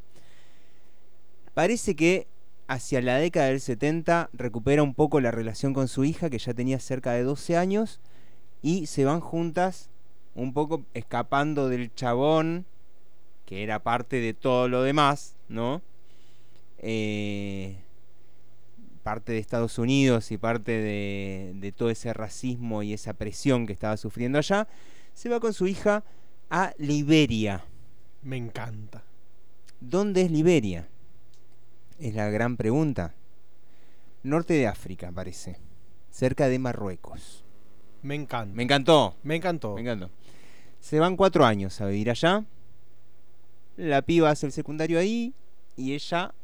[1.54, 2.26] parece que
[2.66, 6.52] hacia la década del 70 recupera un poco la relación con su hija que ya
[6.52, 8.00] tenía cerca de 12 años
[8.60, 9.88] y se van juntas
[10.34, 12.66] un poco escapando del chabón
[13.46, 15.80] que era parte de todo lo demás, ¿no?
[16.78, 17.76] Eh,
[19.02, 23.72] parte de Estados Unidos y parte de, de todo ese racismo y esa presión que
[23.72, 24.68] estaba sufriendo allá,
[25.14, 26.04] se va con su hija
[26.50, 27.64] a Liberia.
[28.22, 29.02] Me encanta.
[29.80, 30.88] ¿Dónde es Liberia?
[31.98, 33.14] Es la gran pregunta.
[34.22, 35.56] Norte de África, parece.
[36.10, 37.44] Cerca de Marruecos.
[38.02, 38.54] Me encanta.
[38.54, 39.16] Me encantó.
[39.22, 39.74] Me encantó.
[39.74, 40.10] Me encantó.
[40.80, 42.44] Se van cuatro años a vivir allá.
[43.76, 45.32] La piba hace el secundario ahí
[45.76, 46.34] y ella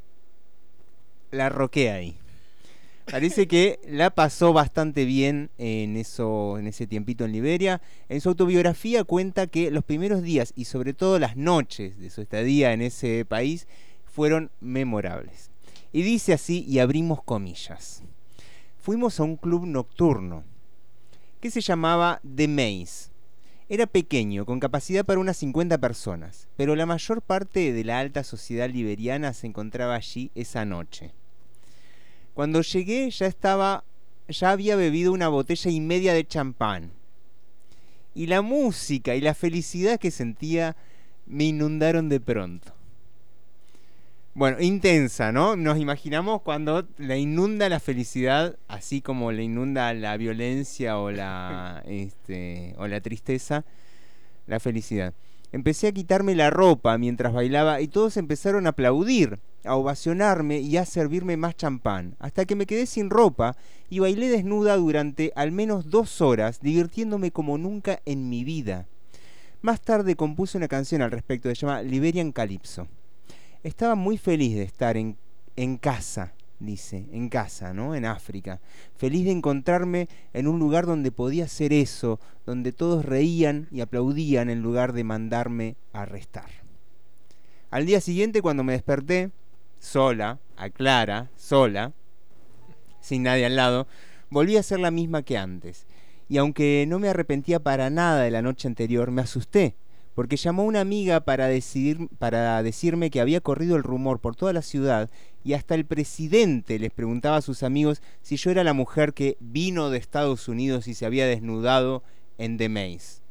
[1.34, 2.16] la roquea ahí.
[3.10, 7.82] Parece que la pasó bastante bien en eso, en ese tiempito en Liberia.
[8.08, 12.22] En su autobiografía cuenta que los primeros días y sobre todo las noches de su
[12.22, 13.66] estadía en ese país
[14.06, 15.50] fueron memorables.
[15.92, 18.02] Y dice así, y abrimos comillas.
[18.80, 20.44] Fuimos a un club nocturno
[21.40, 23.10] que se llamaba The Maze.
[23.68, 28.24] Era pequeño, con capacidad para unas 50 personas, pero la mayor parte de la alta
[28.24, 31.12] sociedad liberiana se encontraba allí esa noche.
[32.34, 33.84] Cuando llegué ya estaba,
[34.28, 36.90] ya había bebido una botella y media de champán.
[38.14, 40.76] Y la música y la felicidad que sentía
[41.26, 42.72] me inundaron de pronto.
[44.36, 45.54] Bueno, intensa, ¿no?
[45.54, 51.84] Nos imaginamos cuando la inunda la felicidad, así como la inunda la violencia o la,
[51.86, 53.64] este, o la tristeza,
[54.48, 55.14] la felicidad.
[55.52, 60.76] Empecé a quitarme la ropa mientras bailaba y todos empezaron a aplaudir, a ovacionarme y
[60.76, 63.56] a servirme más champán, hasta que me quedé sin ropa
[63.90, 68.86] y bailé desnuda durante al menos dos horas, divirtiéndome como nunca en mi vida.
[69.62, 72.86] Más tarde compuse una canción al respecto, se llama Liberian Calypso.
[73.62, 75.16] Estaba muy feliz de estar en,
[75.56, 77.94] en casa, dice, en casa, ¿no?
[77.94, 78.60] En África.
[78.96, 84.50] Feliz de encontrarme en un lugar donde podía hacer eso, donde todos reían y aplaudían
[84.50, 86.50] en lugar de mandarme a arrestar.
[87.70, 89.30] Al día siguiente, cuando me desperté,
[89.84, 91.92] sola, a Clara, sola,
[93.00, 93.86] sin nadie al lado,
[94.30, 95.86] volví a ser la misma que antes.
[96.28, 99.76] Y aunque no me arrepentía para nada de la noche anterior, me asusté
[100.14, 104.52] porque llamó una amiga para, decidir, para decirme que había corrido el rumor por toda
[104.52, 105.10] la ciudad
[105.42, 109.36] y hasta el presidente les preguntaba a sus amigos si yo era la mujer que
[109.40, 112.04] vino de Estados Unidos y se había desnudado
[112.38, 113.22] en The Maze.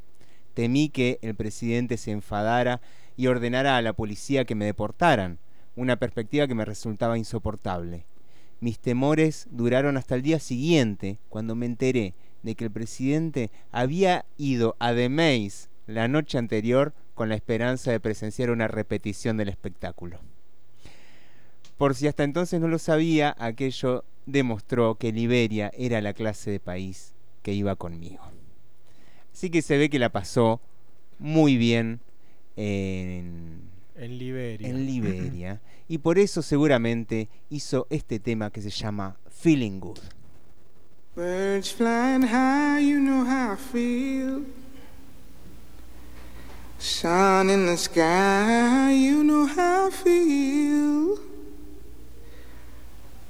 [0.53, 2.81] Temí que el presidente se enfadara
[3.15, 5.39] y ordenara a la policía que me deportaran,
[5.75, 8.05] una perspectiva que me resultaba insoportable.
[8.59, 12.13] Mis temores duraron hasta el día siguiente, cuando me enteré
[12.43, 17.91] de que el presidente había ido a The Maze la noche anterior con la esperanza
[17.91, 20.19] de presenciar una repetición del espectáculo.
[21.77, 26.59] Por si hasta entonces no lo sabía, aquello demostró que Liberia era la clase de
[26.59, 28.23] país que iba conmigo.
[29.33, 30.61] Así que se ve que la pasó
[31.19, 31.99] muy bien
[32.55, 34.67] en, en Liberia.
[34.69, 35.61] En Liberia.
[35.87, 39.99] y por eso seguramente hizo este tema que se llama Feeling Good.
[41.15, 44.45] Birds flying high, you know how I feel.
[46.79, 51.19] Sun in the sky, you know how I feel.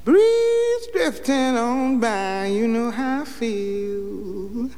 [0.06, 4.69] Breeze drifting on by, you know how I feel.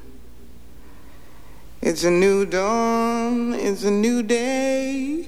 [1.82, 5.28] It's a new dawn, it's a new day.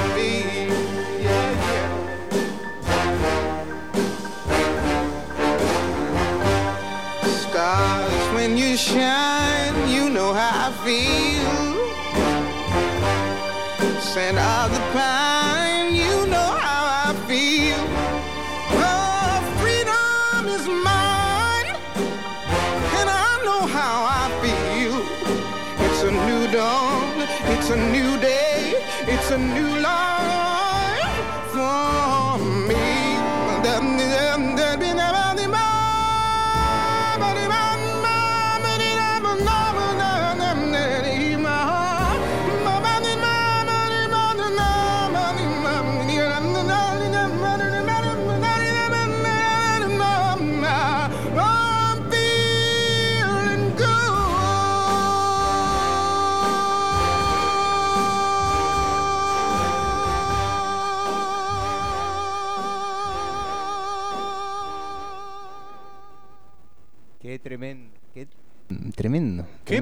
[8.71, 11.75] you shine, you know how I feel.
[13.99, 15.30] Scent of the pine,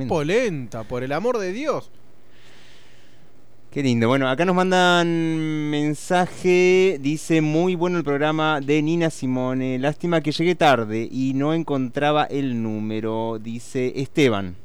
[0.10, 1.92] polenta, por el amor de Dios!
[3.72, 4.08] Qué lindo.
[4.08, 5.08] Bueno, acá nos mandan
[5.70, 6.98] mensaje.
[7.00, 9.78] Dice, muy bueno el programa de Nina Simone.
[9.78, 13.38] Lástima que llegué tarde y no encontraba el número.
[13.40, 14.56] Dice Esteban.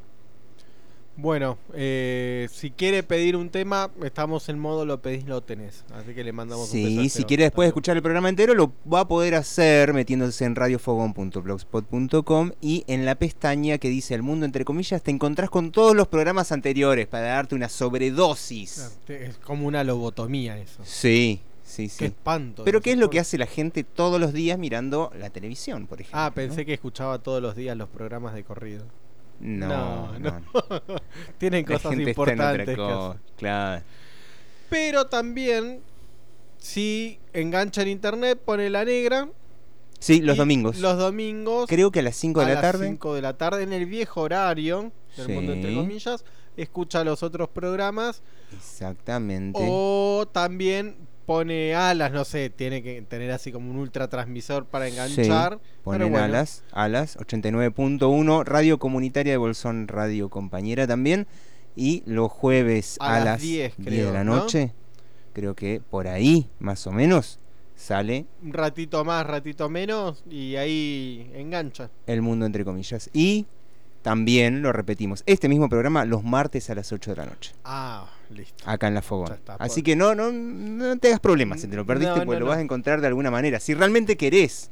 [1.16, 5.84] Bueno, eh, si quiere pedir un tema, estamos en modo lo pedís, lo tenés.
[5.94, 7.00] Así que le mandamos un beso.
[7.00, 10.44] a Sí, si quiere después escuchar el programa entero, lo va a poder hacer metiéndose
[10.44, 15.70] en radiofogón.blogspot.com y en la pestaña que dice El Mundo entre comillas te encontrás con
[15.70, 18.98] todos los programas anteriores para darte una sobredosis.
[19.06, 20.80] Te- Es como una lobotomía eso.
[20.84, 21.96] Sí, sí, sí.
[21.98, 22.64] Qué espanto.
[22.64, 26.00] Pero ¿qué es lo que hace la gente todos los días mirando la televisión, por
[26.00, 26.20] ejemplo?
[26.20, 28.84] Ah, pensé que escuchaba todos los días los programas de corrido.
[29.40, 30.42] No, no.
[31.38, 32.76] Tienen La cosas gente está en otra importantes.
[32.76, 33.20] cosa.
[33.36, 33.82] Claro.
[34.70, 35.80] Pero también,
[36.58, 39.28] si engancha en internet, pone la negra.
[39.98, 40.78] Sí, los domingos.
[40.78, 41.66] Los domingos.
[41.68, 42.86] Creo que a las 5 de a la las tarde.
[42.88, 46.24] 5 de la tarde, en el viejo horario del mundo entre comillas.
[46.56, 48.22] Escucha los otros programas.
[48.56, 49.58] Exactamente.
[49.62, 50.96] O también
[51.26, 55.54] pone alas, no sé, tiene que tener así como un ultra transmisor para enganchar.
[55.54, 56.24] Sí, ponen bueno.
[56.24, 61.26] alas, alas, 89.1, Radio Comunitaria de Bolsón, Radio Compañera también.
[61.76, 64.36] Y los jueves A a, las las 10 10, creo, de la ¿no?
[64.36, 64.72] noche,
[65.32, 67.40] creo que por ahí, más o menos,
[67.74, 71.90] sale Un ratito más, ratito menos, y ahí engancha.
[72.06, 73.10] El Mundo entre comillas.
[73.12, 73.46] Y
[74.02, 77.52] también lo repetimos, este mismo programa los martes a las 8 de la noche.
[77.64, 78.62] Ah, listo.
[78.66, 79.32] Acá en la Fogón.
[79.32, 82.24] Está, Así por- que no, no, no te hagas problemas si te lo perdiste, No,
[82.24, 82.50] porque no, lo no.
[82.50, 83.60] vas a encontrar de alguna manera.
[83.60, 84.70] Si realmente querés.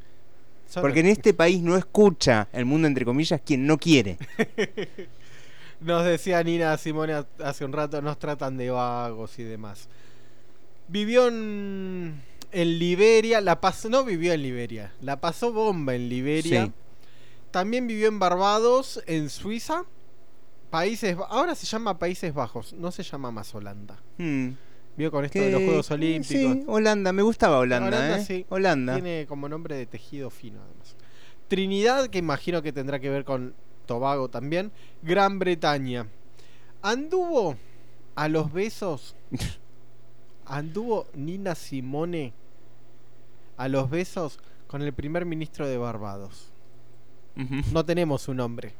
[0.69, 4.17] Solo- Porque en este país no escucha el mundo entre comillas quien no quiere.
[5.81, 9.89] Nos decía Nina Simone ha- hace un rato, nos tratan de vagos y demás.
[10.89, 12.23] Vivió en,
[12.53, 16.67] en Liberia, la pasó, no vivió en Liberia, la pasó bomba en Liberia.
[16.67, 16.73] Sí.
[17.51, 19.85] También vivió en Barbados, en Suiza,
[20.73, 24.01] Países, ahora se llama Países Bajos, no se llama más Holanda.
[24.17, 24.53] Hmm.
[24.97, 26.27] Vio con esto Que- de los Juegos Olímpicos.
[26.29, 28.25] Sí, Holanda, me gustaba Holanda, ¿eh?
[28.25, 28.47] sí.
[28.49, 28.95] Holanda.
[28.95, 30.97] Tiene como nombre de tejido fino, además.
[31.49, 33.55] Trinidad, que imagino que tendrá que ver con
[33.87, 34.73] Tobago también.
[35.03, 36.07] Gran Bretaña.
[36.81, 37.57] Anduvo
[38.15, 39.15] a los besos.
[40.47, 42.33] Anduvo Nina Simone
[43.57, 46.51] a los besos con el primer ministro de Barbados.
[47.73, 48.75] No tenemos su nombre.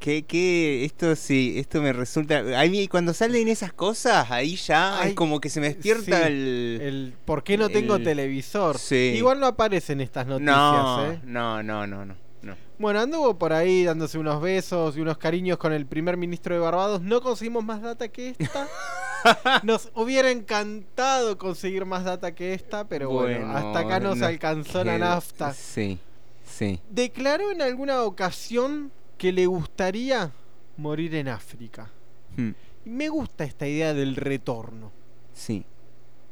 [0.00, 2.38] Que, que esto sí, esto me resulta.
[2.58, 6.04] A mí cuando salen esas cosas, ahí ya Ay, es como que se me despierta
[6.16, 6.78] sí, el.
[6.82, 8.78] el ¿Por qué no tengo el- televisor?
[8.78, 9.12] Sí.
[9.14, 11.20] Igual no aparecen estas noticias, no, ¿eh?
[11.24, 12.56] no, no, no, no, no.
[12.78, 16.62] Bueno, anduvo por ahí dándose unos besos y unos cariños con el primer ministro de
[16.62, 17.02] Barbados.
[17.02, 18.66] No conseguimos más data que esta.
[19.64, 24.26] Nos hubiera encantado conseguir más data que esta, pero bueno, Bueno, hasta acá nos nos
[24.26, 25.52] alcanzó la nafta.
[25.52, 25.98] Sí,
[26.42, 26.80] sí.
[26.88, 28.90] Declaró en alguna ocasión
[29.20, 30.30] que le gustaría
[30.78, 31.90] morir en África.
[32.38, 32.52] Hmm,
[32.86, 34.90] Y me gusta esta idea del retorno.
[35.34, 35.66] Sí.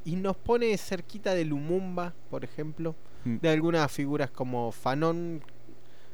[0.06, 2.94] Y nos pone cerquita de Lumumba, por ejemplo,
[3.26, 3.36] Mm.
[3.42, 5.42] de algunas figuras como Fanon,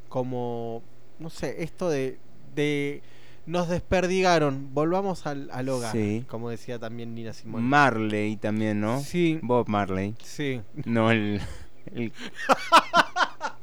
[0.09, 0.83] como,
[1.21, 2.19] no sé, esto de,
[2.57, 3.03] de
[3.47, 6.25] nos desperdigaron, volvamos al, al hogar, Sí.
[6.29, 7.63] como decía también Nina Simone.
[7.65, 8.99] Marley también, ¿no?
[9.01, 9.39] Sí.
[9.43, 10.17] Bob Marley.
[10.25, 10.61] Sí.
[10.87, 11.41] No el.
[11.95, 12.13] el-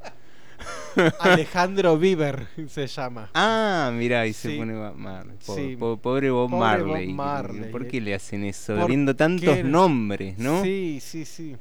[1.20, 3.30] Alejandro Bieber se llama.
[3.34, 5.36] Ah, mira, y se pone Bob Marley.
[5.46, 5.76] Po- Sí.
[5.78, 7.08] po- pobre Bob Pobre Marley.
[7.08, 7.72] Bob Marley.
[7.72, 8.76] ¿Por qué le hacen eso?
[8.76, 9.64] ¿Por Viendo tantos qué?
[9.64, 10.62] nombres, ¿no?
[10.64, 11.56] Sí, sí, sí.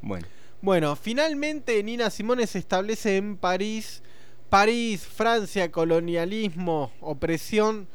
[0.00, 0.26] Bueno.
[0.60, 4.02] Bueno, finalmente Nina Simone se establece en París.
[4.48, 7.88] París, Francia, colonialismo, opresión.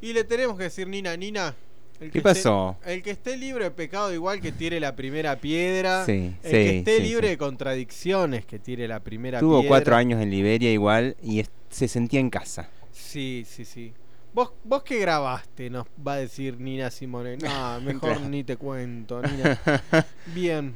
[0.00, 1.54] Y le tenemos que decir, Nina, Nina.
[2.00, 2.76] El ¿Qué que pasó?
[2.80, 6.04] Esté, el que esté libre de pecado, igual que tire la primera piedra.
[6.04, 9.68] Sí, el sí, que esté sí, libre de contradicciones, que tire la primera Tuvo piedra.
[9.68, 12.68] cuatro años en Liberia igual y es- se sentía en casa.
[12.92, 13.92] Sí, sí, sí.
[14.32, 15.70] ¿Vos, vos qué grabaste?
[15.70, 17.36] Nos va a decir Nina Simone.
[17.36, 19.60] No, mejor ni te cuento, Nina.
[20.34, 20.74] Bien.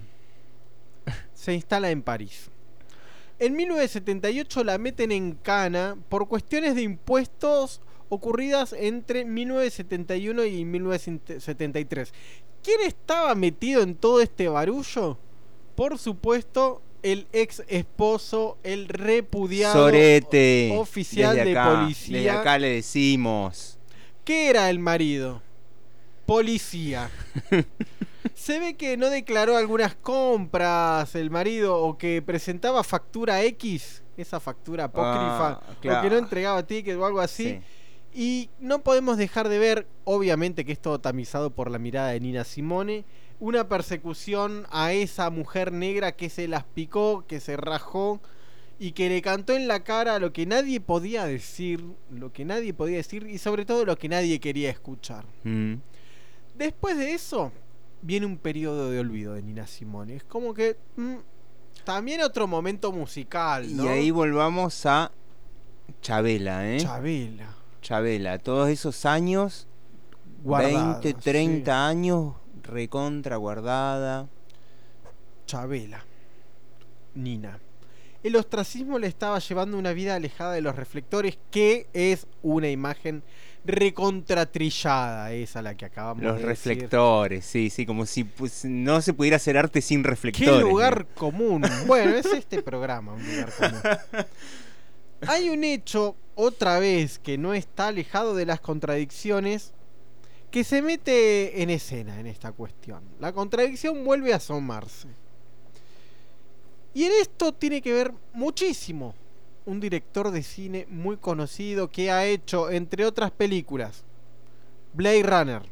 [1.35, 2.51] Se instala en París.
[3.40, 12.13] En 1978 la meten en cana por cuestiones de impuestos ocurridas entre 1971 y 1973.
[12.63, 15.19] ¿Quién estaba metido en todo este barullo?
[15.75, 20.75] Por supuesto, el ex esposo, el repudiado Sorete.
[20.77, 22.17] oficial desde de policía.
[22.19, 23.79] Desde acá le decimos.
[24.25, 25.41] ¿Qué era el marido?
[26.27, 27.11] Policía.
[28.35, 34.39] Se ve que no declaró algunas compras el marido o que presentaba factura X, esa
[34.41, 37.45] factura apócrifa, Ah, o que no entregaba tickets o algo así.
[37.45, 37.61] Sí.
[38.15, 42.21] Y no podemos dejar de ver, obviamente que es todo tamizado por la mirada de
[42.21, 43.05] Nina Simone,
[43.41, 48.21] una persecución a esa mujer negra que se las picó, que se rajó
[48.79, 52.75] y que le cantó en la cara lo que nadie podía decir, lo que nadie
[52.75, 55.25] podía decir y sobre todo lo que nadie quería escuchar.
[55.45, 55.75] Mm.
[56.57, 57.53] Después de eso,
[58.03, 60.17] viene un periodo de olvido de Nina Simone.
[60.17, 60.77] Es como que.
[60.97, 61.17] mm,
[61.85, 63.85] también otro momento musical, ¿no?
[63.85, 65.11] Y ahí volvamos a
[66.03, 66.79] Chabela, ¿eh?
[66.81, 67.58] Chabela.
[67.83, 69.67] Chabela, todos esos años,
[70.43, 74.29] Guardada, 20, 30 años, recontra guardada.
[75.47, 76.05] Chabela.
[77.15, 77.59] Nina.
[78.23, 83.23] El ostracismo le estaba llevando una vida alejada de los reflectores, que es una imagen
[83.65, 86.73] recontratrillada, esa la que acabamos Los de decir.
[86.73, 90.51] reflectores, sí, sí, como si pues, no se pudiera hacer arte sin reflectores.
[90.51, 91.63] ¿Qué lugar común?
[91.87, 94.27] Bueno, es este programa, un lugar común.
[95.29, 99.73] Hay un hecho, otra vez, que no está alejado de las contradicciones,
[100.52, 103.02] que se mete en escena en esta cuestión.
[103.19, 105.09] La contradicción vuelve a asomarse.
[106.94, 109.16] Y en esto tiene que ver muchísimo
[109.66, 114.05] un director de cine muy conocido que ha hecho, entre otras películas,
[114.94, 115.62] Blade Runner,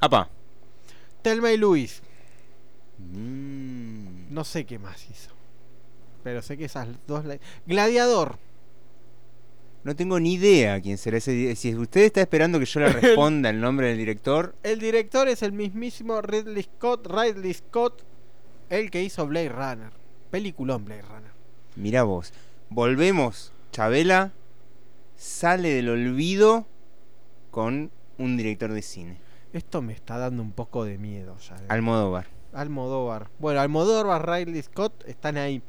[0.00, 0.28] Apa.
[1.22, 2.00] Thelma y Louise.
[2.98, 4.32] Mm.
[4.32, 5.30] No sé qué más hizo.
[6.22, 7.24] Pero sé que esas dos...
[7.24, 8.38] la- Gladiador.
[9.84, 11.56] No tengo ni idea quién será ese.
[11.56, 15.42] Si usted está esperando que yo le responda el nombre del director, El director es
[15.42, 18.02] el mismísimo Ridley Scott, Ridley Scott,
[18.70, 19.90] el que hizo Blade Runner.
[20.30, 21.30] Peliculón Blade Runner.
[21.76, 22.32] mira vos.
[22.70, 23.52] Volvemos.
[23.72, 24.32] Chabela
[25.16, 26.66] sale del olvido
[27.50, 29.16] con un director de cine.
[29.52, 31.56] Esto me está dando un poco de miedo ya.
[31.56, 31.66] eh.
[31.68, 32.26] Almodóvar.
[32.54, 33.28] Almodóvar.
[33.38, 35.62] Bueno, Almodóvar, Ridley Scott están ahí.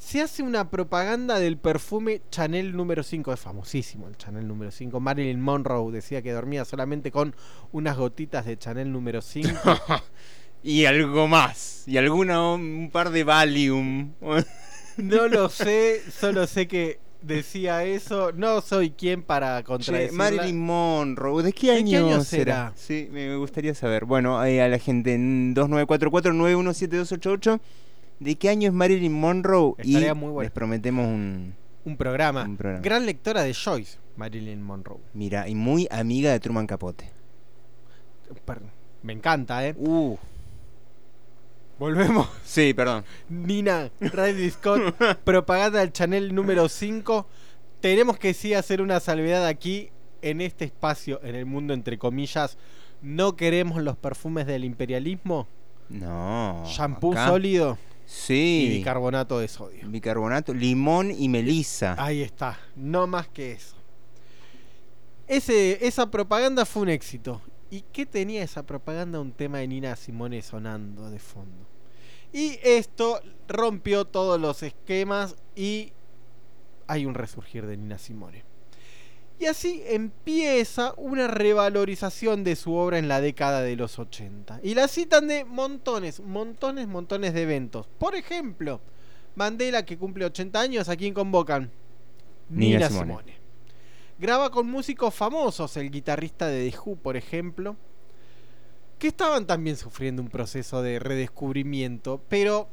[0.00, 3.34] Se hace una propaganda del perfume Chanel número 5.
[3.34, 4.98] Es famosísimo el Chanel número 5.
[4.98, 7.36] Marilyn Monroe decía que dormía solamente con
[7.70, 9.50] unas gotitas de Chanel número 5.
[10.62, 11.84] Y algo más.
[11.86, 14.12] Y alguna un par de Valium.
[14.98, 18.32] no lo sé, solo sé que decía eso.
[18.32, 20.18] No soy quien para Che, contradecirla.
[20.18, 22.24] Marilyn Monroe, ¿de qué ¿De año, qué año será?
[22.24, 22.72] será?
[22.76, 24.04] Sí, me gustaría saber.
[24.04, 27.58] Bueno, eh, a la gente en 2944-917288,
[28.20, 29.74] ¿de qué año es Marilyn Monroe?
[29.78, 30.42] Estaría y muy bueno.
[30.42, 32.44] les prometemos un, Un programa.
[32.44, 32.82] un programa.
[32.82, 35.00] Gran lectora de Joyce, Marilyn Monroe.
[35.14, 37.10] Mira, y muy amiga de Truman Capote.
[39.02, 39.74] Me encanta, ¿eh?
[39.76, 40.16] Uh.
[41.78, 42.28] Volvemos.
[42.44, 43.04] Sí, perdón.
[43.28, 44.94] Nina, Ridley Scott,
[45.24, 47.26] propaganda del Chanel número 5.
[47.80, 49.90] Tenemos que sí hacer una salvedad aquí,
[50.20, 52.58] en este espacio, en el mundo entre comillas.
[53.00, 55.48] No queremos los perfumes del imperialismo.
[55.88, 56.62] No.
[56.66, 57.28] Shampoo acá.
[57.28, 57.78] sólido
[58.10, 58.64] Sí.
[58.66, 59.88] y bicarbonato de sodio.
[59.88, 61.94] Bicarbonato, limón y melisa.
[61.96, 63.76] Ahí está, no más que eso.
[65.28, 67.40] Ese, esa propaganda fue un éxito.
[67.70, 69.20] ¿Y qué tenía esa propaganda?
[69.20, 71.68] Un tema de Nina Simone sonando de fondo.
[72.32, 75.92] Y esto rompió todos los esquemas y
[76.88, 78.42] hay un resurgir de Nina Simone.
[79.40, 84.60] Y así empieza una revalorización de su obra en la década de los 80.
[84.62, 87.86] Y la citan de montones, montones, montones de eventos.
[87.98, 88.82] Por ejemplo,
[89.34, 91.70] Mandela que cumple 80 años, ¿a quién convocan?
[92.50, 93.06] Nina Nina, Simone.
[93.06, 93.34] Simone.
[94.18, 97.76] Graba con músicos famosos, el guitarrista de The Who, por ejemplo,
[98.98, 102.68] que estaban también sufriendo un proceso de redescubrimiento, pero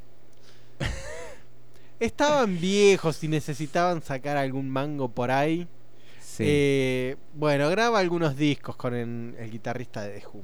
[1.98, 5.66] estaban viejos y necesitaban sacar algún mango por ahí.
[6.38, 6.44] Sí.
[6.46, 10.42] Eh, bueno, graba algunos discos con el, el guitarrista de The Who.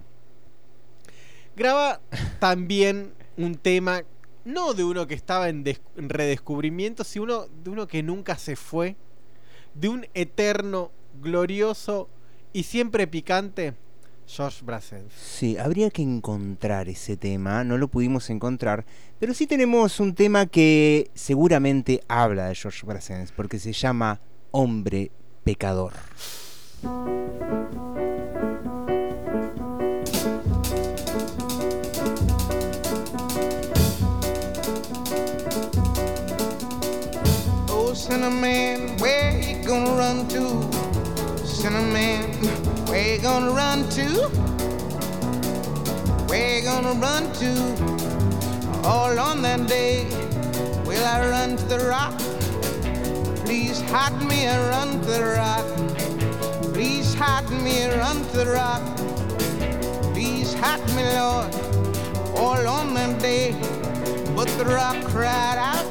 [1.55, 2.01] Graba
[2.41, 4.03] también un tema,
[4.45, 8.97] no de uno que estaba en, en redescubrimiento, sino de uno que nunca se fue,
[9.75, 10.91] de un eterno,
[11.21, 12.09] glorioso
[12.53, 13.75] y siempre picante
[14.27, 15.13] George Brassens.
[15.13, 18.85] Sí, habría que encontrar ese tema, no lo pudimos encontrar,
[19.21, 25.13] pero sí tenemos un tema que seguramente habla de George Brassens, porque se llama Hombre
[25.45, 25.93] Pecador.
[37.69, 41.47] Oh, Cinnamon, where you gonna run to?
[41.47, 42.23] Cinnamon,
[42.87, 44.09] where you gonna run to?
[46.27, 48.89] Where you gonna run to?
[48.89, 50.07] All on that day,
[50.87, 52.15] will I run to the rock?
[53.45, 55.67] Please hide me to the rock.
[56.73, 58.83] Please hide me to the rock.
[60.13, 61.55] Please hide me, Lord,
[62.37, 63.53] all on that day.
[64.35, 65.87] But the rock cried out.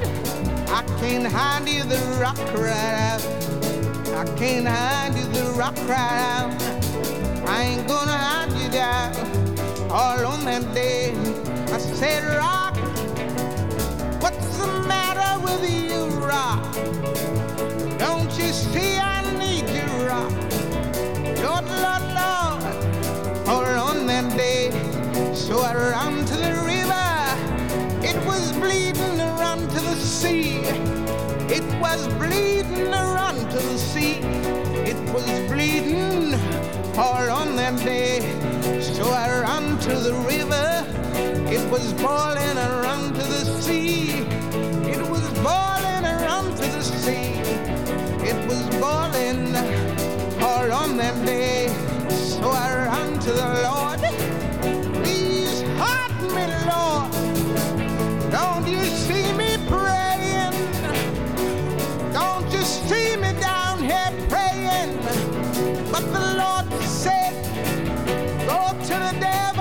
[0.69, 3.23] I can't hide you, the rock cried out.
[4.15, 6.53] I can't hide you, the rock cried out.
[7.47, 9.33] I ain't gonna hide you down
[9.91, 11.13] all on that day.
[11.71, 12.75] I said, Rock,
[14.23, 16.73] What's the matter with you, Rock?
[17.99, 20.31] Don't you see I need you, Rock?
[21.43, 22.63] Lord, Lord, Lord.
[23.43, 24.71] For on that day,
[25.33, 27.05] so I ran to the river.
[28.01, 30.59] It was bleeding around to the sea.
[31.51, 34.19] It was bleeding around to the sea.
[34.87, 36.33] It was bleeding
[36.97, 38.52] all on that day.
[38.63, 40.85] So I ran to the river.
[41.51, 44.19] It was boiling around to the sea.
[44.89, 47.33] It was boiling around to the sea.
[48.23, 49.53] It was boiling
[50.39, 51.67] hard on them day.
[52.09, 54.22] So I ran to the Lord.
[68.93, 69.52] to the devil.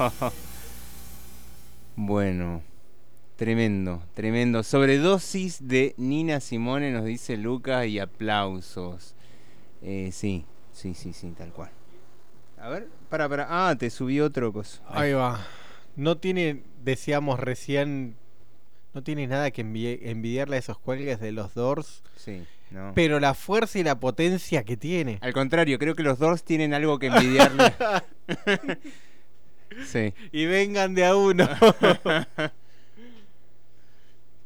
[1.96, 2.62] bueno,
[3.36, 4.62] tremendo, tremendo.
[4.62, 9.14] Sobredosis de Nina Simone, nos dice Lucas, y aplausos.
[9.82, 11.70] Eh, sí, sí, sí, sí, tal cual.
[12.58, 13.46] A ver, para, para.
[13.48, 14.80] Ah, te subí otro cosa.
[14.88, 15.44] Ahí va.
[15.96, 18.16] No tiene, decíamos recién,
[18.94, 22.02] no tiene nada que envi- envidiarle a esos cuelgues de los Doors.
[22.16, 22.92] Sí, no.
[22.94, 25.18] Pero la fuerza y la potencia que tiene.
[25.22, 27.74] Al contrario, creo que los Doors tienen algo que envidiarle.
[29.86, 30.14] sí.
[30.32, 31.48] Y vengan de a uno.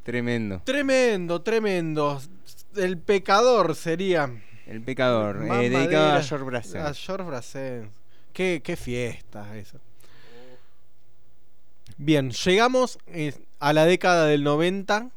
[0.02, 0.60] Tremendo.
[0.64, 2.20] tremendo, tremendo.
[2.76, 4.30] El pecador sería.
[4.66, 6.84] El pecador, eh, dedicado a George Brassens.
[6.84, 7.90] A George Brassens.
[8.34, 9.80] Qué, qué fiesta eso.
[11.96, 12.98] Bien, llegamos
[13.60, 15.10] a la década del 90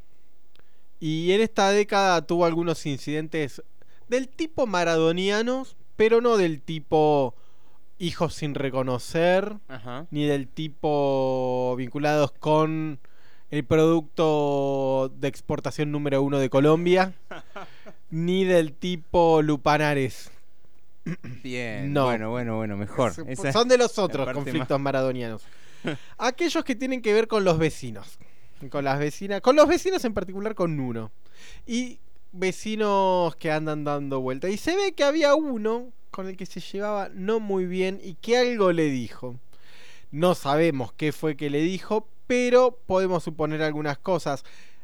[0.99, 3.63] y en esta década tuvo algunos incidentes
[4.07, 7.35] del tipo maradonianos, pero no del tipo
[7.99, 10.05] hijos sin reconocer, Ajá.
[10.11, 12.99] ni del tipo vinculados con
[13.49, 17.13] el producto de exportación número uno de Colombia,
[18.09, 20.31] ni del tipo Lupanares.
[21.43, 21.93] Bien.
[21.93, 22.05] No.
[22.05, 23.13] Bueno, bueno, bueno, mejor.
[23.13, 25.41] Son- Esa- Son de los otros conflictos más- maradonianos.
[26.17, 28.17] Aquellos que tienen que ver con los vecinos.
[28.69, 29.39] Con las vecinas.
[29.41, 31.11] Con los vecinos en particular con uno.
[31.65, 31.99] Y
[32.33, 34.49] vecinos que andan dando vuelta.
[34.49, 38.15] Y se ve que había uno con el que se llevaba no muy bien y
[38.15, 39.35] que algo le dijo.
[40.09, 44.43] No sabemos qué fue que le dijo, pero podemos suponer algunas cosas.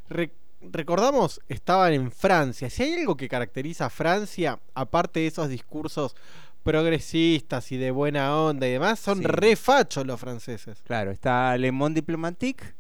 [0.10, 0.32] Re-
[0.62, 2.70] recordamos, estaban en Francia.
[2.70, 6.16] Si hay algo que caracteriza a Francia, aparte de esos discursos
[6.62, 9.24] progresistas y de buena onda y demás, son Sí.
[9.26, 10.84] re fachos los franceses.
[10.86, 12.76] Claro, está Le Monde Diplomatique.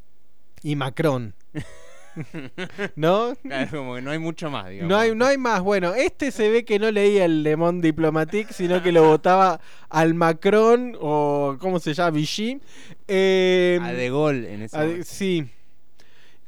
[0.61, 1.33] Y Macron.
[2.95, 3.35] ¿No?
[3.41, 4.89] Claro, como que no hay mucho más, digamos.
[4.89, 5.61] No hay, no hay más.
[5.61, 9.59] Bueno, este se ve que no leía el Le Monde Diplomatique, sino que lo votaba
[9.89, 12.11] al Macron o, ¿cómo se llama?
[12.11, 12.59] Vichy.
[13.07, 15.05] Eh, A De Gaulle en ese de- momento.
[15.09, 15.49] Sí.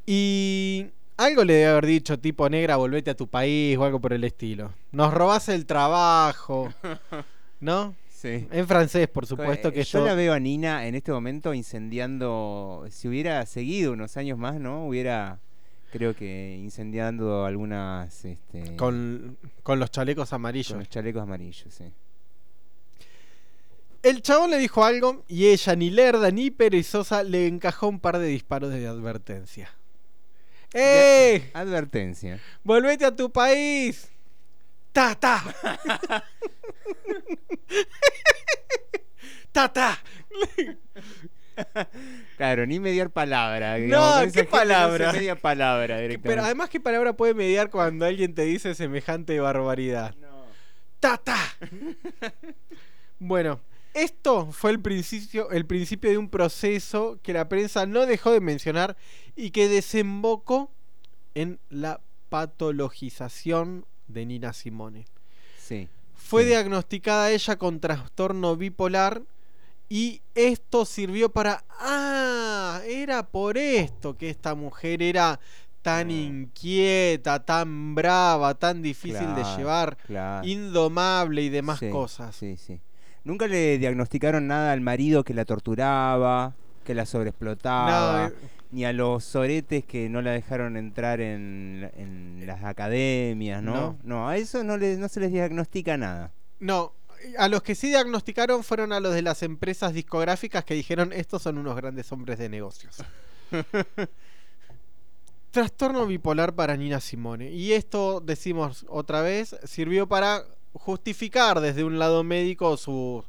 [0.06, 0.88] Y
[1.18, 4.24] algo le debe haber dicho, tipo negra, volvete a tu país o algo por el
[4.24, 4.72] estilo.
[4.92, 6.72] Nos robás el trabajo.
[7.60, 7.96] ¿No?
[8.10, 8.48] Sí.
[8.52, 10.06] En francés, por supuesto que yo yo.
[10.06, 12.86] la veo a Nina en este momento incendiando.
[12.90, 14.86] Si hubiera seguido unos años más, ¿no?
[14.88, 15.40] Hubiera,
[15.96, 18.26] creo que, incendiando algunas.
[18.26, 20.72] Este, Con, con los chalecos amarillos.
[20.74, 21.86] con los chalecos amarillos, sí.
[24.04, 28.20] El chabón le dijo algo y ella, ni lerda ni perezosa, le encajó un par
[28.20, 29.74] de disparos de advertencia.
[30.74, 31.50] ¡Eh!
[31.54, 32.42] Advertencia.
[32.64, 34.10] ¡Volvete a tu país!
[34.92, 35.44] ¡Ta, ta!
[39.54, 40.04] ¡Ta, ta!
[42.38, 43.78] Claro, ni mediar palabra.
[43.78, 45.14] No, digamos, ¿qué gente no palabra?
[45.14, 46.30] media palabra directamente.
[46.30, 50.14] Pero además, ¿qué palabra puede mediar cuando alguien te dice semejante barbaridad?
[51.00, 51.38] ¡Ta, ta!
[53.20, 53.60] Bueno,
[53.94, 58.42] esto fue el principio, el principio de un proceso que la prensa no dejó de
[58.42, 58.98] mencionar
[59.36, 60.72] y que desembocó
[61.34, 65.06] en la patologización de Nina Simone.
[65.58, 65.88] Sí.
[66.16, 66.50] Fue Sí.
[66.50, 69.22] diagnosticada ella con trastorno bipolar
[69.90, 71.64] y esto sirvió para...
[71.80, 75.40] Ah, era por esto que esta mujer era
[75.82, 80.48] tan inquieta, tan brava, tan difícil de llevar, claro.
[80.48, 82.36] indomable y demás Sí, cosas.
[82.36, 82.80] Sí, sí.
[83.24, 88.34] Nunca le diagnosticaron nada al marido que la torturaba, que la sobreexplotaba, No, eh.
[88.72, 93.98] ni a los soretes que no la dejaron entrar en, en las academias, ¿no?
[94.04, 94.28] No.
[94.28, 96.32] a eso no, le- no se les diagnostica nada.
[96.60, 96.94] No,
[97.38, 101.42] a los que sí diagnosticaron fueron a los de las empresas discográficas que dijeron estos
[101.42, 102.98] son unos grandes hombres de negocios.
[105.52, 107.50] Trastorno bipolar para Nina Simone.
[107.52, 110.44] Y esto, decimos otra vez, sirvió para
[110.74, 113.24] justificar desde un lado médico su,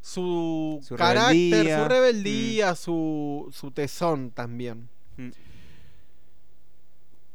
[0.00, 1.82] su, Su carácter, rebeldía.
[1.82, 4.88] su rebeldía, su, su tesón también.
[5.16, 5.30] Mm.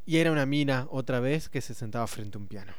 [0.06, 2.72] Y era una mina, otra vez, que se sentaba frente a un piano.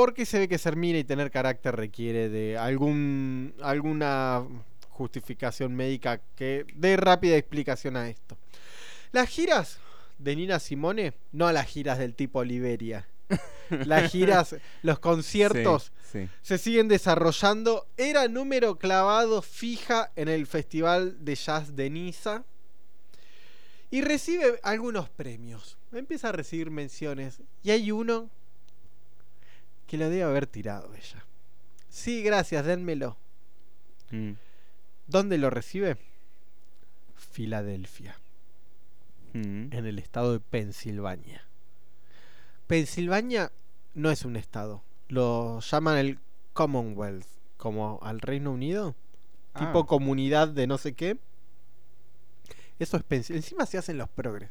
[0.00, 4.46] Porque se ve que ser mina y tener carácter requiere de algún alguna
[4.88, 8.38] justificación médica que dé rápida explicación a esto.
[9.12, 9.78] Las giras
[10.16, 13.06] de Nina Simone, no las giras del tipo Liberia.
[13.84, 16.28] Las giras, los conciertos Sí, sí.
[16.40, 17.86] se siguen desarrollando.
[17.98, 22.44] Era número clavado fija en el Festival de Jazz de Niza.
[23.90, 25.76] Y recibe algunos premios.
[25.92, 27.42] Empieza a recibir menciones.
[27.62, 28.30] Y hay uno
[29.90, 31.26] que lo debe haber tirado ella.
[31.88, 33.16] Sí, gracias, dénmelo.
[34.12, 34.34] Mm.
[35.08, 35.96] ¿Dónde lo recibe?
[37.16, 38.16] Filadelfia,
[39.32, 39.72] Mm.
[39.72, 41.44] en el estado de Pensilvania.
[42.68, 43.50] Pensilvania
[43.94, 44.84] no es un estado.
[45.08, 46.18] Lo llaman el
[46.52, 47.26] Commonwealth,
[47.56, 48.94] como al Reino Unido.
[49.58, 49.86] Tipo Ah.
[49.86, 51.18] comunidad de no sé qué.
[52.78, 53.44] Eso es Pensilvania.
[53.44, 54.50] Encima se hacen los progres.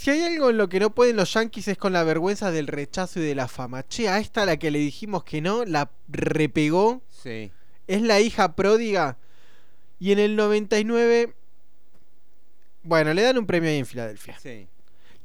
[0.00, 2.68] Si hay algo en lo que no pueden los yankees es con la vergüenza del
[2.68, 3.86] rechazo y de la fama.
[3.86, 7.02] Che, a esta a la que le dijimos que no, la repegó.
[7.10, 7.52] Sí.
[7.86, 9.18] Es la hija pródiga.
[9.98, 11.34] Y en el 99...
[12.82, 14.38] Bueno, le dan un premio ahí en Filadelfia.
[14.38, 14.68] Sí.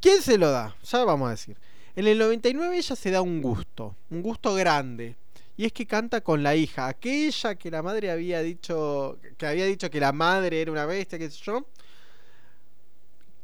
[0.01, 0.75] ¿Quién se lo da?
[0.83, 1.55] Ya vamos a decir.
[1.95, 5.15] En el 99 ella se da un gusto, un gusto grande.
[5.55, 9.67] Y es que canta con la hija, aquella que la madre había dicho, que había
[9.67, 11.65] dicho que la madre era una bestia, qué sé yo.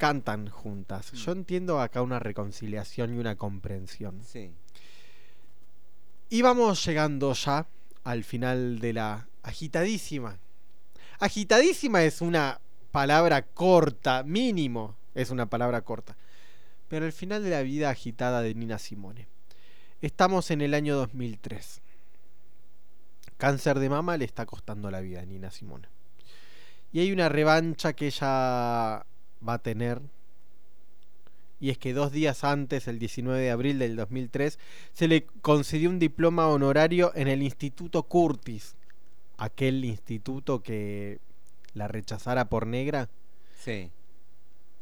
[0.01, 1.11] Cantan juntas.
[1.11, 4.23] Yo entiendo acá una reconciliación y una comprensión.
[4.23, 4.51] Sí.
[6.27, 7.67] Y vamos llegando ya
[8.03, 10.39] al final de la agitadísima.
[11.19, 12.59] Agitadísima es una
[12.89, 16.17] palabra corta, mínimo es una palabra corta.
[16.87, 19.27] Pero al final de la vida agitada de Nina Simone.
[20.01, 21.79] Estamos en el año 2003.
[23.37, 25.89] cáncer de mama le está costando la vida a Nina Simone.
[26.91, 29.05] Y hay una revancha que ella
[29.47, 30.01] va a tener.
[31.59, 34.57] Y es que dos días antes, el 19 de abril del 2003,
[34.93, 38.75] se le concedió un diploma honorario en el Instituto Curtis.
[39.37, 41.19] Aquel instituto que
[41.73, 43.09] la rechazara por negra.
[43.59, 43.91] Sí.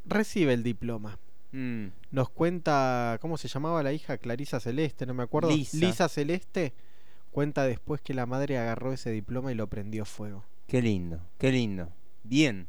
[0.06, 1.20] Recibe el diploma.
[1.52, 1.88] Mm.
[2.12, 4.18] Nos cuenta, ¿cómo se llamaba la hija?
[4.18, 5.50] Clarisa Celeste, no me acuerdo.
[5.50, 6.10] Lisa.
[6.10, 6.74] Celeste
[7.32, 10.46] cuenta después que la madre agarró ese diploma y lo prendió fuego.
[10.68, 11.90] Qué lindo, qué lindo.
[12.24, 12.68] Bien.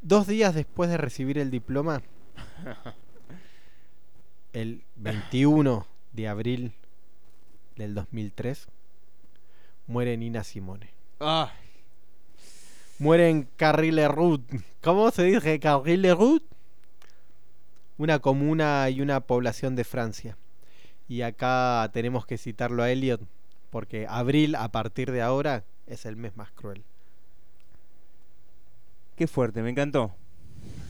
[0.00, 2.02] Dos días después de recibir el diploma,
[4.52, 6.72] el 21 de abril
[7.74, 8.68] del 2003,
[9.88, 10.92] muere Nina Simone.
[11.18, 11.50] Ay.
[13.00, 14.60] Muere en Carril-le-Route.
[14.82, 16.46] ¿Cómo se dice Carril-le-Route?
[17.96, 20.36] Una comuna y una población de Francia.
[21.08, 23.20] Y acá tenemos que citarlo a Elliot,
[23.70, 26.84] porque abril a partir de ahora es el mes más cruel.
[29.18, 30.14] Qué fuerte, me encantó.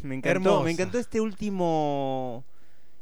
[0.02, 0.64] Me encantó, Hermosa.
[0.64, 2.44] me encantó este último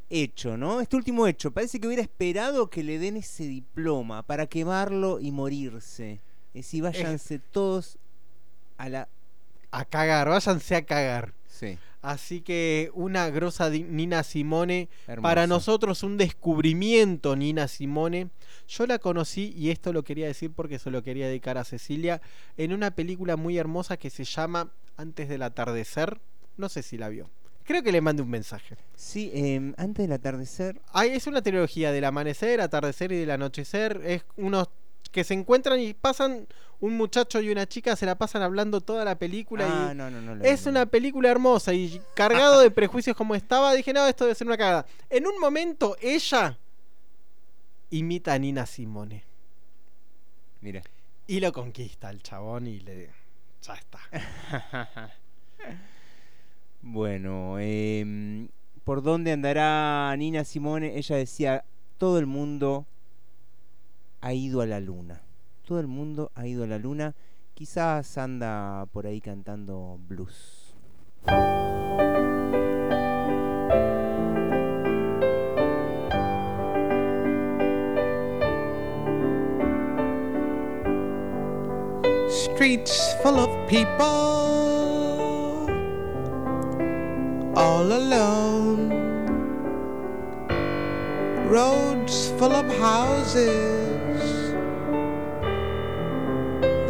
[0.09, 0.81] hecho, ¿no?
[0.81, 1.51] Este último hecho.
[1.51, 6.21] Parece que hubiera esperado que le den ese diploma para quemarlo y morirse.
[6.55, 7.99] Es decir, váyanse todos
[8.79, 9.09] a la.
[9.73, 11.35] A cagar, váyanse a cagar.
[11.49, 11.77] Sí.
[12.03, 14.89] Así que una grosa Nina Simone.
[15.09, 15.29] Hermosa.
[15.29, 18.29] Para nosotros un descubrimiento Nina Simone.
[18.69, 22.23] Yo la conocí, y esto lo quería decir porque se lo quería dedicar a Cecilia,
[22.57, 26.21] en una película muy hermosa que se llama Antes del atardecer.
[26.57, 27.29] No sé si la vio.
[27.65, 28.77] Creo que le mandé un mensaje.
[28.95, 30.81] Sí, em, antes del atardecer.
[30.93, 34.01] Ay, es una trilogía del amanecer, atardecer y del anochecer.
[34.05, 34.69] Es unos
[35.11, 36.47] que se encuentran y pasan
[36.81, 39.67] un muchacho y una chica, se la pasan hablando toda la película.
[39.67, 40.45] Ah, y no, no, no.
[40.45, 44.47] es una película hermosa y cargado de prejuicios como estaba, dije, no, esto debe ser
[44.47, 44.87] una cagada.
[45.11, 46.59] En un momento, ella
[47.91, 49.25] imita a Nina Simone.
[50.61, 50.83] Mira.
[51.27, 53.11] Y lo conquista el chabón y le...
[53.75, 55.11] Está.
[56.89, 58.49] Bueno, em,
[58.85, 60.97] ¿por dónde andará Nina Simone?
[60.97, 61.65] Ella decía,
[61.99, 62.87] todo el mundo
[64.21, 65.21] ha ido a la luna.
[65.67, 67.17] Todo el mundo ha ido a la luna.
[67.55, 70.75] Quizás anda por ahí cantando blues.
[82.55, 84.05] Streets full of people,
[87.57, 88.91] all alone.
[91.49, 94.23] Roads full of houses,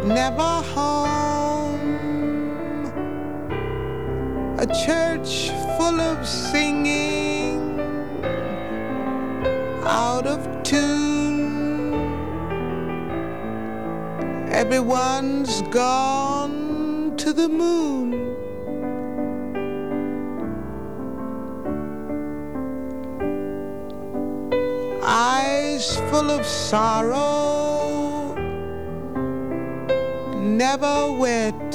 [0.05, 1.81] never home.
[4.59, 7.79] A church full of singing,
[9.83, 11.16] out of tune.
[14.51, 18.13] Everyone's gone to the moon.
[25.03, 28.33] Eyes full of sorrow,
[30.35, 31.73] never wet.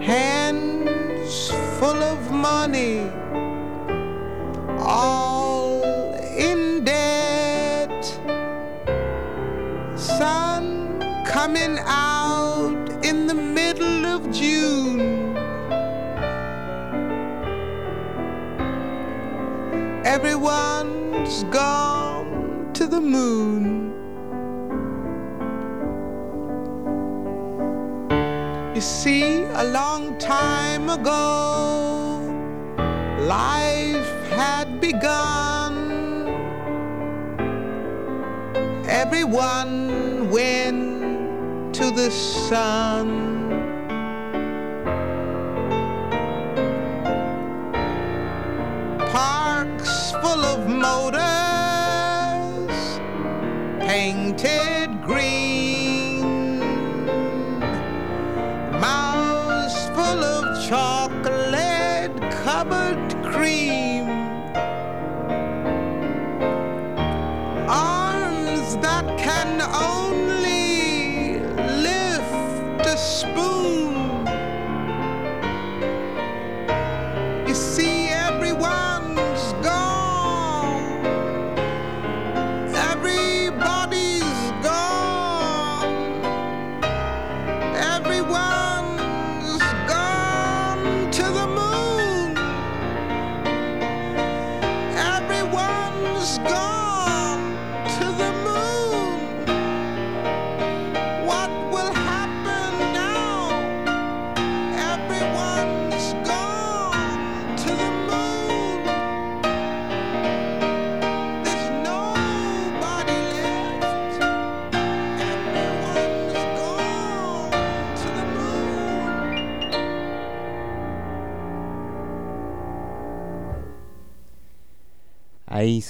[0.00, 3.08] Hands full of money,
[4.78, 5.51] all
[11.80, 15.36] out in the middle of June.
[20.04, 23.92] Everyone's gone to the moon.
[28.74, 32.20] You see, a long time ago,
[33.20, 35.74] life had begun.
[38.86, 41.01] Everyone went
[41.72, 43.48] to the sun.
[49.10, 51.22] Parks full of motors
[53.86, 55.41] painted green.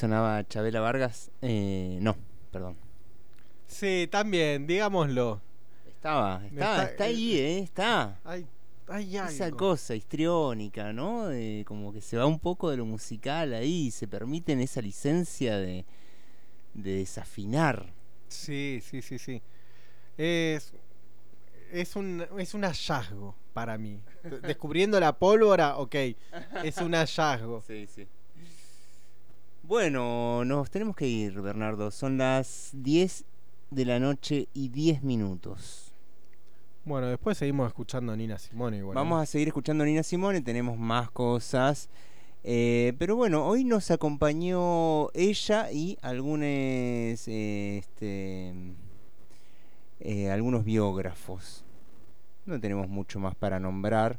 [0.03, 1.31] Sonaba Chabela Vargas.
[1.43, 2.16] Eh, no,
[2.51, 2.77] perdón.
[3.69, 5.41] Sí, también, digámoslo.
[5.87, 7.59] Estaba, Me está, está- está ahí, ¿eh?
[7.61, 8.19] Está.
[8.24, 8.45] Hay,
[8.89, 11.29] hay Esa cosa histriónica, ¿no?
[11.29, 14.83] De, como que se va un poco de lo musical ahí y se permiten esa
[14.83, 15.85] licencia de,
[16.74, 17.93] de desafinar.
[18.27, 19.41] Sí, sí, sí, sí.
[20.19, 20.73] Es,
[21.70, 24.01] es, un, es un hallazgo para mí.
[24.43, 25.95] Descubriendo la pólvora, ok.
[26.65, 27.62] Es un hallazgo.
[27.65, 28.09] Sí, sí.
[29.73, 31.90] Bueno, nos tenemos que ir, Bernardo.
[31.90, 33.24] Son las 10
[33.70, 35.94] de la noche y 10 minutos.
[36.85, 38.94] Bueno, después seguimos escuchando a Nina Simone igual.
[38.94, 39.01] ¿eh?
[39.01, 41.89] Vamos a seguir escuchando a Nina Simone, tenemos más cosas.
[42.44, 48.53] Eh, pero bueno, hoy nos acompañó ella y algunos, eh, este,
[50.01, 51.65] eh, algunos biógrafos.
[52.44, 54.19] No tenemos mucho más para nombrar.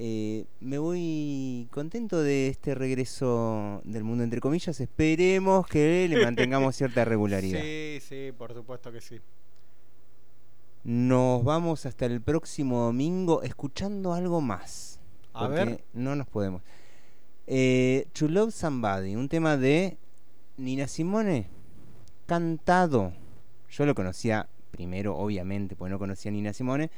[0.00, 4.78] Eh, me voy contento de este regreso del mundo entre comillas.
[4.78, 7.60] Esperemos que le mantengamos cierta regularidad.
[7.60, 9.20] Sí, sí, por supuesto que sí.
[10.84, 15.00] Nos vamos hasta el próximo domingo escuchando algo más.
[15.32, 15.84] A porque ver.
[15.94, 16.62] No nos podemos.
[17.48, 19.96] Eh, to Love Somebody, un tema de
[20.58, 21.48] Nina Simone,
[22.26, 23.12] cantado.
[23.68, 26.88] Yo lo conocía primero, obviamente, porque no conocía a Nina Simone,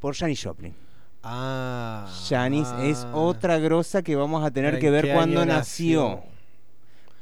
[0.00, 0.74] por Janis Joplin.
[1.22, 2.06] Ah.
[2.28, 3.16] Janis es ah.
[3.16, 6.22] otra grosa que vamos a tener ¿En que ver cuando nació?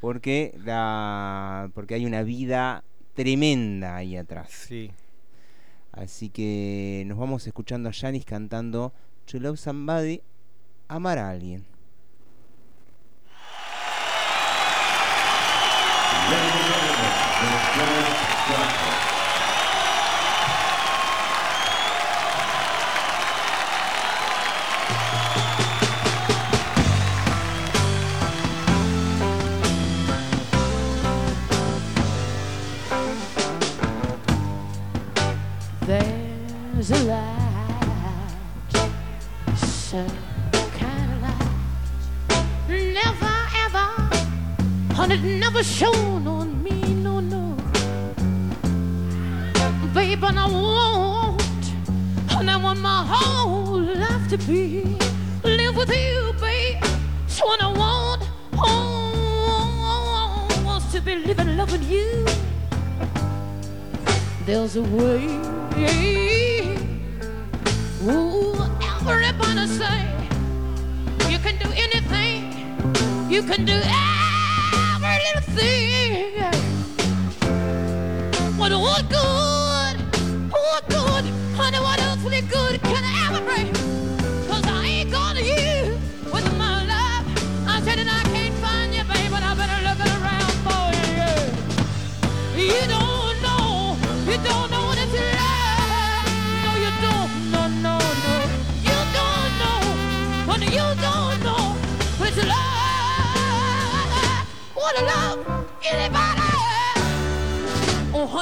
[0.00, 4.50] Porque, la, porque hay una vida tremenda ahí atrás.
[4.50, 4.90] Sí.
[5.92, 8.92] Así que nos vamos escuchando a Janis cantando
[9.24, 10.20] To Love Somebody,
[10.88, 11.64] Amar a alguien.
[64.66, 65.26] There's a way.
[68.02, 68.56] Ooh,
[69.08, 70.00] everybody say
[71.30, 73.30] you can do anything.
[73.30, 76.42] You can do every little thing.
[78.58, 79.55] What what good?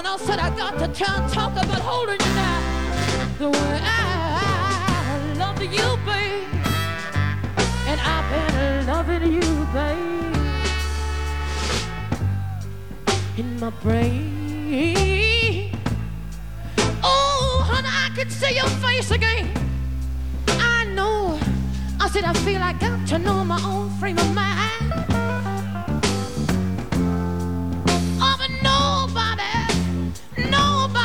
[0.04, 2.60] Honey, I said I got to try and talk about holding you now.
[3.38, 6.48] The way I love you, babe.
[7.86, 10.24] And I've been loving you, babe
[13.36, 15.70] in my brain.
[17.02, 19.50] Oh, honey, I can see your face again.
[20.48, 21.38] I know.
[22.00, 25.23] I said I feel I got to know my own frame of mind.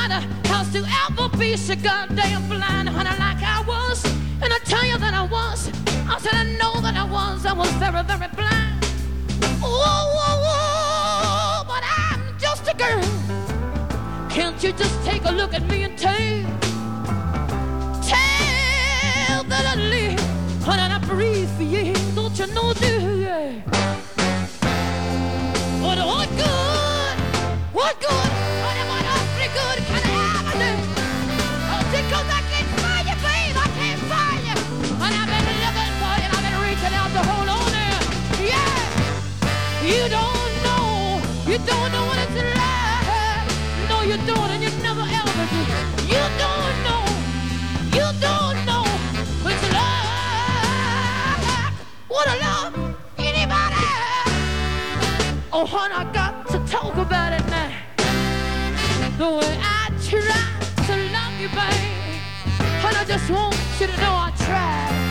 [0.10, 4.03] Nobody has to ever be so goddamn blind, honey, like I was.
[4.41, 5.69] And I tell you that I was.
[6.07, 7.45] I said I know that I was.
[7.45, 8.84] I was very, very blind.
[9.61, 9.69] Whoa,
[10.18, 13.03] whoa, whoa, but I'm just a girl.
[14.30, 16.44] Can't you just take a look at me and tell,
[18.02, 20.19] tell that I live,
[20.64, 21.94] honey, and I breathe for you.
[22.15, 22.94] Don't you know, do
[23.26, 23.64] you?
[25.81, 27.18] But what good,
[27.73, 28.28] what good,
[41.49, 43.47] you don't know what it's like.
[43.89, 45.57] No, you don't, and you never ever do.
[46.13, 47.03] You don't know,
[47.97, 48.85] you don't know
[49.41, 51.73] what it's like.
[52.07, 52.76] What a love,
[53.17, 53.81] anybody?
[55.51, 57.71] Oh, honey, I got to talk about it now.
[59.17, 60.45] The way I try
[60.85, 62.21] to love you, babe.
[62.85, 65.09] And I just want you to know I tried.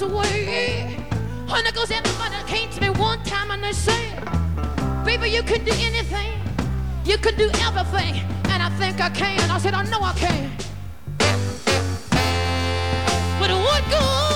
[0.00, 0.96] This way.
[1.48, 4.24] And it goes everybody came to me one time and they said,
[5.04, 6.40] Baby, you can do anything.
[7.04, 8.22] You can do everything.
[8.48, 9.50] And I think I can.
[9.50, 10.50] I said, I know I can.
[13.40, 14.29] But what good?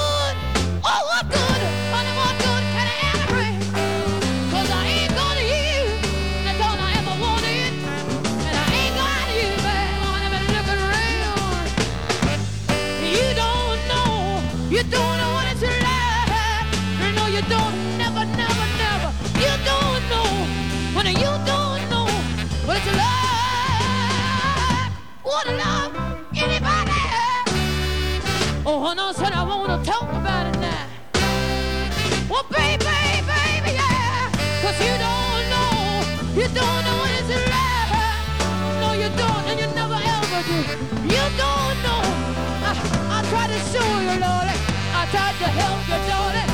[43.72, 44.58] sure you're lonely.
[45.00, 46.53] I tried to help you, darling.